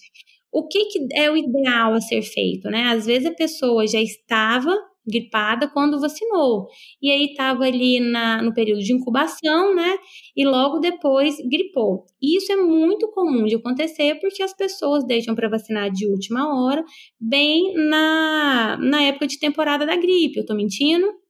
o 0.54 0.68
que, 0.68 0.84
que 0.84 1.08
é 1.12 1.28
o 1.28 1.36
ideal 1.36 1.94
a 1.94 2.00
ser 2.00 2.22
feito, 2.22 2.70
né? 2.70 2.84
Às 2.84 3.06
vezes 3.06 3.26
a 3.26 3.34
pessoa 3.34 3.84
já 3.88 4.00
estava 4.00 4.72
gripada 5.04 5.68
quando 5.68 6.00
vacinou. 6.00 6.68
E 7.02 7.10
aí 7.10 7.26
estava 7.26 7.64
ali 7.64 7.98
na, 7.98 8.40
no 8.40 8.54
período 8.54 8.80
de 8.80 8.92
incubação, 8.92 9.74
né? 9.74 9.96
E 10.36 10.46
logo 10.46 10.78
depois 10.78 11.36
gripou. 11.50 12.06
Isso 12.22 12.52
é 12.52 12.56
muito 12.56 13.10
comum 13.10 13.44
de 13.44 13.56
acontecer 13.56 14.14
porque 14.20 14.44
as 14.44 14.54
pessoas 14.54 15.04
deixam 15.04 15.34
para 15.34 15.48
vacinar 15.48 15.90
de 15.90 16.06
última 16.06 16.56
hora, 16.56 16.84
bem 17.20 17.74
na, 17.74 18.78
na 18.80 19.02
época 19.02 19.26
de 19.26 19.38
temporada 19.38 19.84
da 19.84 19.96
gripe. 19.96 20.38
Eu 20.38 20.46
tô 20.46 20.54
mentindo? 20.54 21.23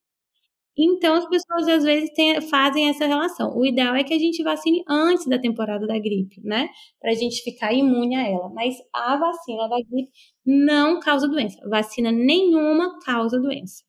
Então, 0.77 1.15
as 1.15 1.29
pessoas 1.29 1.69
às 1.69 1.85
vezes 1.85 2.11
tem, 2.15 2.41
fazem 2.41 2.89
essa 2.89 3.07
relação. 3.07 3.57
O 3.57 3.65
ideal 3.65 3.95
é 3.95 4.03
que 4.03 4.13
a 4.13 4.19
gente 4.19 4.43
vacine 4.43 4.83
antes 4.89 5.27
da 5.27 5.39
temporada 5.39 5.87
da 5.87 5.99
gripe, 5.99 6.41
né? 6.43 6.69
Para 7.01 7.13
a 7.13 7.15
gente 7.15 7.43
ficar 7.43 7.73
imune 7.73 8.17
a 8.17 8.27
ela. 8.27 8.51
Mas 8.53 8.75
a 8.93 9.17
vacina 9.17 9.69
da 9.69 9.77
gripe 9.77 10.11
não 10.45 10.99
causa 11.01 11.29
doença. 11.29 11.59
Vacina 11.69 12.11
nenhuma 12.11 12.99
causa 13.05 13.41
doença. 13.41 13.85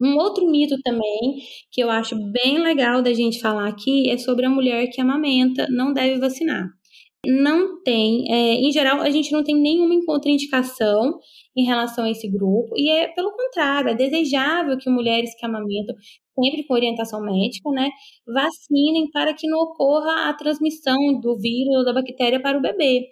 Um 0.00 0.16
outro 0.16 0.48
mito 0.50 0.76
também, 0.82 1.42
que 1.70 1.82
eu 1.82 1.90
acho 1.90 2.16
bem 2.32 2.58
legal 2.58 3.02
da 3.02 3.12
gente 3.12 3.40
falar 3.40 3.68
aqui, 3.68 4.08
é 4.08 4.16
sobre 4.16 4.46
a 4.46 4.50
mulher 4.50 4.88
que 4.88 5.00
amamenta 5.00 5.66
não 5.68 5.92
deve 5.92 6.18
vacinar. 6.18 6.79
Não 7.26 7.82
tem, 7.82 8.24
é, 8.32 8.54
em 8.54 8.72
geral, 8.72 9.02
a 9.02 9.10
gente 9.10 9.30
não 9.30 9.44
tem 9.44 9.54
nenhuma 9.54 9.94
contraindicação 10.06 11.18
em 11.54 11.64
relação 11.64 12.04
a 12.04 12.10
esse 12.10 12.26
grupo, 12.30 12.72
e 12.76 12.88
é 12.90 13.08
pelo 13.08 13.30
contrário, 13.32 13.90
é 13.90 13.94
desejável 13.94 14.78
que 14.78 14.88
mulheres 14.88 15.34
que 15.38 15.44
amamentam, 15.44 15.94
sempre 16.34 16.64
com 16.66 16.72
orientação 16.72 17.20
médica, 17.22 17.70
né, 17.72 17.90
vacinem 18.26 19.10
para 19.10 19.34
que 19.34 19.46
não 19.46 19.58
ocorra 19.58 20.30
a 20.30 20.34
transmissão 20.34 20.96
do 21.20 21.38
vírus 21.38 21.76
ou 21.76 21.84
da 21.84 21.92
bactéria 21.92 22.40
para 22.40 22.58
o 22.58 22.62
bebê. 22.62 23.06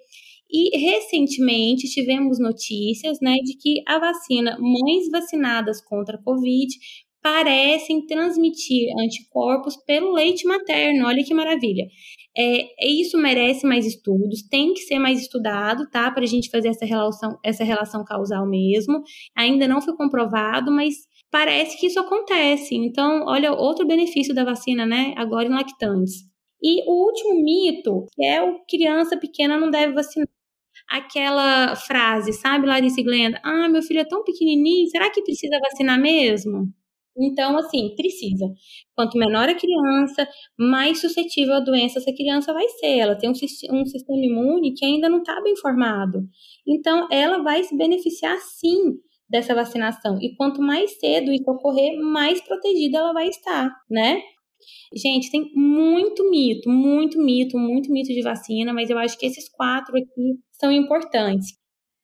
E 0.50 0.78
recentemente 0.78 1.86
tivemos 1.90 2.38
notícias, 2.40 3.18
né, 3.20 3.34
de 3.44 3.58
que 3.58 3.82
a 3.86 3.98
vacina, 3.98 4.56
mães 4.58 5.10
vacinadas 5.12 5.82
contra 5.84 6.16
a 6.16 6.22
Covid, 6.22 6.72
parecem 7.22 8.06
transmitir 8.06 8.88
anticorpos 8.98 9.76
pelo 9.84 10.12
leite 10.12 10.46
materno. 10.46 11.06
Olha 11.06 11.22
que 11.22 11.34
maravilha. 11.34 11.84
É, 12.38 12.86
isso 12.86 13.18
merece 13.18 13.66
mais 13.66 13.84
estudos, 13.84 14.42
tem 14.48 14.72
que 14.72 14.82
ser 14.82 14.98
mais 15.00 15.20
estudado, 15.20 15.88
tá? 15.90 16.10
Para 16.10 16.22
a 16.22 16.26
gente 16.26 16.50
fazer 16.50 16.68
essa 16.68 16.86
relação, 16.86 17.36
essa 17.44 17.64
relação 17.64 18.04
causal 18.04 18.48
mesmo. 18.48 19.02
Ainda 19.36 19.66
não 19.66 19.82
foi 19.82 19.96
comprovado, 19.96 20.70
mas 20.70 20.94
parece 21.30 21.78
que 21.78 21.86
isso 21.86 21.98
acontece. 21.98 22.76
Então, 22.76 23.24
olha, 23.26 23.52
outro 23.52 23.86
benefício 23.86 24.34
da 24.34 24.44
vacina, 24.44 24.86
né? 24.86 25.14
Agora 25.16 25.46
em 25.48 25.52
lactantes. 25.52 26.28
E 26.62 26.82
o 26.88 27.06
último 27.06 27.42
mito, 27.42 28.06
que 28.12 28.24
é 28.24 28.42
o 28.42 28.60
criança 28.68 29.16
pequena 29.16 29.58
não 29.58 29.70
deve 29.70 29.92
vacinar. 29.94 30.28
Aquela 30.88 31.76
frase, 31.76 32.32
sabe, 32.32 32.66
Larissa 32.66 33.02
Glenda? 33.02 33.40
Ah, 33.44 33.68
meu 33.68 33.82
filho 33.82 34.00
é 34.00 34.04
tão 34.04 34.24
pequenininho, 34.24 34.88
será 34.88 35.10
que 35.10 35.22
precisa 35.22 35.58
vacinar 35.60 36.00
mesmo? 36.00 36.72
Então, 37.20 37.56
assim, 37.58 37.94
precisa. 37.96 38.46
Quanto 38.94 39.18
menor 39.18 39.48
a 39.48 39.54
criança, 39.54 40.28
mais 40.58 41.00
suscetível 41.00 41.54
à 41.54 41.60
doença 41.60 41.98
essa 41.98 42.12
criança 42.14 42.52
vai 42.52 42.68
ser. 42.68 42.98
Ela 42.98 43.16
tem 43.16 43.28
um, 43.28 43.32
um 43.32 43.86
sistema 43.86 44.24
imune 44.24 44.74
que 44.74 44.84
ainda 44.84 45.08
não 45.08 45.18
está 45.18 45.40
bem 45.42 45.56
formado. 45.56 46.20
Então, 46.66 47.08
ela 47.10 47.42
vai 47.42 47.64
se 47.64 47.76
beneficiar 47.76 48.38
sim 48.38 48.94
dessa 49.28 49.54
vacinação. 49.54 50.18
E 50.20 50.34
quanto 50.36 50.62
mais 50.62 50.98
cedo 50.98 51.32
isso 51.32 51.50
ocorrer, 51.50 51.98
mais 52.00 52.40
protegida 52.40 52.98
ela 52.98 53.12
vai 53.12 53.28
estar, 53.28 53.70
né? 53.90 54.20
Gente, 54.94 55.30
tem 55.30 55.52
muito 55.54 56.28
mito, 56.30 56.68
muito 56.68 57.18
mito, 57.22 57.58
muito 57.58 57.92
mito 57.92 58.08
de 58.08 58.22
vacina, 58.22 58.72
mas 58.72 58.90
eu 58.90 58.98
acho 58.98 59.18
que 59.18 59.26
esses 59.26 59.48
quatro 59.50 59.96
aqui 59.96 60.38
são 60.52 60.72
importantes. 60.72 61.57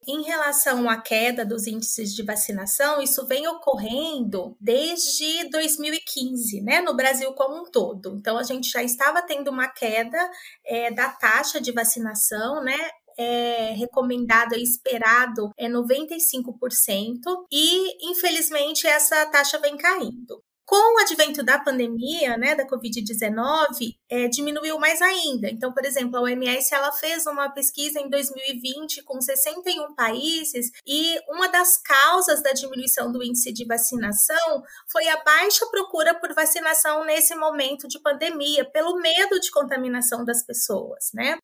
Em 0.07 0.23
relação 0.23 0.89
à 0.89 1.01
queda 1.01 1.45
dos 1.45 1.67
índices 1.67 2.15
de 2.15 2.23
vacinação, 2.23 3.01
isso 3.01 3.27
vem 3.27 3.47
ocorrendo 3.49 4.57
desde 4.61 5.49
2015, 5.51 6.61
né, 6.61 6.81
no 6.81 6.95
Brasil 6.95 7.33
como 7.33 7.63
um 7.63 7.71
todo. 7.71 8.17
Então, 8.17 8.37
a 8.37 8.43
gente 8.43 8.71
já 8.71 8.83
estava 8.83 9.23
tendo 9.23 9.51
uma 9.51 9.69
queda 9.69 10.19
é, 10.67 10.91
da 10.91 11.09
taxa 11.09 11.61
de 11.61 11.73
vacinação, 11.73 12.63
né, 12.63 12.77
é 13.17 13.73
recomendado 13.73 14.55
e 14.55 14.63
esperado 14.63 15.51
é 15.57 15.69
95% 15.69 17.47
e 17.51 18.11
infelizmente 18.11 18.87
essa 18.87 19.25
taxa 19.27 19.59
vem 19.59 19.77
caindo. 19.77 20.43
Com 20.67 20.97
o 20.97 20.99
advento 21.03 21.43
da 21.43 21.59
pandemia, 21.59 22.39
né, 22.39 22.55
da 22.55 22.67
Covid-19, 22.67 23.97
é, 24.09 24.29
diminuiu 24.29 24.79
mais 24.79 25.03
ainda. 25.03 25.51
Então, 25.51 25.75
por 25.75 25.85
exemplo, 25.85 26.17
a 26.17 26.23
OMS 26.23 26.75
ela 26.75 26.91
fez 26.91 27.27
uma 27.27 27.51
pesquisa 27.51 28.01
em 28.01 28.09
2020 28.09 29.03
com 29.03 29.21
61 29.21 29.95
países 29.95 30.71
e 30.87 31.19
uma 31.29 31.49
das 31.49 31.77
causas 31.77 32.43
da 32.43 32.53
diminuição 32.53 33.13
do 33.13 33.23
índice 33.23 33.53
de 33.53 33.67
vacinação 33.67 34.63
foi 34.91 35.07
a 35.09 35.23
baixa 35.23 35.67
procura 35.67 36.15
por 36.19 36.33
vacinação 36.33 37.05
nesse 37.05 37.35
momento 37.35 37.87
de 37.87 38.01
pandemia, 38.01 38.65
pelo 38.65 38.97
medo 38.97 39.39
de 39.41 39.51
contaminação 39.51 40.25
das 40.25 40.43
pessoas, 40.47 41.11
né? 41.13 41.37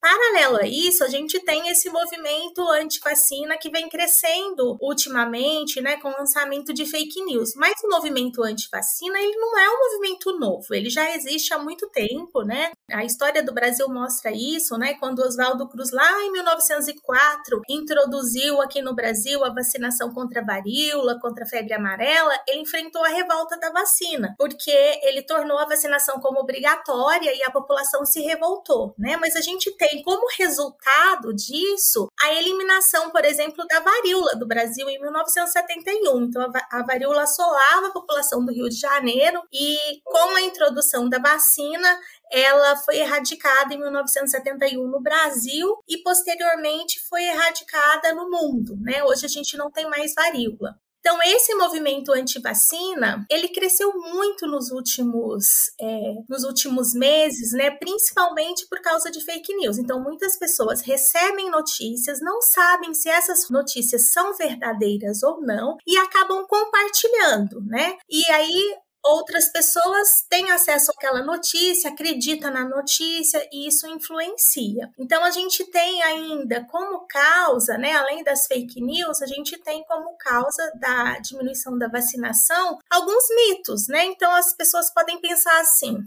Paralelo 0.00 0.58
a 0.58 0.66
isso, 0.66 1.02
a 1.02 1.08
gente 1.08 1.40
tem 1.40 1.68
esse 1.68 1.90
movimento 1.90 2.60
anti-vacina 2.70 3.58
que 3.58 3.70
vem 3.70 3.88
crescendo 3.88 4.76
ultimamente, 4.80 5.80
né, 5.80 5.96
com 5.96 6.08
o 6.08 6.16
lançamento 6.16 6.72
de 6.72 6.86
fake 6.86 7.24
news. 7.24 7.54
Mas 7.56 7.74
o 7.82 7.88
movimento 7.88 8.42
anti-vacina, 8.42 9.18
ele 9.18 9.36
não 9.36 9.58
é 9.58 9.68
um 9.68 9.78
movimento 9.78 10.38
novo, 10.38 10.66
ele 10.72 10.90
já 10.90 11.10
existe 11.14 11.52
há 11.52 11.58
muito 11.58 11.88
tempo, 11.90 12.42
né? 12.42 12.70
A 12.92 13.04
história 13.04 13.42
do 13.42 13.52
Brasil 13.52 13.88
mostra 13.88 14.30
isso, 14.30 14.76
né? 14.78 14.94
Quando 14.94 15.20
Oswaldo 15.20 15.68
Cruz, 15.68 15.90
lá 15.90 16.22
em 16.22 16.30
1904, 16.30 17.62
introduziu 17.68 18.60
aqui 18.62 18.80
no 18.80 18.94
Brasil 18.94 19.44
a 19.44 19.52
vacinação 19.52 20.12
contra 20.12 20.40
a 20.40 20.44
varíola, 20.44 21.18
contra 21.20 21.44
a 21.44 21.48
febre 21.48 21.74
amarela, 21.74 22.32
ele 22.46 22.60
enfrentou 22.60 23.02
a 23.04 23.08
revolta 23.08 23.58
da 23.58 23.70
vacina, 23.70 24.34
porque 24.38 24.70
ele 25.02 25.22
tornou 25.22 25.58
a 25.58 25.66
vacinação 25.66 26.20
como 26.20 26.40
obrigatória 26.40 27.32
e 27.34 27.42
a 27.42 27.50
população 27.50 28.04
se 28.04 28.20
revoltou, 28.20 28.94
né? 28.98 29.16
Mas 29.16 29.34
a 29.34 29.40
gente 29.40 29.70
tem 29.76 29.95
tem 29.96 30.02
como 30.02 30.26
resultado 30.36 31.32
disso 31.34 32.10
a 32.20 32.34
eliminação, 32.34 33.10
por 33.10 33.24
exemplo, 33.24 33.66
da 33.66 33.80
varíola 33.80 34.36
do 34.36 34.46
Brasil 34.46 34.88
em 34.88 35.00
1971. 35.00 36.22
Então, 36.24 36.52
a 36.70 36.82
varíola 36.82 37.22
assolava 37.22 37.86
a 37.86 37.92
população 37.92 38.44
do 38.44 38.52
Rio 38.52 38.68
de 38.68 38.76
Janeiro 38.76 39.42
e, 39.52 40.00
com 40.04 40.36
a 40.36 40.42
introdução 40.42 41.08
da 41.08 41.18
vacina, 41.18 41.98
ela 42.30 42.76
foi 42.76 42.98
erradicada 42.98 43.72
em 43.72 43.78
1971 43.78 44.86
no 44.86 45.00
Brasil 45.00 45.78
e 45.88 45.98
posteriormente 45.98 47.00
foi 47.08 47.24
erradicada 47.24 48.12
no 48.12 48.30
mundo, 48.30 48.76
né? 48.80 49.02
Hoje 49.04 49.24
a 49.24 49.28
gente 49.28 49.56
não 49.56 49.70
tem 49.70 49.88
mais 49.88 50.14
varíola. 50.14 50.78
Então, 51.06 51.22
esse 51.22 51.54
movimento 51.54 52.10
anti-vacina, 52.12 53.24
ele 53.30 53.46
cresceu 53.46 53.92
muito 53.96 54.44
nos 54.44 54.72
últimos, 54.72 55.70
é, 55.80 56.14
nos 56.28 56.42
últimos 56.42 56.92
meses, 56.94 57.52
né? 57.52 57.70
Principalmente 57.70 58.66
por 58.68 58.80
causa 58.82 59.08
de 59.08 59.24
fake 59.24 59.54
news. 59.54 59.78
Então, 59.78 60.02
muitas 60.02 60.36
pessoas 60.36 60.80
recebem 60.80 61.48
notícias, 61.48 62.20
não 62.20 62.42
sabem 62.42 62.92
se 62.92 63.08
essas 63.08 63.48
notícias 63.48 64.10
são 64.10 64.34
verdadeiras 64.36 65.22
ou 65.22 65.40
não, 65.42 65.76
e 65.86 65.96
acabam 65.96 66.44
compartilhando, 66.44 67.60
né? 67.64 67.96
E 68.10 68.28
aí 68.32 68.74
outras 69.12 69.50
pessoas 69.50 70.24
têm 70.28 70.50
acesso 70.50 70.90
àquela 70.90 71.22
notícia, 71.22 71.90
acreditam 71.90 72.50
na 72.50 72.68
notícia 72.68 73.46
e 73.52 73.68
isso 73.68 73.86
influencia. 73.86 74.90
Então 74.98 75.22
a 75.24 75.30
gente 75.30 75.64
tem 75.70 76.02
ainda 76.02 76.64
como 76.70 77.06
causa, 77.06 77.76
né, 77.78 77.92
além 77.92 78.22
das 78.22 78.46
fake 78.46 78.80
news, 78.80 79.22
a 79.22 79.26
gente 79.26 79.58
tem 79.58 79.84
como 79.84 80.16
causa 80.18 80.72
da 80.80 81.18
diminuição 81.18 81.78
da 81.78 81.88
vacinação 81.88 82.78
alguns 82.90 83.24
mitos, 83.34 83.88
né? 83.88 84.04
Então 84.06 84.32
as 84.34 84.54
pessoas 84.54 84.92
podem 84.92 85.20
pensar 85.20 85.60
assim: 85.60 85.98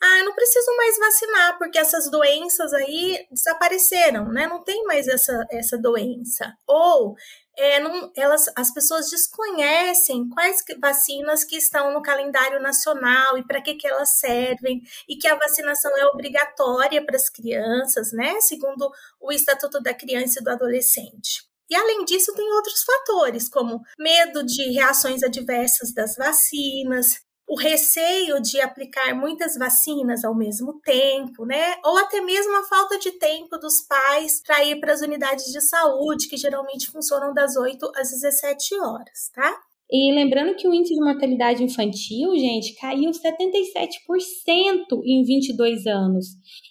ah, 0.00 0.18
eu 0.20 0.26
não 0.26 0.34
preciso 0.34 0.76
mais 0.76 0.98
vacinar, 0.98 1.58
porque 1.58 1.78
essas 1.78 2.08
doenças 2.08 2.72
aí 2.72 3.26
desapareceram, 3.32 4.28
né? 4.28 4.46
Não 4.46 4.62
tem 4.62 4.84
mais 4.84 5.08
essa, 5.08 5.44
essa 5.50 5.76
doença. 5.76 6.54
Ou 6.66 7.16
é, 7.58 7.80
não, 7.80 8.12
elas, 8.16 8.44
as 8.54 8.72
pessoas 8.72 9.10
desconhecem 9.10 10.28
quais 10.28 10.62
vacinas 10.80 11.42
que 11.42 11.56
estão 11.56 11.92
no 11.92 12.00
calendário 12.00 12.60
nacional 12.62 13.36
e 13.36 13.44
para 13.44 13.60
que, 13.60 13.74
que 13.74 13.86
elas 13.86 14.16
servem, 14.18 14.80
e 15.08 15.16
que 15.16 15.26
a 15.26 15.34
vacinação 15.34 15.90
é 15.98 16.06
obrigatória 16.06 17.04
para 17.04 17.16
as 17.16 17.28
crianças, 17.28 18.12
né? 18.12 18.40
Segundo 18.40 18.88
o 19.20 19.32
Estatuto 19.32 19.82
da 19.82 19.92
Criança 19.92 20.38
e 20.40 20.44
do 20.44 20.50
Adolescente. 20.50 21.48
E 21.68 21.74
além 21.74 22.04
disso, 22.04 22.32
tem 22.34 22.50
outros 22.54 22.82
fatores, 22.82 23.48
como 23.48 23.82
medo 23.98 24.44
de 24.44 24.72
reações 24.72 25.22
adversas 25.24 25.92
das 25.92 26.14
vacinas, 26.14 27.20
o 27.48 27.56
receio 27.56 28.40
de 28.42 28.60
aplicar 28.60 29.14
muitas 29.14 29.56
vacinas 29.56 30.24
ao 30.24 30.34
mesmo 30.34 30.80
tempo, 30.80 31.46
né? 31.46 31.76
Ou 31.84 31.96
até 31.96 32.20
mesmo 32.20 32.54
a 32.56 32.64
falta 32.64 32.98
de 32.98 33.12
tempo 33.12 33.56
dos 33.58 33.80
pais 33.88 34.42
para 34.46 34.64
ir 34.64 34.78
para 34.78 34.92
as 34.92 35.00
unidades 35.00 35.46
de 35.46 35.60
saúde, 35.62 36.28
que 36.28 36.36
geralmente 36.36 36.90
funcionam 36.90 37.32
das 37.32 37.56
8 37.56 37.90
às 37.96 38.10
17 38.10 38.78
horas, 38.80 39.30
tá? 39.34 39.58
E 39.90 40.14
lembrando 40.14 40.54
que 40.54 40.68
o 40.68 40.74
índice 40.74 40.94
de 40.94 41.00
mortalidade 41.00 41.64
infantil, 41.64 42.36
gente, 42.36 42.74
caiu 42.74 43.10
77% 43.10 45.02
em 45.02 45.24
22 45.24 45.86
anos. 45.86 46.26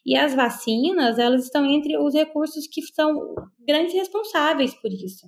E 0.05 0.15
as 0.15 0.35
vacinas, 0.35 1.17
elas 1.17 1.45
estão 1.45 1.65
entre 1.65 1.97
os 1.97 2.13
recursos 2.13 2.67
que 2.67 2.83
são 2.93 3.33
grandes 3.67 3.95
responsáveis 3.95 4.75
por 4.75 4.91
isso. 4.91 5.27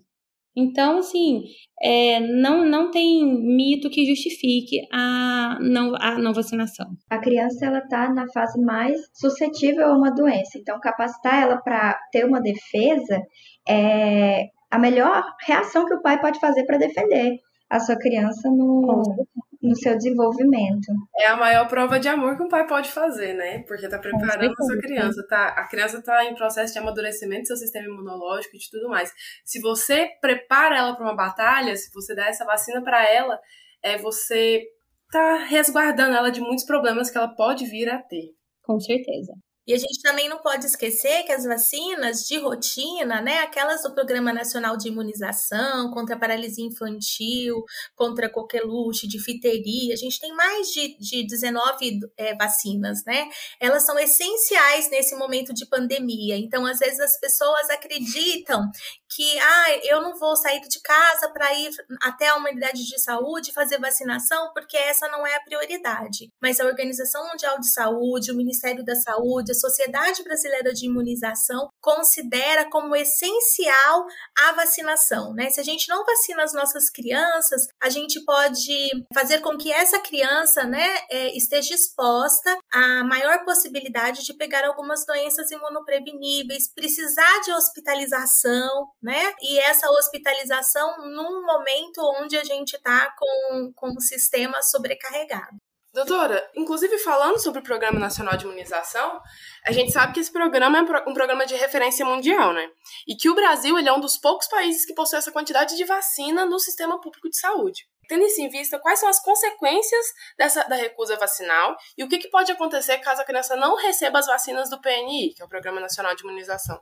Então, 0.56 1.00
assim, 1.00 1.44
é, 1.82 2.20
não, 2.20 2.66
não 2.66 2.92
tem 2.92 3.24
mito 3.24 3.90
que 3.90 4.06
justifique 4.06 4.82
a 4.92 5.58
não, 5.62 5.96
a 5.96 6.18
não 6.18 6.34
vacinação. 6.34 6.88
A 7.10 7.20
criança 7.20 7.66
ela 7.66 7.80
está 7.80 8.12
na 8.12 8.26
fase 8.34 8.60
mais 8.62 9.00
suscetível 9.14 9.86
a 9.88 9.98
uma 9.98 10.12
doença, 10.12 10.58
então 10.58 10.80
capacitar 10.80 11.44
ela 11.44 11.58
para 11.58 11.98
ter 12.12 12.26
uma 12.26 12.42
defesa 12.42 13.22
é 13.68 14.48
a 14.72 14.78
melhor 14.78 15.24
reação 15.46 15.86
que 15.86 15.94
o 15.94 16.02
pai 16.02 16.20
pode 16.20 16.40
fazer 16.40 16.66
para 16.66 16.78
defender 16.78 17.38
a 17.70 17.80
sua 17.80 17.98
criança 17.98 18.50
no, 18.50 19.16
no 19.62 19.76
seu 19.76 19.96
desenvolvimento. 19.96 20.88
É 21.18 21.28
a 21.28 21.36
maior 21.36 21.68
prova 21.68 22.00
de 22.00 22.08
amor 22.08 22.38
que 22.38 22.44
um 22.44 22.48
pai 22.48 22.66
pode 22.66 22.90
fazer, 22.90 23.34
né? 23.34 23.64
Porque 23.68 23.90
tá 23.90 24.00
preparando 24.00 24.54
a 24.58 24.64
sua 24.64 24.78
criança, 24.80 25.26
tá? 25.28 25.50
A 25.50 25.68
criança 25.68 26.02
tá 26.02 26.24
em 26.26 26.36
processo 26.36 26.74
de 26.74 26.80
amadurecimento 26.80 27.42
do 27.44 27.48
seu 27.48 27.58
sistema 27.58 27.88
imunológico 27.88 28.56
e 28.56 28.60
de 28.60 28.70
tudo 28.70 28.88
mais. 28.88 29.12
Se 29.44 29.60
você 29.60 30.10
prepara 30.22 30.78
ela 30.78 30.96
para 30.96 31.06
uma 31.06 31.16
batalha, 31.16 31.76
se 31.76 31.92
você 31.94 32.16
dá 32.16 32.28
essa 32.28 32.46
vacina 32.46 32.82
para 32.82 33.06
ela, 33.08 33.40
é 33.84 33.98
você 33.98 34.64
tá 35.12 35.36
resguardando 35.46 36.16
ela 36.16 36.32
de 36.32 36.40
muitos 36.40 36.66
problemas 36.66 37.10
que 37.10 37.18
ela 37.18 37.36
pode 37.36 37.66
vir 37.66 37.90
a 37.90 38.00
ter. 38.02 38.34
Com 38.64 38.80
certeza. 38.80 39.34
E 39.70 39.74
a 39.76 39.78
gente 39.78 40.02
também 40.02 40.28
não 40.28 40.40
pode 40.40 40.66
esquecer 40.66 41.22
que 41.26 41.32
as 41.32 41.44
vacinas 41.44 42.26
de 42.26 42.40
rotina, 42.40 43.22
né, 43.22 43.38
aquelas 43.42 43.84
do 43.84 43.94
Programa 43.94 44.34
Nacional 44.34 44.76
de 44.76 44.88
Imunização 44.88 45.92
contra 45.92 46.16
a 46.16 46.20
paralisia 46.20 46.66
infantil, 46.66 47.64
contra 47.96 48.28
coqueluche, 48.28 49.08
difteria, 49.08 49.94
a 49.94 49.96
gente 49.96 50.20
tem 50.20 50.34
mais 50.34 50.70
de, 50.70 50.98
de 50.98 51.24
19 51.24 52.00
é, 52.18 52.36
vacinas, 52.36 53.04
né? 53.06 53.30
Elas 53.60 53.86
são 53.86 54.00
essenciais 54.00 54.90
nesse 54.90 55.16
momento 55.16 55.54
de 55.54 55.68
pandemia. 55.68 56.36
Então, 56.36 56.66
às 56.66 56.80
vezes, 56.80 57.00
as 57.00 57.20
pessoas 57.20 57.70
acreditam 57.70 58.64
que 59.10 59.40
ah, 59.40 59.80
eu 59.84 60.02
não 60.02 60.18
vou 60.18 60.36
sair 60.36 60.62
de 60.62 60.80
casa 60.82 61.30
para 61.30 61.54
ir 61.56 61.72
até 62.02 62.28
a 62.28 62.38
unidade 62.38 62.86
de 62.86 63.00
saúde 63.00 63.52
fazer 63.52 63.80
vacinação, 63.80 64.52
porque 64.54 64.78
essa 64.78 65.08
não 65.08 65.26
é 65.26 65.36
a 65.36 65.42
prioridade. 65.42 66.32
Mas 66.42 66.60
a 66.60 66.66
Organização 66.66 67.28
Mundial 67.28 67.60
de 67.60 67.72
Saúde, 67.72 68.32
o 68.32 68.36
Ministério 68.36 68.84
da 68.84 68.96
Saúde, 68.96 69.52
a 69.52 69.56
Sociedade 69.56 70.24
Brasileira 70.24 70.74
de 70.74 70.86
Imunização 70.86 71.70
considera 71.82 72.70
como 72.70 72.96
essencial 72.96 74.06
a 74.38 74.52
vacinação, 74.54 75.34
né? 75.34 75.50
Se 75.50 75.60
a 75.60 75.64
gente 75.64 75.90
não 75.90 76.06
vacina 76.06 76.44
as 76.44 76.54
nossas 76.54 76.90
crianças, 76.90 77.68
a 77.82 77.90
gente 77.90 78.24
pode 78.24 78.90
fazer 79.14 79.40
com 79.40 79.58
que 79.58 79.72
essa 79.72 80.00
criança, 80.00 80.64
né, 80.64 80.88
é, 81.10 81.36
esteja 81.36 81.74
exposta 81.74 82.58
à 82.72 83.04
maior 83.04 83.44
possibilidade 83.44 84.24
de 84.24 84.34
pegar 84.34 84.66
algumas 84.66 85.06
doenças 85.06 85.50
imunopreveníveis, 85.52 86.72
precisar 86.74 87.42
de 87.42 87.52
hospitalização, 87.52 88.88
né? 89.02 89.34
E 89.42 89.60
essa 89.60 89.90
hospitalização 89.90 90.98
num 91.10 91.46
momento 91.46 92.02
onde 92.22 92.38
a 92.38 92.44
gente 92.44 92.76
está 92.76 93.14
com, 93.18 93.72
com 93.74 93.90
o 93.96 94.02
sistema 94.02 94.62
sobrecarregado. 94.62 95.58
Doutora, 95.92 96.48
inclusive 96.56 97.00
falando 97.00 97.40
sobre 97.40 97.62
o 97.62 97.64
Programa 97.64 98.00
Nacional 98.00 98.38
de 98.38 98.46
Imunização, 98.46 99.20
a 99.66 99.72
gente 99.72 99.92
sabe 99.92 100.14
que 100.14 100.20
esse 100.20 100.32
programa 100.32 100.78
é 100.78 100.82
um 100.82 101.14
programa 101.14 101.48
de 101.48 101.56
referência 101.56 102.06
mundial, 102.06 102.54
né? 102.54 102.70
E 103.08 103.16
que 103.16 103.28
o 103.28 103.34
Brasil 103.34 103.76
é 103.76 103.92
um 103.92 104.00
dos 104.00 104.16
poucos 104.16 104.48
países 104.48 104.86
que 104.86 104.94
possui 104.94 105.18
essa 105.18 105.32
quantidade 105.32 105.76
de 105.76 105.84
vacina 105.86 106.46
no 106.46 106.60
sistema 106.60 107.02
público 107.02 107.28
de 107.28 107.40
saúde. 107.40 107.88
Tendo 108.08 108.24
isso 108.24 108.40
em 108.40 108.50
vista, 108.50 108.78
quais 108.78 109.00
são 109.00 109.10
as 109.10 109.20
consequências 109.20 110.06
dessa, 110.38 110.64
da 110.66 110.76
recusa 110.76 111.18
vacinal 111.18 111.76
e 111.98 112.04
o 112.04 112.08
que, 112.08 112.20
que 112.20 112.30
pode 112.30 112.52
acontecer 112.52 113.00
caso 113.00 113.22
a 113.22 113.26
criança 113.26 113.56
não 113.56 113.76
receba 113.76 114.20
as 114.20 114.28
vacinas 114.28 114.70
do 114.70 114.80
PNI, 114.80 115.34
que 115.36 115.42
é 115.42 115.46
o 115.46 115.50
Programa 115.50 115.82
Nacional 115.82 116.16
de 116.16 116.24
Imunização? 116.24 116.80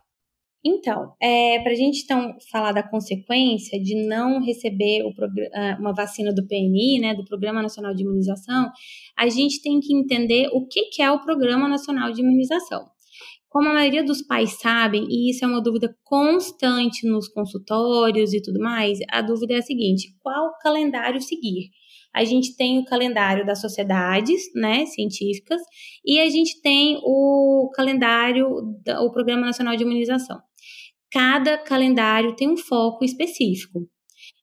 Então, 0.68 1.14
é, 1.22 1.60
para 1.62 1.72
a 1.72 1.76
gente 1.76 2.04
então 2.04 2.36
falar 2.52 2.74
da 2.74 2.84
consequência 2.84 3.82
de 3.82 4.06
não 4.06 4.44
receber 4.44 5.02
o, 5.04 5.14
ah, 5.56 5.78
uma 5.80 5.94
vacina 5.94 6.34
do 6.34 6.46
PNI, 6.46 7.00
né, 7.00 7.16
do 7.16 7.24
Programa 7.24 7.62
Nacional 7.62 7.96
de 7.96 8.04
Imunização, 8.04 8.70
a 9.18 9.30
gente 9.30 9.62
tem 9.62 9.80
que 9.80 9.96
entender 9.96 10.50
o 10.52 10.68
que, 10.68 10.90
que 10.90 11.02
é 11.02 11.10
o 11.10 11.22
Programa 11.22 11.70
Nacional 11.70 12.12
de 12.12 12.22
Imunização. 12.22 12.86
Como 13.48 13.70
a 13.70 13.74
maioria 13.74 14.04
dos 14.04 14.22
pais 14.22 14.60
sabem, 14.60 15.06
e 15.10 15.32
isso 15.32 15.46
é 15.46 15.48
uma 15.48 15.64
dúvida 15.64 15.96
constante 16.04 17.08
nos 17.08 17.30
consultórios 17.30 18.34
e 18.34 18.42
tudo 18.42 18.60
mais, 18.60 19.00
a 19.10 19.22
dúvida 19.22 19.54
é 19.54 19.58
a 19.60 19.62
seguinte: 19.62 20.14
qual 20.22 20.52
calendário 20.62 21.22
seguir? 21.22 21.70
a 22.16 22.24
gente 22.24 22.58
tem 22.58 22.80
o 22.80 22.86
calendário 22.86 23.46
das 23.46 23.62
sociedades, 23.62 24.42
né, 24.56 24.88
científicas, 24.88 25.62
e 26.04 26.20
a 26.20 26.28
gente 26.28 26.60
tem 26.64 27.00
o 27.04 27.70
calendário, 27.76 28.48
o 28.48 29.12
Programa 29.12 29.46
Nacional 29.46 29.76
de 29.76 29.84
Imunização 29.84 30.40
cada 31.12 31.58
calendário 31.58 32.36
tem 32.36 32.50
um 32.50 32.58
foco 32.58 33.04
específico. 33.04 33.88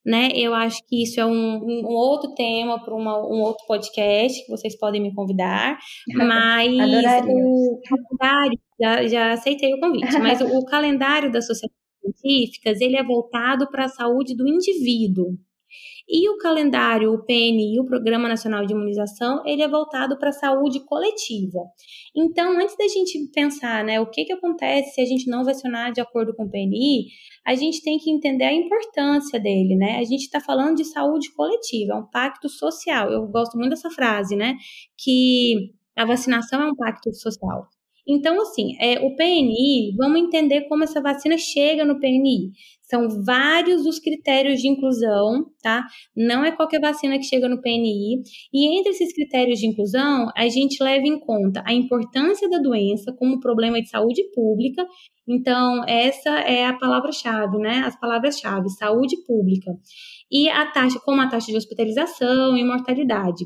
Né? 0.05 0.29
Eu 0.35 0.55
acho 0.55 0.81
que 0.87 1.03
isso 1.03 1.19
é 1.19 1.25
um, 1.25 1.31
um 1.31 1.87
outro 1.87 2.35
tema 2.35 2.83
para 2.85 2.95
um 2.95 3.41
outro 3.41 3.65
podcast 3.67 4.45
que 4.45 4.51
vocês 4.51 4.79
podem 4.79 5.01
me 5.01 5.15
convidar, 5.15 5.79
mas 6.15 6.71
o 7.27 7.81
calendário, 7.89 8.59
já, 8.79 9.07
já 9.07 9.33
aceitei 9.33 9.73
o 9.73 9.81
convite, 9.81 10.19
mas 10.19 10.43
o, 10.43 10.59
o 10.59 10.65
calendário 10.67 11.33
das 11.33 11.47
sociedades 11.47 11.79
científicas, 12.03 12.81
ele 12.83 12.97
é 12.97 13.03
voltado 13.03 13.67
para 13.71 13.87
a 13.87 13.89
saúde 13.89 14.37
do 14.37 14.47
indivíduo, 14.47 15.39
e 16.09 16.29
o 16.29 16.37
calendário, 16.37 17.13
o 17.13 17.25
PNI, 17.25 17.81
o 17.81 17.87
Programa 17.87 18.29
Nacional 18.29 18.67
de 18.67 18.75
Imunização, 18.75 19.43
ele 19.47 19.63
é 19.63 19.69
voltado 19.69 20.19
para 20.19 20.29
a 20.29 20.33
saúde 20.33 20.81
coletiva. 20.85 21.61
Então, 22.15 22.59
antes 22.61 22.77
da 22.77 22.87
gente 22.87 23.31
pensar, 23.33 23.83
né, 23.83 24.01
o 24.01 24.11
que, 24.11 24.25
que 24.25 24.33
acontece 24.33 24.95
se 24.95 25.01
a 25.01 25.07
gente 25.07 25.29
não 25.31 25.45
vacinar 25.45 25.93
de 25.93 26.01
acordo 26.01 26.35
com 26.35 26.45
o 26.45 26.51
PNI, 26.51 27.07
a 27.47 27.55
gente 27.55 27.83
tem 27.83 27.99
que 27.99 28.11
entender 28.11 28.45
a 28.45 28.53
importância 28.53 29.41
dele, 29.41 29.77
né? 29.77 29.97
A 29.99 30.05
gente 30.05 30.23
está 30.23 30.41
falando 30.41 30.77
de 30.77 30.85
saúde 30.85 31.33
coletiva, 31.33 31.95
é 31.95 31.97
um 31.97 32.07
pacto 32.07 32.49
social. 32.49 33.11
Eu 33.11 33.27
gosto 33.27 33.57
muito 33.57 33.71
dessa 33.71 33.91
frase, 33.91 34.37
né? 34.37 34.57
Que 34.99 35.73
a 35.97 36.05
vacinação 36.05 36.63
é 36.63 36.71
um 36.71 36.77
pacto 36.77 37.13
social. 37.15 37.69
Então, 38.07 38.41
assim, 38.43 38.77
é, 38.81 39.01
o 39.01 39.17
PNI, 39.17 39.95
vamos 39.97 40.21
entender 40.21 40.69
como 40.69 40.85
essa 40.85 41.01
vacina 41.01 41.39
chega 41.39 41.85
no 41.85 41.99
PNI. 41.99 42.53
São 42.95 43.09
vários 43.25 43.85
os 43.87 43.99
critérios 43.99 44.61
de 44.61 44.69
inclusão, 44.69 45.47
tá? 45.61 45.85
Não 46.17 46.45
é 46.45 46.53
qualquer 46.53 46.81
vacina 46.81 47.19
que 47.19 47.25
chega 47.25 47.49
no 47.49 47.61
PNI. 47.61 48.23
E 48.53 48.79
entre 48.79 48.93
esses 48.93 49.13
critérios 49.13 49.59
de 49.59 49.67
inclusão, 49.67 50.31
a 50.37 50.49
gente 50.49 50.81
leva 50.81 51.05
em 51.05 51.19
conta 51.19 51.61
a 51.67 51.75
importância 51.75 52.49
da 52.49 52.59
doença 52.59 53.13
como 53.19 53.41
problema 53.41 53.83
de 53.83 53.89
saúde 53.89 54.23
pública. 54.33 54.87
Então, 55.27 55.83
essa 55.89 56.31
é 56.41 56.67
a 56.67 56.79
palavra-chave, 56.79 57.59
né? 57.59 57.83
As 57.85 57.99
palavras-chave, 57.99 58.69
saúde 58.71 59.17
pública 59.27 59.73
e 60.31 60.49
a 60.49 60.67
taxa, 60.67 60.99
como 61.05 61.21
a 61.21 61.29
taxa 61.29 61.53
de 61.53 61.57
hospitalização 61.57 62.57
e 62.57 62.65
mortalidade. 62.65 63.45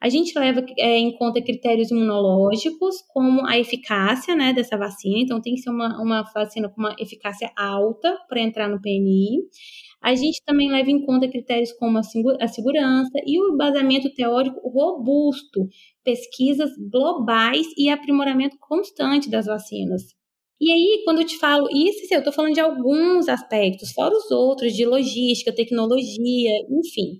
A 0.00 0.08
gente 0.08 0.36
leva 0.38 0.64
é, 0.78 0.96
em 0.96 1.14
conta 1.16 1.42
critérios 1.42 1.90
imunológicos, 1.90 2.96
como 3.12 3.46
a 3.46 3.58
eficácia 3.58 4.34
né, 4.34 4.54
dessa 4.54 4.76
vacina, 4.78 5.18
então 5.18 5.40
tem 5.40 5.54
que 5.54 5.60
ser 5.60 5.68
uma, 5.68 6.00
uma 6.00 6.22
vacina 6.34 6.70
com 6.70 6.80
uma 6.80 6.94
eficácia 6.98 7.50
alta 7.54 8.16
para 8.26 8.40
entrar 8.40 8.68
no 8.68 8.80
PNI. 8.80 8.89
A 10.02 10.14
gente 10.14 10.42
também 10.46 10.70
leva 10.70 10.90
em 10.90 11.04
conta 11.04 11.28
critérios 11.28 11.72
como 11.72 11.98
a, 11.98 12.00
a 12.40 12.48
segurança 12.48 13.18
e 13.26 13.38
o 13.38 13.54
embasamento 13.54 14.12
teórico 14.14 14.66
robusto, 14.68 15.68
pesquisas 16.02 16.70
globais 16.90 17.66
e 17.76 17.90
aprimoramento 17.90 18.56
constante 18.58 19.28
das 19.28 19.46
vacinas. 19.46 20.02
E 20.60 20.70
aí, 20.70 21.02
quando 21.04 21.20
eu 21.20 21.26
te 21.26 21.38
falo 21.38 21.68
isso, 21.70 22.12
eu 22.12 22.18
estou 22.18 22.32
falando 22.32 22.54
de 22.54 22.60
alguns 22.60 23.28
aspectos, 23.28 23.92
fora 23.92 24.14
os 24.14 24.30
outros, 24.30 24.74
de 24.74 24.84
logística, 24.84 25.54
tecnologia, 25.54 26.50
enfim. 26.70 27.18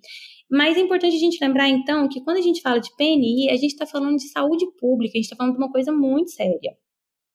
Mas 0.50 0.76
é 0.76 0.80
importante 0.80 1.16
a 1.16 1.18
gente 1.18 1.42
lembrar, 1.42 1.68
então, 1.68 2.08
que 2.08 2.20
quando 2.22 2.38
a 2.38 2.42
gente 2.42 2.60
fala 2.60 2.80
de 2.80 2.94
PNI, 2.96 3.50
a 3.50 3.56
gente 3.56 3.72
está 3.72 3.86
falando 3.86 4.16
de 4.16 4.28
saúde 4.28 4.66
pública, 4.78 5.12
a 5.14 5.18
gente 5.18 5.24
está 5.24 5.36
falando 5.36 5.52
de 5.52 5.58
uma 5.58 5.70
coisa 5.70 5.92
muito 5.92 6.32
séria. 6.32 6.76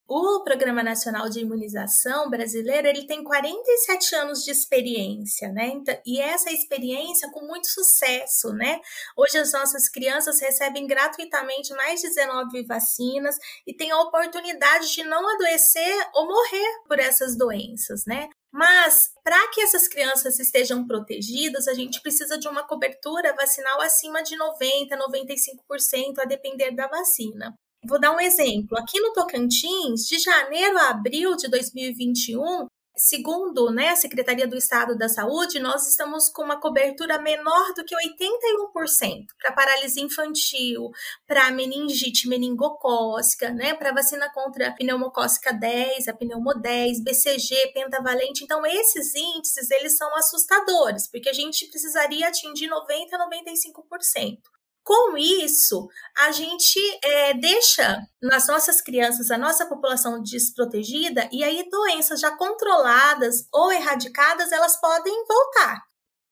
O 0.08 0.44
Programa 0.44 0.84
Nacional 0.84 1.28
de 1.28 1.40
Imunização 1.40 2.30
brasileiro 2.30 2.86
ele 2.86 3.08
tem 3.08 3.24
47 3.24 4.14
anos 4.14 4.44
de 4.44 4.52
experiência, 4.52 5.48
né? 5.48 5.66
Então, 5.66 6.00
e 6.06 6.20
essa 6.20 6.48
experiência 6.52 7.28
com 7.32 7.44
muito 7.44 7.66
sucesso, 7.66 8.52
né? 8.52 8.80
Hoje 9.16 9.36
as 9.36 9.52
nossas 9.52 9.88
crianças 9.88 10.40
recebem 10.40 10.86
gratuitamente 10.86 11.74
mais 11.74 12.00
de 12.00 12.06
19 12.06 12.64
vacinas 12.66 13.36
e 13.66 13.74
têm 13.74 13.90
a 13.90 14.00
oportunidade 14.00 14.94
de 14.94 15.02
não 15.02 15.28
adoecer 15.28 16.08
ou 16.14 16.28
morrer 16.28 16.82
por 16.86 17.00
essas 17.00 17.36
doenças, 17.36 18.04
né? 18.06 18.28
Mas, 18.52 19.10
para 19.24 19.50
que 19.50 19.60
essas 19.60 19.88
crianças 19.88 20.38
estejam 20.38 20.86
protegidas, 20.86 21.66
a 21.66 21.74
gente 21.74 22.00
precisa 22.00 22.38
de 22.38 22.46
uma 22.46 22.62
cobertura 22.62 23.34
vacinal 23.34 23.80
acima 23.80 24.22
de 24.22 24.36
90%, 24.38 24.88
95%, 24.96 26.20
a 26.20 26.24
depender 26.24 26.70
da 26.70 26.86
vacina. 26.86 27.58
Vou 27.84 28.00
dar 28.00 28.12
um 28.12 28.20
exemplo. 28.20 28.76
Aqui 28.78 28.98
no 29.00 29.12
Tocantins, 29.12 30.06
de 30.08 30.18
janeiro 30.18 30.78
a 30.78 30.90
abril 30.90 31.36
de 31.36 31.48
2021, 31.48 32.66
segundo 32.96 33.70
né, 33.70 33.90
a 33.90 33.96
Secretaria 33.96 34.48
do 34.48 34.56
Estado 34.56 34.96
da 34.96 35.08
Saúde, 35.08 35.60
nós 35.60 35.86
estamos 35.86 36.28
com 36.30 36.42
uma 36.42 36.58
cobertura 36.58 37.20
menor 37.20 37.74
do 37.74 37.84
que 37.84 37.94
81% 37.94 39.26
para 39.40 39.52
paralisia 39.52 40.02
infantil, 40.02 40.90
para 41.26 41.50
meningite 41.50 42.28
meningocócica, 42.28 43.52
né, 43.52 43.74
para 43.74 43.92
vacina 43.92 44.28
contra 44.32 44.68
a 44.68 44.72
pneumocócica 44.72 45.52
10, 45.52 46.08
a 46.08 46.14
pneumo 46.14 46.54
10, 46.54 47.04
BCG, 47.04 47.72
pentavalente. 47.74 48.42
Então, 48.42 48.64
esses 48.64 49.14
índices, 49.14 49.70
eles 49.70 49.96
são 49.96 50.12
assustadores, 50.16 51.08
porque 51.10 51.28
a 51.28 51.34
gente 51.34 51.66
precisaria 51.66 52.26
atingir 52.26 52.68
90 52.68 53.16
a 53.16 53.28
95%. 53.28 54.55
Com 54.86 55.16
isso, 55.16 55.88
a 56.16 56.30
gente 56.30 56.78
é, 57.02 57.34
deixa 57.34 57.98
nas 58.22 58.46
nossas 58.46 58.80
crianças 58.80 59.32
a 59.32 59.36
nossa 59.36 59.66
população 59.66 60.22
desprotegida 60.22 61.28
e 61.32 61.42
aí 61.42 61.68
doenças 61.68 62.20
já 62.20 62.30
controladas 62.36 63.48
ou 63.52 63.72
erradicadas 63.72 64.52
elas 64.52 64.80
podem 64.80 65.12
voltar. 65.26 65.82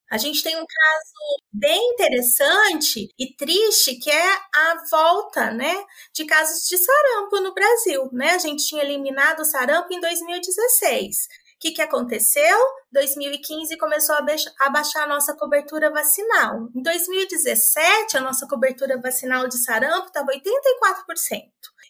A 0.09 0.19
gente 0.19 0.43
tem 0.45 0.55
um 0.55 0.64
caso 0.64 1.43
bem 1.53 1.81
interessante 1.95 3.09
e 3.19 3.35
triste 3.37 3.97
que 3.97 4.11
é 4.11 4.33
a 4.55 4.85
volta, 4.88 5.51
né, 5.51 5.75
de 6.14 6.25
casos 6.25 6.69
de 6.69 6.79
sarampo 6.79 7.40
no 7.40 7.55
Brasil, 7.55 8.09
né? 8.12 8.31
A 8.33 8.38
gente 8.38 8.64
tinha 8.67 8.85
eliminado 8.85 9.40
o 9.40 9.45
sarampo 9.45 9.93
em 9.93 10.01
2016 10.01 11.29
que, 11.64 11.72
que 11.72 11.81
aconteceu? 11.81 12.59
2015 12.92 13.79
começou 13.79 14.14
a, 14.14 14.70
baixar 14.70 15.05
a 15.05 15.07
nossa 15.07 15.35
cobertura 15.35 15.90
vacinal. 15.90 16.68
Em 16.77 16.83
2017, 16.83 18.18
a 18.18 18.20
nossa 18.20 18.46
cobertura 18.46 19.00
vacinal 19.00 19.48
de 19.48 19.57
sarampo 19.57 20.09
estava 20.09 20.27
84%. 20.27 21.48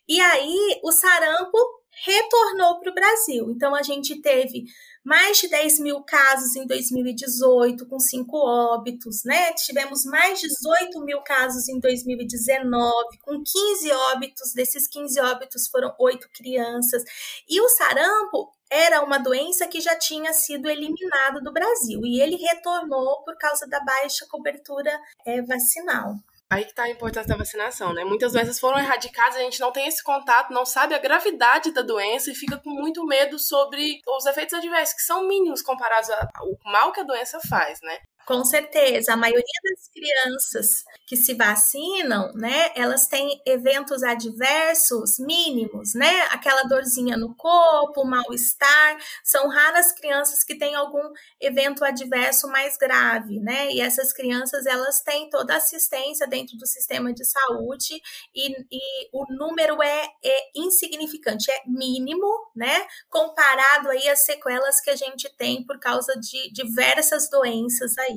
E 0.09 0.21
aí, 0.21 0.81
o 0.85 0.93
sarampo 0.93 1.59
retornou 2.05 2.79
para 2.79 2.91
o 2.91 2.95
Brasil. 2.95 3.51
Então, 3.51 3.75
a 3.75 3.83
gente 3.83 4.21
teve 4.23 4.65
mais 5.05 5.39
de 5.39 5.49
10 5.49 5.81
mil 5.81 6.03
casos 6.05 6.55
em 6.55 6.67
2018, 6.67 7.87
com 7.89 7.99
cinco 7.99 8.37
óbitos, 8.37 9.25
né? 9.25 9.53
Tivemos 9.55 10.05
mais 10.05 10.41
de 10.41 10.47
18 10.47 11.05
mil 11.05 11.21
casos 11.23 11.69
em 11.69 11.81
2019, 11.81 13.19
com 13.23 13.43
15 13.43 13.93
óbitos. 13.93 14.53
Desses 14.55 14.87
15 14.87 15.21
óbitos 15.21 15.67
foram 15.67 15.93
oito 15.99 16.29
crianças. 16.33 17.03
E 17.49 17.61
o 17.61 17.69
sarampo 17.69 18.53
era 18.75 19.05
uma 19.05 19.19
doença 19.19 19.69
que 19.69 19.81
já 19.81 19.97
tinha 19.97 20.33
sido 20.33 20.69
eliminada 20.69 21.41
do 21.41 21.53
Brasil 21.53 22.01
e 22.05 22.21
ele 22.21 22.35
retornou 22.35 23.23
por 23.23 23.39
causa 23.39 23.69
da 23.69 23.79
baixa 23.79 24.27
cobertura 24.29 24.91
é, 25.25 25.41
vacinal. 25.43 26.17
Aí 26.51 26.65
que 26.65 26.71
está 26.71 26.83
a 26.83 26.91
importância 26.91 27.29
da 27.29 27.37
vacinação, 27.37 27.95
né? 27.95 28.05
Muitas 28.05 28.33
doenças 28.33 28.59
foram 28.59 28.79
erradicadas, 28.79 29.37
a 29.37 29.41
gente 29.41 29.61
não 29.61 29.73
tem 29.73 29.87
esse 29.87 30.03
contato, 30.03 30.53
não 30.53 30.67
sabe 30.67 30.95
a 30.95 30.99
gravidade 30.99 31.73
da 31.73 31.83
doença 31.83 32.31
e 32.31 32.35
fica 32.35 32.59
com 32.59 32.71
muito 32.71 33.07
medo 33.07 33.39
sobre 33.39 34.01
os 34.07 34.27
efeitos 34.27 34.55
adversos, 34.55 34.95
que 34.95 35.03
são 35.03 35.27
mínimos 35.27 35.63
comparados 35.63 36.11
ao 36.11 36.59
mal 36.65 36.93
que 36.93 37.01
a 37.01 37.05
doença 37.05 37.39
faz, 37.49 37.81
né? 37.81 37.99
Com 38.27 38.43
certeza, 38.43 39.13
a 39.13 39.17
maioria 39.19 39.45
das 39.71 39.87
crianças 39.89 40.85
que 41.07 41.15
se 41.15 41.35
vacinam, 41.35 42.33
né, 42.33 42.71
elas 42.75 43.07
têm 43.07 43.39
eventos 43.45 44.03
adversos 44.03 45.19
mínimos, 45.19 45.93
né? 45.95 46.23
Aquela 46.31 46.63
dorzinha 46.63 47.19
no 47.19 47.35
corpo, 47.35 48.03
mal-estar. 48.07 48.97
São 49.23 49.47
raras 49.49 49.93
crianças 49.93 50.43
que 50.43 50.55
têm 50.57 50.75
algum 50.75 51.03
evento 51.39 51.85
adverso 51.85 52.49
mais 52.49 52.79
grave, 52.79 53.39
né? 53.41 53.71
E 53.71 53.81
essas 53.83 54.11
crianças, 54.11 54.65
elas 54.65 55.03
têm 55.03 55.29
toda 55.29 55.53
a 55.53 55.59
assistência 55.59 56.27
dentro 56.27 56.57
do 56.57 56.67
sistema 56.67 57.13
de 57.13 57.25
saúde 57.27 58.01
e, 58.35 58.57
e 58.73 59.09
o 59.13 59.27
número 59.35 59.83
é, 59.83 60.07
é 60.25 60.51
insignificante, 60.57 61.51
é 61.51 61.63
mínimo, 61.67 62.27
né? 62.57 62.87
Comparado 63.11 63.91
aí 63.91 64.09
às 64.09 64.21
sequelas 64.21 64.81
que 64.81 64.89
a 64.89 64.97
gente 64.97 65.29
tem 65.37 65.63
por 65.67 65.79
causa 65.79 66.15
de 66.19 66.51
diversas 66.53 67.29
doenças 67.29 67.99
aí 67.99 68.14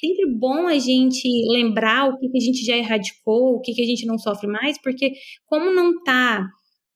sempre 0.00 0.26
bom 0.38 0.66
a 0.66 0.78
gente 0.78 1.28
lembrar 1.50 2.08
o 2.08 2.18
que, 2.18 2.26
a 2.26 2.40
gente 2.40 2.64
já 2.64 2.76
erradicou, 2.76 3.54
o 3.54 3.60
que, 3.60 3.72
a 3.72 3.86
gente 3.86 4.06
não 4.06 4.18
sofre 4.18 4.46
mais, 4.48 4.80
porque 4.80 5.12
como 5.46 5.70
não 5.70 5.90
está 5.92 6.46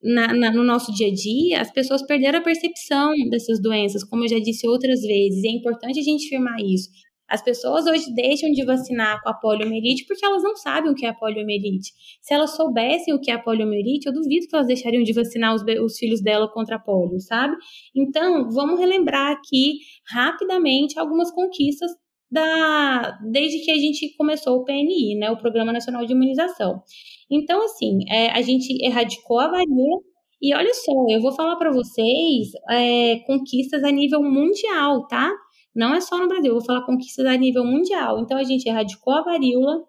no 0.02 0.62
nosso 0.62 0.92
dia 0.92 1.08
a 1.08 1.14
dia, 1.14 1.60
as 1.62 1.72
pessoas 1.72 2.06
perderam 2.06 2.38
a 2.38 2.42
percepção 2.42 3.14
dessas 3.30 3.60
doenças, 3.60 4.04
como 4.04 4.24
eu 4.24 4.28
já 4.28 4.38
disse 4.38 4.68
outras 4.68 5.00
vezes, 5.00 5.42
e 5.42 5.48
é 5.48 5.50
importante 5.52 5.98
a 5.98 6.02
gente 6.02 6.26
afirmar 6.26 6.60
isso. 6.60 6.90
As 7.26 7.42
pessoas 7.42 7.86
hoje 7.86 8.14
deixam 8.14 8.50
de 8.50 8.64
vacinar 8.64 9.22
com 9.22 9.30
a 9.30 9.34
poliomielite 9.34 10.04
porque 10.06 10.24
elas 10.24 10.42
não 10.42 10.54
sabem 10.56 10.90
o 10.90 10.94
que 10.94 11.06
é 11.06 11.08
a 11.08 11.14
poliomielite. 11.14 11.90
Se 12.20 12.34
elas 12.34 12.54
soubessem 12.54 13.14
o 13.14 13.20
que 13.20 13.30
é 13.30 13.34
a 13.34 13.42
poliomielite, 13.42 14.06
eu 14.06 14.12
duvido 14.12 14.46
que 14.46 14.54
elas 14.54 14.66
deixariam 14.66 15.02
de 15.02 15.12
vacinar 15.12 15.54
os, 15.54 15.62
os 15.82 15.96
filhos 15.96 16.22
dela 16.22 16.52
contra 16.52 16.76
a 16.76 16.78
polio, 16.78 17.18
sabe? 17.20 17.56
Então, 17.96 18.50
vamos 18.50 18.78
relembrar 18.78 19.32
aqui 19.32 19.78
rapidamente 20.06 20.98
algumas 20.98 21.30
conquistas 21.30 21.90
da, 22.30 23.18
desde 23.30 23.64
que 23.64 23.70
a 23.70 23.76
gente 23.76 24.16
começou 24.16 24.56
o 24.56 24.64
PNI, 24.64 25.16
né, 25.18 25.30
o 25.30 25.36
Programa 25.36 25.72
Nacional 25.72 26.04
de 26.04 26.12
Imunização. 26.12 26.82
Então, 27.30 27.64
assim, 27.64 27.98
é, 28.10 28.30
a 28.30 28.42
gente 28.42 28.72
erradicou 28.84 29.38
a 29.38 29.48
varíola 29.48 30.00
e 30.42 30.54
olha 30.54 30.74
só, 30.74 30.92
eu 31.08 31.20
vou 31.20 31.32
falar 31.32 31.56
para 31.56 31.72
vocês 31.72 32.48
é, 32.70 33.16
conquistas 33.26 33.82
a 33.82 33.90
nível 33.90 34.22
mundial, 34.22 35.06
tá? 35.06 35.32
Não 35.74 35.94
é 35.94 36.00
só 36.00 36.18
no 36.18 36.28
Brasil, 36.28 36.50
eu 36.50 36.58
vou 36.58 36.64
falar 36.64 36.84
conquistas 36.84 37.24
a 37.26 37.36
nível 37.36 37.64
mundial. 37.64 38.20
Então, 38.20 38.36
a 38.36 38.44
gente 38.44 38.68
erradicou 38.68 39.12
a 39.14 39.22
varíola, 39.22 39.82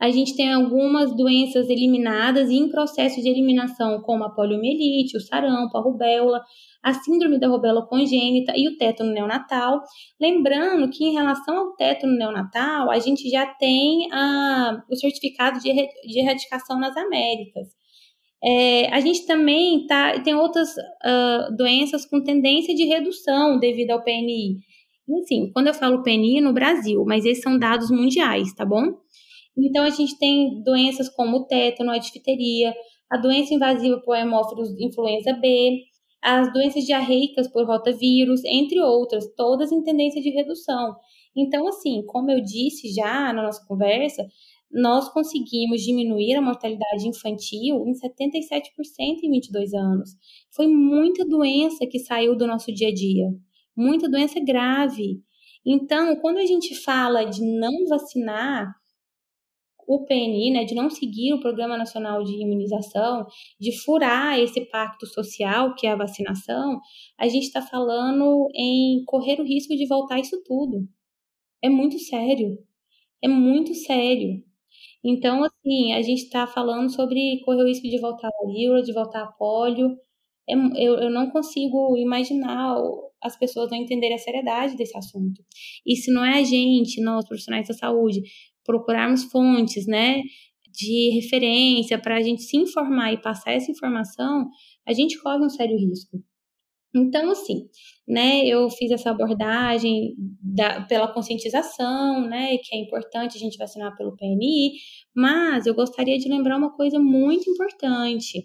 a 0.00 0.10
gente 0.10 0.34
tem 0.34 0.50
algumas 0.50 1.14
doenças 1.14 1.68
eliminadas 1.68 2.48
e 2.48 2.56
em 2.56 2.70
processo 2.70 3.20
de 3.20 3.28
eliminação, 3.28 4.00
como 4.00 4.24
a 4.24 4.30
poliomielite, 4.30 5.16
o 5.16 5.20
sarampo, 5.20 5.76
a 5.76 5.82
rubéola, 5.82 6.42
a 6.82 6.94
síndrome 6.94 7.38
da 7.38 7.46
rubéola 7.48 7.86
congênita 7.86 8.54
e 8.56 8.66
o 8.66 8.78
tétano 8.78 9.12
neonatal. 9.12 9.82
Lembrando 10.18 10.88
que 10.88 11.04
em 11.04 11.12
relação 11.12 11.54
ao 11.54 11.76
tétano 11.76 12.16
neonatal, 12.16 12.90
a 12.90 12.98
gente 12.98 13.28
já 13.28 13.44
tem 13.44 14.08
ah, 14.10 14.82
o 14.90 14.96
certificado 14.96 15.60
de, 15.60 15.70
de 15.70 16.18
erradicação 16.18 16.80
nas 16.80 16.96
Américas. 16.96 17.68
É, 18.42 18.86
a 18.94 19.00
gente 19.00 19.26
também 19.26 19.86
tá, 19.86 20.18
tem 20.20 20.34
outras 20.34 20.70
uh, 20.70 21.54
doenças 21.54 22.06
com 22.06 22.24
tendência 22.24 22.74
de 22.74 22.84
redução 22.84 23.58
devido 23.58 23.90
ao 23.90 24.02
PNI. 24.02 24.56
Enfim, 25.06 25.50
quando 25.52 25.66
eu 25.66 25.74
falo 25.74 26.02
PNI 26.02 26.40
no 26.40 26.54
Brasil, 26.54 27.04
mas 27.06 27.26
esses 27.26 27.42
são 27.42 27.58
dados 27.58 27.90
mundiais, 27.90 28.54
tá 28.54 28.64
bom? 28.64 28.94
Então, 29.56 29.84
a 29.84 29.90
gente 29.90 30.18
tem 30.18 30.62
doenças 30.62 31.08
como 31.08 31.38
o 31.38 31.46
tétano, 31.46 31.90
a 31.90 31.98
difteria, 31.98 32.74
a 33.10 33.16
doença 33.16 33.52
invasiva 33.54 34.00
por 34.04 34.16
hemófilos 34.16 34.70
influenza 34.78 35.32
B, 35.32 35.82
as 36.22 36.52
doenças 36.52 36.84
diarreicas 36.84 37.48
por 37.48 37.66
rotavírus, 37.66 38.44
entre 38.44 38.80
outras, 38.80 39.26
todas 39.34 39.72
em 39.72 39.82
tendência 39.82 40.20
de 40.20 40.30
redução. 40.30 40.94
Então, 41.36 41.66
assim, 41.68 42.04
como 42.06 42.30
eu 42.30 42.40
disse 42.40 42.92
já 42.92 43.32
na 43.32 43.42
nossa 43.42 43.64
conversa, 43.66 44.26
nós 44.70 45.08
conseguimos 45.08 45.82
diminuir 45.82 46.34
a 46.34 46.42
mortalidade 46.42 47.08
infantil 47.08 47.84
em 47.86 47.92
77% 47.92 49.24
em 49.24 49.30
22 49.30 49.74
anos. 49.74 50.10
Foi 50.54 50.68
muita 50.68 51.26
doença 51.26 51.86
que 51.86 51.98
saiu 51.98 52.36
do 52.36 52.46
nosso 52.46 52.72
dia 52.72 52.88
a 52.88 52.94
dia, 52.94 53.26
muita 53.76 54.08
doença 54.08 54.38
grave. 54.38 55.20
Então, 55.66 56.16
quando 56.16 56.38
a 56.38 56.46
gente 56.46 56.74
fala 56.74 57.24
de 57.24 57.42
não 57.42 57.86
vacinar, 57.88 58.72
o 59.90 60.06
PNI, 60.06 60.52
né, 60.52 60.64
de 60.64 60.72
não 60.72 60.88
seguir 60.88 61.34
o 61.34 61.40
Programa 61.40 61.76
Nacional 61.76 62.22
de 62.22 62.32
Imunização, 62.40 63.26
de 63.58 63.76
furar 63.82 64.38
esse 64.38 64.60
pacto 64.66 65.04
social 65.04 65.74
que 65.74 65.84
é 65.84 65.90
a 65.90 65.96
vacinação, 65.96 66.78
a 67.18 67.26
gente 67.26 67.46
está 67.46 67.60
falando 67.60 68.46
em 68.54 69.02
correr 69.04 69.40
o 69.40 69.44
risco 69.44 69.74
de 69.74 69.88
voltar 69.88 70.20
isso 70.20 70.40
tudo. 70.44 70.88
É 71.60 71.68
muito 71.68 71.98
sério. 71.98 72.56
É 73.20 73.26
muito 73.26 73.74
sério. 73.74 74.44
Então, 75.04 75.42
assim, 75.42 75.92
a 75.92 76.02
gente 76.02 76.22
está 76.22 76.46
falando 76.46 76.88
sobre 76.88 77.40
correr 77.44 77.62
o 77.64 77.66
risco 77.66 77.88
de 77.88 77.98
voltar 77.98 78.28
a 78.28 78.46
varíola, 78.46 78.82
de 78.82 78.92
voltar 78.92 79.24
a 79.24 79.32
pólio. 79.32 79.96
É, 80.48 80.54
eu, 80.54 80.94
eu 80.98 81.10
não 81.10 81.30
consigo 81.30 81.96
imaginar 81.96 82.76
as 83.22 83.36
pessoas 83.36 83.70
não 83.70 83.78
entenderem 83.78 84.14
a 84.14 84.18
seriedade 84.18 84.76
desse 84.76 84.96
assunto. 84.96 85.44
E 85.84 85.96
se 85.96 86.12
não 86.12 86.24
é 86.24 86.38
a 86.38 86.42
gente, 86.42 87.02
nós 87.02 87.26
profissionais 87.26 87.68
da 87.68 87.74
saúde, 87.74 88.22
procurarmos 88.70 89.24
fontes, 89.24 89.86
né, 89.86 90.22
de 90.72 91.10
referência 91.20 91.98
para 91.98 92.16
a 92.16 92.22
gente 92.22 92.42
se 92.42 92.56
informar 92.56 93.12
e 93.12 93.20
passar 93.20 93.52
essa 93.52 93.70
informação, 93.70 94.48
a 94.86 94.92
gente 94.92 95.20
corre 95.20 95.44
um 95.44 95.50
sério 95.50 95.76
risco. 95.76 96.22
Então, 96.94 97.30
assim, 97.30 97.68
né, 98.06 98.44
eu 98.44 98.68
fiz 98.70 98.90
essa 98.90 99.10
abordagem 99.10 100.14
da, 100.42 100.80
pela 100.82 101.12
conscientização, 101.12 102.26
né, 102.28 102.56
que 102.58 102.74
é 102.74 102.80
importante 102.80 103.36
a 103.36 103.40
gente 103.40 103.58
vacinar 103.58 103.96
pelo 103.96 104.16
PNI, 104.16 104.72
mas 105.14 105.66
eu 105.66 105.74
gostaria 105.74 106.18
de 106.18 106.28
lembrar 106.28 106.56
uma 106.56 106.74
coisa 106.76 106.98
muito 106.98 107.48
importante. 107.48 108.44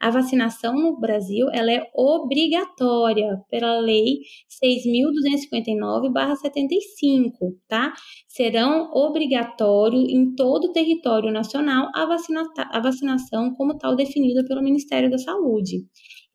A 0.00 0.10
vacinação 0.10 0.74
no 0.74 0.98
Brasil 0.98 1.48
ela 1.52 1.70
é 1.72 1.88
obrigatória 1.94 3.40
pela 3.48 3.78
Lei 3.78 4.18
6.259/75, 4.62 7.56
tá? 7.68 7.92
Serão 8.28 8.90
obrigatório 8.92 10.00
em 10.00 10.34
todo 10.34 10.66
o 10.66 10.72
território 10.72 11.32
nacional 11.32 11.90
a, 11.94 12.04
vacina, 12.06 12.42
a 12.56 12.80
vacinação 12.80 13.54
como 13.54 13.78
tal 13.78 13.96
definida 13.96 14.44
pelo 14.46 14.62
Ministério 14.62 15.10
da 15.10 15.18
Saúde. 15.18 15.86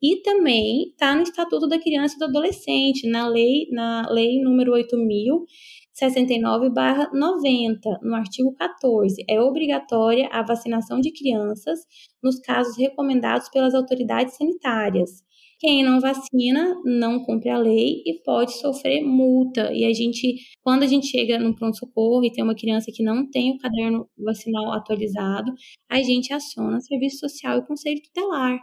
E 0.02 0.22
também 0.22 0.88
está 0.90 1.14
no 1.14 1.22
Estatuto 1.22 1.68
da 1.68 1.78
Criança 1.78 2.16
e 2.16 2.18
do 2.18 2.24
Adolescente, 2.24 3.06
na 3.06 3.28
lei, 3.28 3.68
na 3.70 4.08
lei 4.10 4.42
número 4.42 4.74
8.069/90, 5.94 7.98
no 8.02 8.14
artigo 8.14 8.52
14. 8.54 9.24
É 9.28 9.40
obrigatória 9.40 10.28
a 10.32 10.42
vacinação 10.42 11.00
de 11.00 11.12
crianças 11.12 11.80
nos 12.22 12.38
casos 12.40 12.76
recomendados 12.76 13.48
pelas 13.48 13.74
autoridades 13.74 14.36
sanitárias. 14.36 15.22
Quem 15.60 15.84
não 15.84 16.00
vacina 16.00 16.74
não 16.86 17.22
cumpre 17.22 17.50
a 17.50 17.58
lei 17.58 18.02
e 18.06 18.18
pode 18.24 18.54
sofrer 18.54 19.02
multa. 19.02 19.70
E 19.74 19.84
a 19.84 19.92
gente, 19.92 20.36
quando 20.62 20.84
a 20.84 20.86
gente 20.86 21.08
chega 21.08 21.38
no 21.38 21.54
pronto-socorro 21.54 22.24
e 22.24 22.32
tem 22.32 22.42
uma 22.42 22.54
criança 22.54 22.90
que 22.90 23.02
não 23.02 23.30
tem 23.30 23.52
o 23.52 23.58
caderno 23.58 24.08
vacinal 24.16 24.72
atualizado, 24.72 25.52
a 25.90 26.02
gente 26.02 26.32
aciona 26.32 26.78
o 26.78 26.80
serviço 26.80 27.18
social 27.18 27.58
e 27.58 27.60
o 27.60 27.66
conselho 27.66 28.00
tutelar, 28.02 28.58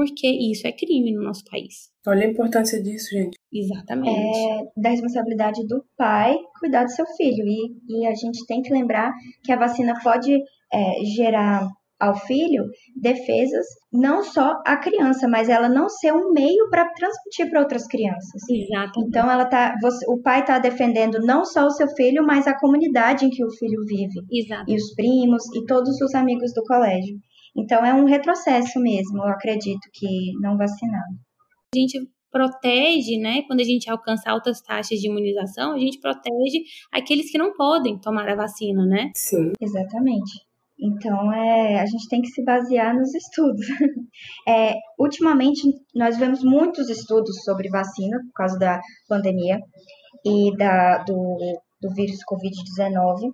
porque 0.00 0.26
isso 0.26 0.66
é 0.66 0.72
crime 0.72 1.12
no 1.12 1.22
nosso 1.22 1.44
país. 1.44 1.90
Olha 2.06 2.26
a 2.26 2.30
importância 2.30 2.82
disso, 2.82 3.10
gente. 3.10 3.36
Exatamente. 3.52 4.16
É 4.16 4.80
da 4.80 4.88
responsabilidade 4.88 5.66
do 5.66 5.84
pai 5.94 6.38
cuidar 6.58 6.84
do 6.84 6.90
seu 6.90 7.04
filho. 7.18 7.44
E, 7.46 7.76
e 7.86 8.06
a 8.06 8.14
gente 8.14 8.46
tem 8.46 8.62
que 8.62 8.72
lembrar 8.72 9.12
que 9.44 9.52
a 9.52 9.58
vacina 9.58 9.92
pode 10.02 10.32
é, 10.72 11.04
gerar 11.14 11.68
ao 12.00 12.16
filho 12.16 12.64
defesas, 12.96 13.66
não 13.92 14.22
só 14.24 14.54
a 14.66 14.78
criança, 14.78 15.28
mas 15.28 15.50
ela 15.50 15.68
não 15.68 15.86
ser 15.90 16.14
um 16.14 16.32
meio 16.32 16.70
para 16.70 16.88
transmitir 16.94 17.50
para 17.50 17.60
outras 17.60 17.86
crianças. 17.86 18.40
Exatamente. 18.48 19.06
Então 19.06 19.30
ela 19.30 19.44
tá, 19.44 19.74
você, 19.82 20.06
o 20.08 20.22
pai 20.22 20.40
está 20.40 20.58
defendendo 20.58 21.20
não 21.20 21.44
só 21.44 21.66
o 21.66 21.70
seu 21.70 21.88
filho, 21.88 22.24
mas 22.24 22.46
a 22.46 22.58
comunidade 22.58 23.26
em 23.26 23.28
que 23.28 23.44
o 23.44 23.50
filho 23.50 23.84
vive. 23.84 24.24
Exato. 24.32 24.64
E 24.66 24.74
os 24.74 24.94
primos 24.94 25.42
e 25.54 25.66
todos 25.66 26.00
os 26.00 26.14
amigos 26.14 26.54
do 26.54 26.62
colégio. 26.62 27.18
Então 27.56 27.84
é 27.84 27.92
um 27.92 28.04
retrocesso 28.04 28.78
mesmo, 28.80 29.18
eu 29.18 29.28
acredito 29.28 29.88
que 29.92 30.32
não 30.40 30.56
vacinar. 30.56 31.02
A 31.74 31.78
gente 31.78 31.98
protege, 32.30 33.18
né? 33.18 33.42
Quando 33.46 33.60
a 33.60 33.64
gente 33.64 33.90
alcança 33.90 34.30
altas 34.30 34.60
taxas 34.60 34.98
de 34.98 35.08
imunização, 35.08 35.72
a 35.72 35.78
gente 35.78 35.98
protege 36.00 36.62
aqueles 36.92 37.30
que 37.30 37.38
não 37.38 37.54
podem 37.54 37.98
tomar 37.98 38.28
a 38.28 38.36
vacina, 38.36 38.86
né? 38.86 39.10
Sim. 39.14 39.52
Exatamente. 39.60 40.30
Então, 40.82 41.30
é, 41.32 41.78
a 41.78 41.84
gente 41.84 42.08
tem 42.08 42.22
que 42.22 42.28
se 42.28 42.42
basear 42.42 42.94
nos 42.94 43.14
estudos. 43.14 43.66
É, 44.48 44.74
ultimamente, 44.98 45.62
nós 45.94 46.18
vemos 46.18 46.42
muitos 46.42 46.88
estudos 46.88 47.42
sobre 47.44 47.68
vacina 47.68 48.18
por 48.18 48.32
causa 48.34 48.58
da 48.58 48.80
pandemia 49.08 49.58
e 50.24 50.54
da, 50.56 50.98
do, 51.04 51.36
do 51.80 51.94
vírus 51.94 52.18
Covid-19. 52.28 53.32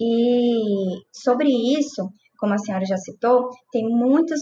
E 0.00 0.96
sobre 1.12 1.48
isso, 1.78 2.08
como 2.44 2.52
a 2.52 2.58
senhora 2.58 2.84
já 2.84 2.98
citou, 2.98 3.48
tem 3.72 3.88
muitas, 3.88 4.40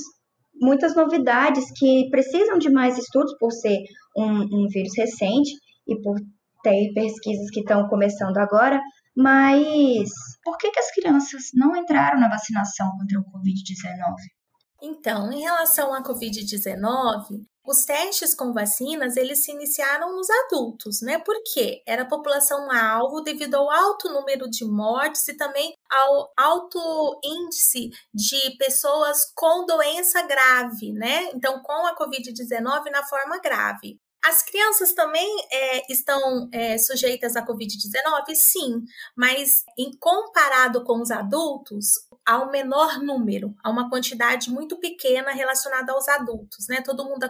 muitas 0.61 0.97
novidades 0.97 1.67
que 1.79 2.11
precisam 2.11 2.59
de 2.59 2.69
mais 2.69 2.99
estudos 2.99 3.33
por 3.39 3.53
ser 3.53 3.79
um, 4.19 4.65
um 4.65 4.67
vírus 4.69 4.91
recente 4.99 5.53
e 5.87 5.95
por 6.03 6.17
ter 6.65 6.93
pesquisas 6.95 7.49
que 7.53 7.61
estão 7.61 7.87
começando 7.87 8.37
agora, 8.39 8.81
mas 9.17 10.11
por 10.43 10.59
que, 10.59 10.73
que 10.73 10.81
as 10.81 10.91
crianças 10.91 11.43
não 11.55 11.77
entraram 11.77 12.19
na 12.19 12.29
vacinação 12.29 12.91
contra 12.99 13.21
o 13.21 13.25
Covid-19? 13.25 14.15
Então, 14.83 15.31
em 15.31 15.43
relação 15.43 15.95
à 15.95 16.03
Covid-19, 16.03 17.23
os 17.65 17.85
testes 17.85 18.35
com 18.35 18.53
vacinas, 18.53 19.17
eles 19.17 19.45
se 19.45 19.53
iniciaram 19.53 20.15
nos 20.17 20.29
adultos, 20.31 21.01
né? 21.01 21.19
Por 21.19 21.37
quê? 21.53 21.83
Era 21.87 22.03
a 22.03 22.09
população 22.09 22.71
alvo 22.71 23.21
devido 23.21 23.55
ao 23.55 23.71
alto 23.71 24.09
número 24.09 24.51
de 24.51 24.65
mortes 24.65 25.27
e 25.29 25.37
também 25.37 25.75
ao 25.91 26.33
alto 26.37 27.21
índice 27.23 27.91
de 28.13 28.57
pessoas 28.59 29.33
com 29.35 29.65
doença 29.65 30.23
grave, 30.23 30.93
né? 30.93 31.31
Então, 31.35 31.63
com 31.63 31.87
a 31.87 31.97
Covid-19 31.97 32.91
na 32.91 33.05
forma 33.05 33.39
grave. 33.39 34.01
As 34.25 34.41
crianças 34.43 34.95
também 34.95 35.29
é, 35.51 35.93
estão 35.93 36.49
é, 36.53 36.79
sujeitas 36.79 37.35
à 37.35 37.45
Covid-19? 37.45 38.35
Sim, 38.37 38.85
mas 39.17 39.65
em 39.77 39.91
comparado 39.99 40.85
com 40.85 41.01
os 41.01 41.11
adultos, 41.11 41.95
um 42.31 42.51
menor 42.51 43.01
número, 43.01 43.55
há 43.63 43.69
uma 43.71 43.91
quantidade 43.91 44.51
muito 44.51 44.79
pequena 44.79 45.33
relacionada 45.33 45.93
aos 45.93 46.09
adultos, 46.09 46.69
né? 46.69 46.81
Todo 46.81 47.05
mundo 47.05 47.25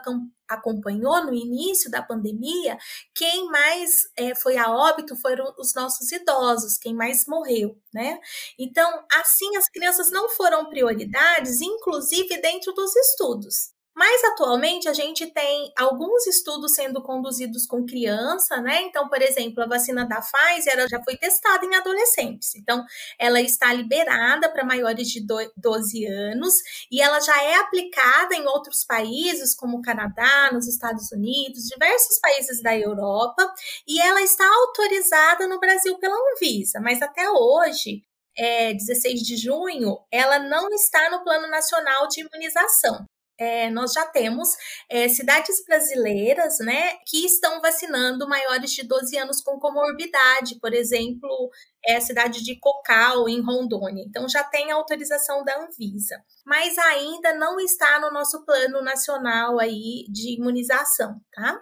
acompanhou 0.48 1.24
no 1.24 1.34
início 1.34 1.90
da 1.90 2.02
pandemia, 2.02 2.76
quem 3.14 3.46
mais 3.48 4.02
é, 4.16 4.34
foi 4.34 4.56
a 4.58 4.70
óbito 4.70 5.16
foram 5.16 5.54
os 5.58 5.74
nossos 5.74 6.12
idosos, 6.12 6.76
quem 6.76 6.94
mais 6.94 7.26
morreu, 7.26 7.76
né? 7.92 8.20
Então, 8.58 9.04
assim, 9.20 9.56
as 9.56 9.68
crianças 9.68 10.10
não 10.10 10.28
foram 10.30 10.68
prioridades, 10.68 11.60
inclusive 11.60 12.40
dentro 12.40 12.72
dos 12.72 12.94
estudos. 12.94 13.71
Mas 13.94 14.24
atualmente 14.24 14.88
a 14.88 14.94
gente 14.94 15.26
tem 15.26 15.70
alguns 15.76 16.26
estudos 16.26 16.74
sendo 16.74 17.02
conduzidos 17.02 17.66
com 17.66 17.84
criança, 17.84 18.58
né? 18.62 18.82
Então, 18.84 19.06
por 19.06 19.20
exemplo, 19.20 19.62
a 19.62 19.66
vacina 19.66 20.06
da 20.06 20.20
Pfizer 20.20 20.88
já 20.88 21.02
foi 21.04 21.16
testada 21.18 21.64
em 21.66 21.74
adolescentes. 21.74 22.54
Então, 22.54 22.82
ela 23.18 23.40
está 23.40 23.72
liberada 23.72 24.48
para 24.50 24.64
maiores 24.64 25.08
de 25.08 25.24
12 25.56 26.06
anos 26.06 26.54
e 26.90 27.02
ela 27.02 27.20
já 27.20 27.42
é 27.42 27.56
aplicada 27.56 28.34
em 28.34 28.46
outros 28.46 28.82
países, 28.82 29.54
como 29.54 29.78
o 29.78 29.82
Canadá, 29.82 30.50
nos 30.52 30.66
Estados 30.66 31.12
Unidos, 31.12 31.64
diversos 31.64 32.18
países 32.18 32.62
da 32.62 32.76
Europa, 32.76 33.46
e 33.86 34.00
ela 34.00 34.22
está 34.22 34.46
autorizada 34.46 35.46
no 35.46 35.60
Brasil 35.60 35.98
pela 35.98 36.16
Anvisa. 36.32 36.80
Mas 36.80 37.02
até 37.02 37.30
hoje, 37.30 38.02
é, 38.38 38.72
16 38.72 39.20
de 39.20 39.36
junho, 39.36 39.98
ela 40.10 40.38
não 40.38 40.70
está 40.70 41.10
no 41.10 41.22
Plano 41.22 41.48
Nacional 41.48 42.08
de 42.08 42.22
Imunização 42.22 43.06
é, 43.38 43.70
nós 43.70 43.92
já 43.92 44.06
temos 44.06 44.48
é, 44.88 45.08
cidades 45.08 45.64
brasileiras 45.64 46.58
né, 46.60 46.94
que 47.06 47.24
estão 47.24 47.60
vacinando 47.60 48.28
maiores 48.28 48.72
de 48.72 48.86
12 48.86 49.16
anos 49.18 49.40
com 49.40 49.58
comorbidade, 49.58 50.58
por 50.60 50.72
exemplo, 50.72 51.50
é 51.84 51.96
a 51.96 52.00
cidade 52.00 52.42
de 52.42 52.58
Cocal, 52.58 53.28
em 53.28 53.42
Rondônia. 53.42 54.04
Então, 54.06 54.28
já 54.28 54.44
tem 54.44 54.70
autorização 54.70 55.44
da 55.44 55.58
Anvisa, 55.60 56.22
mas 56.44 56.78
ainda 56.78 57.34
não 57.34 57.58
está 57.58 57.98
no 58.00 58.12
nosso 58.12 58.44
plano 58.44 58.82
nacional 58.82 59.58
aí 59.58 60.04
de 60.08 60.36
imunização, 60.36 61.20
tá? 61.32 61.60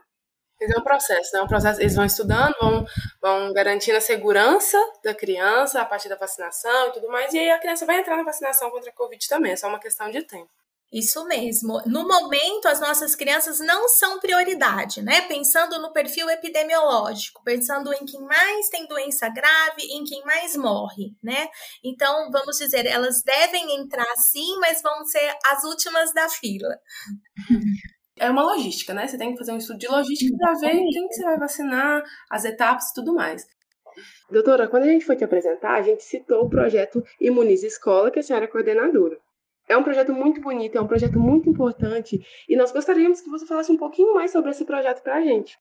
é 0.63 0.79
um 0.79 0.83
processo, 0.83 1.31
né? 1.33 1.41
Um 1.41 1.47
processo, 1.47 1.81
eles 1.81 1.95
vão 1.95 2.05
estudando, 2.05 2.55
vão, 2.61 2.85
vão 3.21 3.53
garantindo 3.53 3.97
a 3.97 4.01
segurança 4.01 4.77
da 5.03 5.15
criança 5.15 5.81
a 5.81 5.87
partir 5.87 6.09
da 6.09 6.17
vacinação 6.17 6.89
e 6.89 6.93
tudo 6.93 7.09
mais, 7.09 7.33
e 7.33 7.39
aí 7.39 7.51
a 7.51 7.59
criança 7.59 7.87
vai 7.87 7.99
entrar 7.99 8.17
na 8.17 8.25
vacinação 8.25 8.71
contra 8.71 8.91
a 8.91 8.95
Covid 8.95 9.27
também, 9.27 9.53
é 9.53 9.57
só 9.57 9.69
uma 9.69 9.81
questão 9.81 10.11
de 10.11 10.23
tempo. 10.23 10.51
Isso 10.93 11.25
mesmo. 11.27 11.81
No 11.87 12.07
momento, 12.07 12.67
as 12.67 12.81
nossas 12.81 13.15
crianças 13.15 13.61
não 13.61 13.89
são 13.89 14.19
prioridade, 14.19 15.01
né? 15.03 15.21
Pensando 15.23 15.81
no 15.81 15.93
perfil 15.93 16.29
epidemiológico, 16.29 17.43
pensando 17.45 17.93
em 17.93 18.05
quem 18.05 18.21
mais 18.23 18.69
tem 18.71 18.89
doença 18.89 19.29
grave, 19.29 19.83
em 19.83 20.03
quem 20.03 20.25
mais 20.25 20.57
morre, 20.57 21.15
né? 21.23 21.49
Então, 21.85 22.29
vamos 22.33 22.59
dizer, 22.59 22.87
elas 22.87 23.23
devem 23.23 23.77
entrar 23.77 24.17
sim, 24.17 24.59
mas 24.59 24.83
vão 24.83 25.05
ser 25.05 25.33
as 25.47 25.63
últimas 25.63 26.13
da 26.13 26.29
fila. 26.29 26.77
É 28.19 28.29
uma 28.29 28.43
logística, 28.43 28.93
né? 28.93 29.07
Você 29.07 29.17
tem 29.17 29.31
que 29.31 29.39
fazer 29.39 29.53
um 29.53 29.59
estudo 29.59 29.79
de 29.79 29.87
logística 29.87 30.37
para 30.37 30.55
ver 30.55 30.73
quem 30.73 31.09
que 31.09 31.15
você 31.15 31.23
vai 31.23 31.39
vacinar, 31.39 32.03
as 32.29 32.45
etapas 32.45 32.91
e 32.91 32.95
tudo 32.95 33.15
mais. 33.15 33.47
Doutora, 34.29 34.67
quando 34.67 34.83
a 34.85 34.89
gente 34.89 35.05
foi 35.05 35.15
te 35.15 35.23
apresentar, 35.23 35.75
a 35.75 35.83
gente 35.83 36.03
citou 36.03 36.45
o 36.45 36.51
projeto 36.51 37.03
Imunize 37.21 37.67
Escola, 37.67 38.11
que 38.11 38.19
a 38.19 38.23
senhora 38.23 38.47
é 38.47 38.49
coordenadora. 38.49 39.17
É 39.71 39.77
um 39.77 39.85
projeto 39.85 40.13
muito 40.13 40.41
bonito, 40.41 40.77
é 40.77 40.81
um 40.81 40.87
projeto 40.89 41.21
muito 41.21 41.49
importante 41.49 42.21
e 42.49 42.57
nós 42.57 42.73
gostaríamos 42.73 43.21
que 43.21 43.31
você 43.31 43.47
falasse 43.47 43.71
um 43.71 43.77
pouquinho 43.77 44.13
mais 44.15 44.33
sobre 44.33 44.51
esse 44.51 44.65
projeto 44.65 45.01
para 45.01 45.15
a 45.15 45.23
gente. 45.23 45.57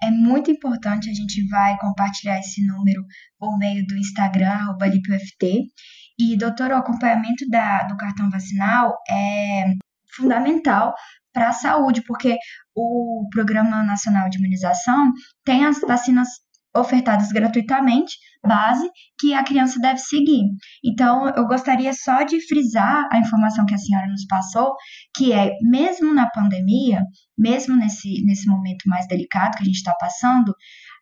É 0.00 0.10
muito 0.10 0.48
importante, 0.50 1.10
a 1.10 1.14
gente 1.14 1.48
vai 1.48 1.76
compartilhar 1.80 2.38
esse 2.38 2.64
número 2.64 3.02
por 3.36 3.58
meio 3.58 3.84
do 3.86 3.96
Instagram, 3.96 4.76
LipUFT. 4.80 5.72
E, 6.18 6.36
doutor, 6.36 6.70
o 6.70 6.76
acompanhamento 6.76 7.48
da, 7.48 7.84
do 7.84 7.96
cartão 7.96 8.30
vacinal 8.30 8.96
é 9.08 9.74
fundamental 10.14 10.94
para 11.34 11.48
a 11.48 11.52
saúde, 11.52 12.02
porque 12.06 12.36
o 12.74 13.28
Programa 13.30 13.82
Nacional 13.82 14.30
de 14.30 14.38
Imunização 14.38 15.12
tem 15.44 15.64
as 15.66 15.80
vacinas 15.80 16.28
ofertadas 16.76 17.30
gratuitamente, 17.30 18.16
base, 18.44 18.88
que 19.18 19.32
a 19.32 19.44
criança 19.44 19.78
deve 19.78 19.98
seguir. 19.98 20.42
Então, 20.84 21.28
eu 21.28 21.46
gostaria 21.46 21.92
só 21.92 22.22
de 22.22 22.40
frisar 22.46 23.08
a 23.12 23.18
informação 23.18 23.64
que 23.64 23.74
a 23.74 23.78
senhora 23.78 24.08
nos 24.08 24.26
passou, 24.26 24.74
que 25.16 25.32
é, 25.32 25.52
mesmo 25.62 26.12
na 26.12 26.28
pandemia, 26.30 27.02
mesmo 27.38 27.76
nesse, 27.76 28.24
nesse 28.24 28.48
momento 28.48 28.82
mais 28.86 29.06
delicado 29.06 29.56
que 29.56 29.62
a 29.62 29.66
gente 29.66 29.76
está 29.76 29.94
passando, 29.98 30.54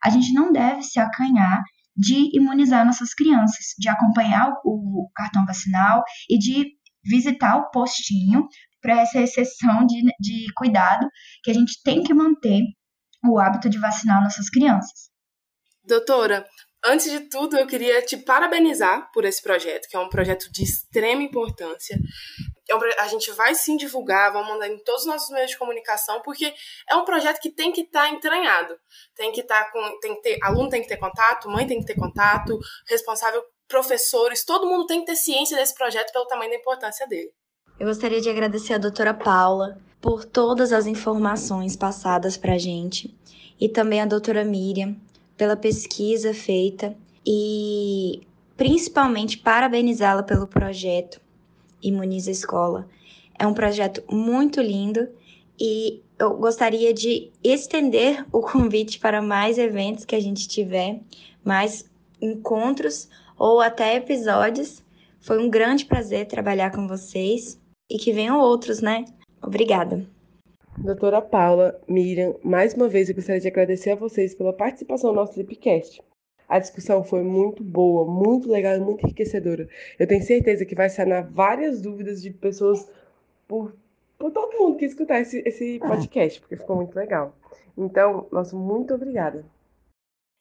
a 0.05 0.11
gente 0.11 0.33
não 0.33 0.53
deve 0.53 0.83
se 0.83 1.01
acanhar 1.01 1.63
de 1.97 2.35
imunizar 2.37 2.85
nossas 2.85 3.15
crianças, 3.15 3.75
de 3.79 3.89
acompanhar 3.89 4.51
o, 4.65 5.11
cartão 5.15 5.45
vacinal 5.45 6.03
e 6.29 6.39
de 6.39 6.67
visitar 7.05 7.57
o 7.57 7.71
postinho 7.71 8.47
para 8.83 9.01
essa 9.01 9.21
exceção 9.21 9.87
de, 9.87 10.03
de 10.21 10.53
cuidado 10.55 11.09
que 11.43 11.51
a 11.51 11.55
gente 11.55 11.81
tem 11.83 12.03
que 12.03 12.13
manter 12.13 12.61
o 13.25 13.39
hábito 13.39 13.71
de 13.71 13.79
vacinar 13.79 14.23
nossas 14.23 14.51
crianças. 14.51 15.11
Doutora, 15.85 16.47
antes 16.85 17.11
de 17.11 17.21
tudo, 17.21 17.57
eu 17.57 17.67
queria 17.67 18.03
te 18.03 18.17
parabenizar 18.17 19.11
por 19.13 19.25
esse 19.25 19.41
projeto, 19.41 19.89
que 19.89 19.97
é 19.97 20.01
um 20.01 20.09
projeto 20.09 20.51
de 20.51 20.63
extrema 20.63 21.23
importância. 21.23 21.97
É 22.69 23.03
a 23.03 23.07
gente 23.07 23.31
vai 23.33 23.55
sim 23.55 23.77
divulgar, 23.77 24.33
vamos 24.33 24.49
mandar 24.49 24.69
em 24.69 24.79
todos 24.83 25.03
os 25.03 25.07
nossos 25.07 25.31
meios 25.31 25.51
de 25.51 25.59
comunicação, 25.59 26.23
porque 26.23 26.55
é 26.89 26.97
um 26.97 27.05
projeto 27.05 27.41
que 27.41 27.51
tem 27.51 27.71
que 27.73 27.83
estar 27.83 28.03
tá 28.03 28.09
entranhado. 28.09 28.79
Tem 29.15 29.31
que 29.31 29.41
estar 29.41 29.65
tá 29.65 29.71
com. 29.71 30.01
Tem 30.01 30.15
que 30.15 30.23
ter, 30.23 30.39
aluno 30.43 30.69
tem 30.69 30.83
que 30.83 30.89
ter 30.89 30.97
contato, 30.97 31.51
mãe 31.51 31.67
tem 31.67 31.81
que 31.81 31.87
ter 31.87 31.97
contato, 31.97 32.59
responsável, 32.89 33.43
professores, 33.69 34.45
todo 34.45 34.67
mundo 34.67 34.87
tem 34.87 35.01
que 35.01 35.07
ter 35.07 35.17
ciência 35.17 35.57
desse 35.57 35.75
projeto 35.75 36.13
pelo 36.13 36.27
tamanho 36.27 36.51
da 36.51 36.57
importância 36.57 37.07
dele. 37.07 37.33
Eu 37.81 37.87
gostaria 37.87 38.21
de 38.21 38.29
agradecer 38.29 38.75
a 38.75 38.79
doutora 38.79 39.15
Paula 39.15 39.79
por 40.01 40.25
todas 40.25 40.73
as 40.73 40.87
informações 40.87 41.75
passadas 41.75 42.37
para 42.37 42.55
a 42.55 42.59
gente 42.59 43.13
e 43.59 43.69
também 43.69 44.01
a 44.01 44.07
doutora 44.07 44.45
Miriam 44.45 44.95
pela 45.37 45.57
pesquisa 45.57 46.35
feita 46.35 46.95
e 47.27 48.21
principalmente 48.57 49.39
parabenizá-la 49.39 50.23
pelo 50.23 50.47
projeto 50.47 51.21
Imuniza 51.83 52.31
Escola. 52.31 52.89
É 53.39 53.47
um 53.47 53.55
projeto 53.55 54.03
muito 54.13 54.61
lindo 54.61 55.09
e 55.59 56.01
eu 56.19 56.37
gostaria 56.37 56.93
de 56.93 57.33
estender 57.43 58.25
o 58.31 58.43
convite 58.43 59.01
para 59.01 59.23
mais 59.23 59.59
eventos 59.59 60.05
que 60.05 60.15
a 60.15 60.21
gente 60.21 60.47
tiver, 60.47 61.01
mais 61.43 61.85
encontros 62.21 63.09
ou 63.37 63.61
até 63.61 63.97
episódios. 63.97 64.83
Foi 65.21 65.39
um 65.39 65.51
grande 65.51 65.85
prazer 65.85 66.27
trabalhar 66.27 66.71
com 66.71 66.87
vocês 66.87 67.61
e 67.93 67.99
que 67.99 68.13
venham 68.13 68.41
outros, 68.41 68.81
né? 68.81 69.05
Obrigada. 69.43 70.07
Doutora 70.79 71.21
Paula, 71.21 71.79
Miriam, 71.87 72.35
mais 72.43 72.73
uma 72.73 72.89
vez 72.89 73.09
eu 73.09 73.15
gostaria 73.15 73.41
de 73.41 73.49
agradecer 73.49 73.91
a 73.91 73.97
vocês 73.97 74.35
pela 74.35 74.53
participação 74.53 75.11
no 75.11 75.17
nosso 75.17 75.39
Lipcast. 75.39 76.03
A 76.49 76.59
discussão 76.59 77.05
foi 77.05 77.23
muito 77.23 77.63
boa, 77.63 78.11
muito 78.11 78.51
legal 78.51 78.75
e 78.77 78.81
muito 78.81 79.05
enriquecedora. 79.05 79.69
Eu 79.99 80.07
tenho 80.07 80.23
certeza 80.23 80.65
que 80.65 80.75
vai 80.75 80.89
sanar 80.89 81.31
várias 81.31 81.83
dúvidas 81.83 82.23
de 82.23 82.31
pessoas 82.31 82.89
por, 83.47 83.75
por 84.19 84.31
todo 84.31 84.59
mundo 84.59 84.79
que 84.79 84.87
escutar 84.87 85.21
esse, 85.21 85.43
esse 85.47 85.79
podcast, 85.87 86.41
porque 86.41 86.57
ficou 86.57 86.77
muito 86.77 86.97
legal. 86.97 87.37
Então, 87.77 88.27
nosso 88.33 88.57
muito 88.57 88.95
obrigada. 88.95 89.45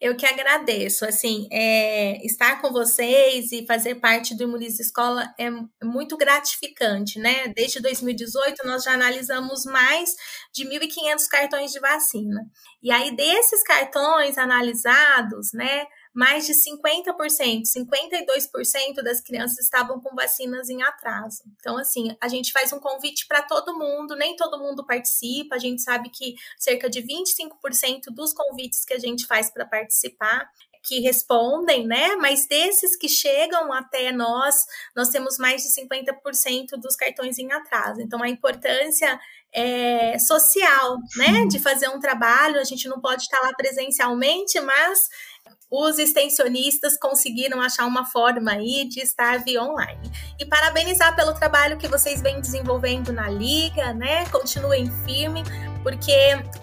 Eu 0.01 0.15
que 0.17 0.25
agradeço, 0.25 1.05
assim, 1.05 1.47
é, 1.51 2.25
estar 2.25 2.59
com 2.59 2.71
vocês 2.71 3.51
e 3.51 3.67
fazer 3.67 3.95
parte 3.95 4.35
do 4.35 4.41
Imunize 4.41 4.81
Escola 4.81 5.31
é 5.37 5.47
muito 5.85 6.17
gratificante, 6.17 7.19
né? 7.19 7.49
Desde 7.49 7.79
2018, 7.79 8.65
nós 8.65 8.83
já 8.83 8.93
analisamos 8.93 9.63
mais 9.63 10.15
de 10.51 10.65
1.500 10.65 11.27
cartões 11.29 11.71
de 11.71 11.79
vacina. 11.79 12.41
E 12.81 12.91
aí, 12.91 13.15
desses 13.15 13.61
cartões 13.61 14.39
analisados, 14.39 15.53
né, 15.53 15.85
mais 16.13 16.45
de 16.45 16.53
50%, 16.53 17.63
52% 17.63 19.01
das 19.03 19.21
crianças 19.21 19.59
estavam 19.59 19.99
com 19.99 20.13
vacinas 20.13 20.69
em 20.69 20.81
atraso. 20.83 21.43
Então, 21.55 21.77
assim, 21.77 22.15
a 22.19 22.27
gente 22.27 22.51
faz 22.51 22.73
um 22.73 22.79
convite 22.79 23.25
para 23.27 23.41
todo 23.41 23.77
mundo, 23.77 24.15
nem 24.15 24.35
todo 24.35 24.59
mundo 24.59 24.85
participa, 24.85 25.55
a 25.55 25.59
gente 25.59 25.81
sabe 25.81 26.09
que 26.09 26.35
cerca 26.57 26.89
de 26.89 27.01
25% 27.01 28.11
dos 28.11 28.33
convites 28.33 28.83
que 28.83 28.93
a 28.93 28.99
gente 28.99 29.25
faz 29.25 29.49
para 29.49 29.65
participar 29.65 30.49
que 30.83 30.99
respondem, 30.99 31.85
né? 31.85 32.15
Mas 32.15 32.47
desses 32.47 32.95
que 32.95 33.07
chegam 33.07 33.71
até 33.71 34.11
nós, 34.11 34.65
nós 34.95 35.09
temos 35.09 35.37
mais 35.37 35.61
de 35.61 35.69
50% 35.69 36.71
dos 36.81 36.95
cartões 36.95 37.37
em 37.37 37.51
atraso. 37.51 38.01
Então, 38.01 38.21
a 38.23 38.29
importância 38.29 39.19
é, 39.53 40.17
social, 40.17 40.97
né? 41.17 41.45
De 41.47 41.59
fazer 41.59 41.89
um 41.89 41.99
trabalho, 41.99 42.59
a 42.59 42.63
gente 42.63 42.87
não 42.87 42.99
pode 42.99 43.23
estar 43.23 43.39
lá 43.41 43.53
presencialmente, 43.53 44.59
mas 44.61 45.09
os 45.71 45.97
extensionistas 45.97 46.97
conseguiram 46.97 47.61
achar 47.61 47.85
uma 47.85 48.05
forma 48.05 48.51
aí 48.51 48.85
de 48.89 48.99
estar 48.99 49.39
via 49.39 49.63
online. 49.63 50.11
E 50.37 50.45
parabenizar 50.45 51.15
pelo 51.15 51.33
trabalho 51.33 51.77
que 51.77 51.87
vocês 51.87 52.21
vêm 52.21 52.41
desenvolvendo 52.41 53.13
na 53.13 53.29
liga, 53.29 53.93
né? 53.93 54.25
Continuem 54.25 54.91
firme, 55.05 55.43
porque 55.81 56.13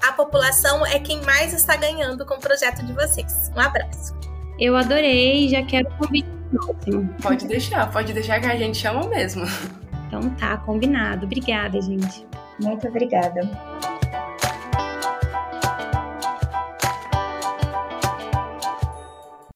a 0.03 0.13
população 0.13 0.85
é 0.87 0.99
quem 0.99 1.23
mais 1.23 1.55
está 1.55 1.75
ganhando 1.75 2.27
com 2.27 2.35
o 2.35 2.41
projeto 2.41 2.85
de 2.85 2.93
vocês. 2.93 3.51
Um 3.57 3.61
abraço. 3.61 4.15
Eu 4.59 4.77
adorei, 4.77 5.49
já 5.49 5.65
quero 5.65 5.89
convite 5.97 6.29
próximo. 6.51 7.09
Pode 7.23 7.47
deixar, 7.47 7.91
pode 7.91 8.13
deixar 8.13 8.41
que 8.41 8.47
a 8.47 8.57
gente 8.57 8.77
chama 8.77 9.09
mesmo. 9.09 9.45
Então 10.07 10.31
tá, 10.37 10.57
combinado. 10.59 11.27
Obrigada, 11.27 11.81
gente. 11.81 12.27
Muito 12.61 12.89
obrigada. 12.89 13.41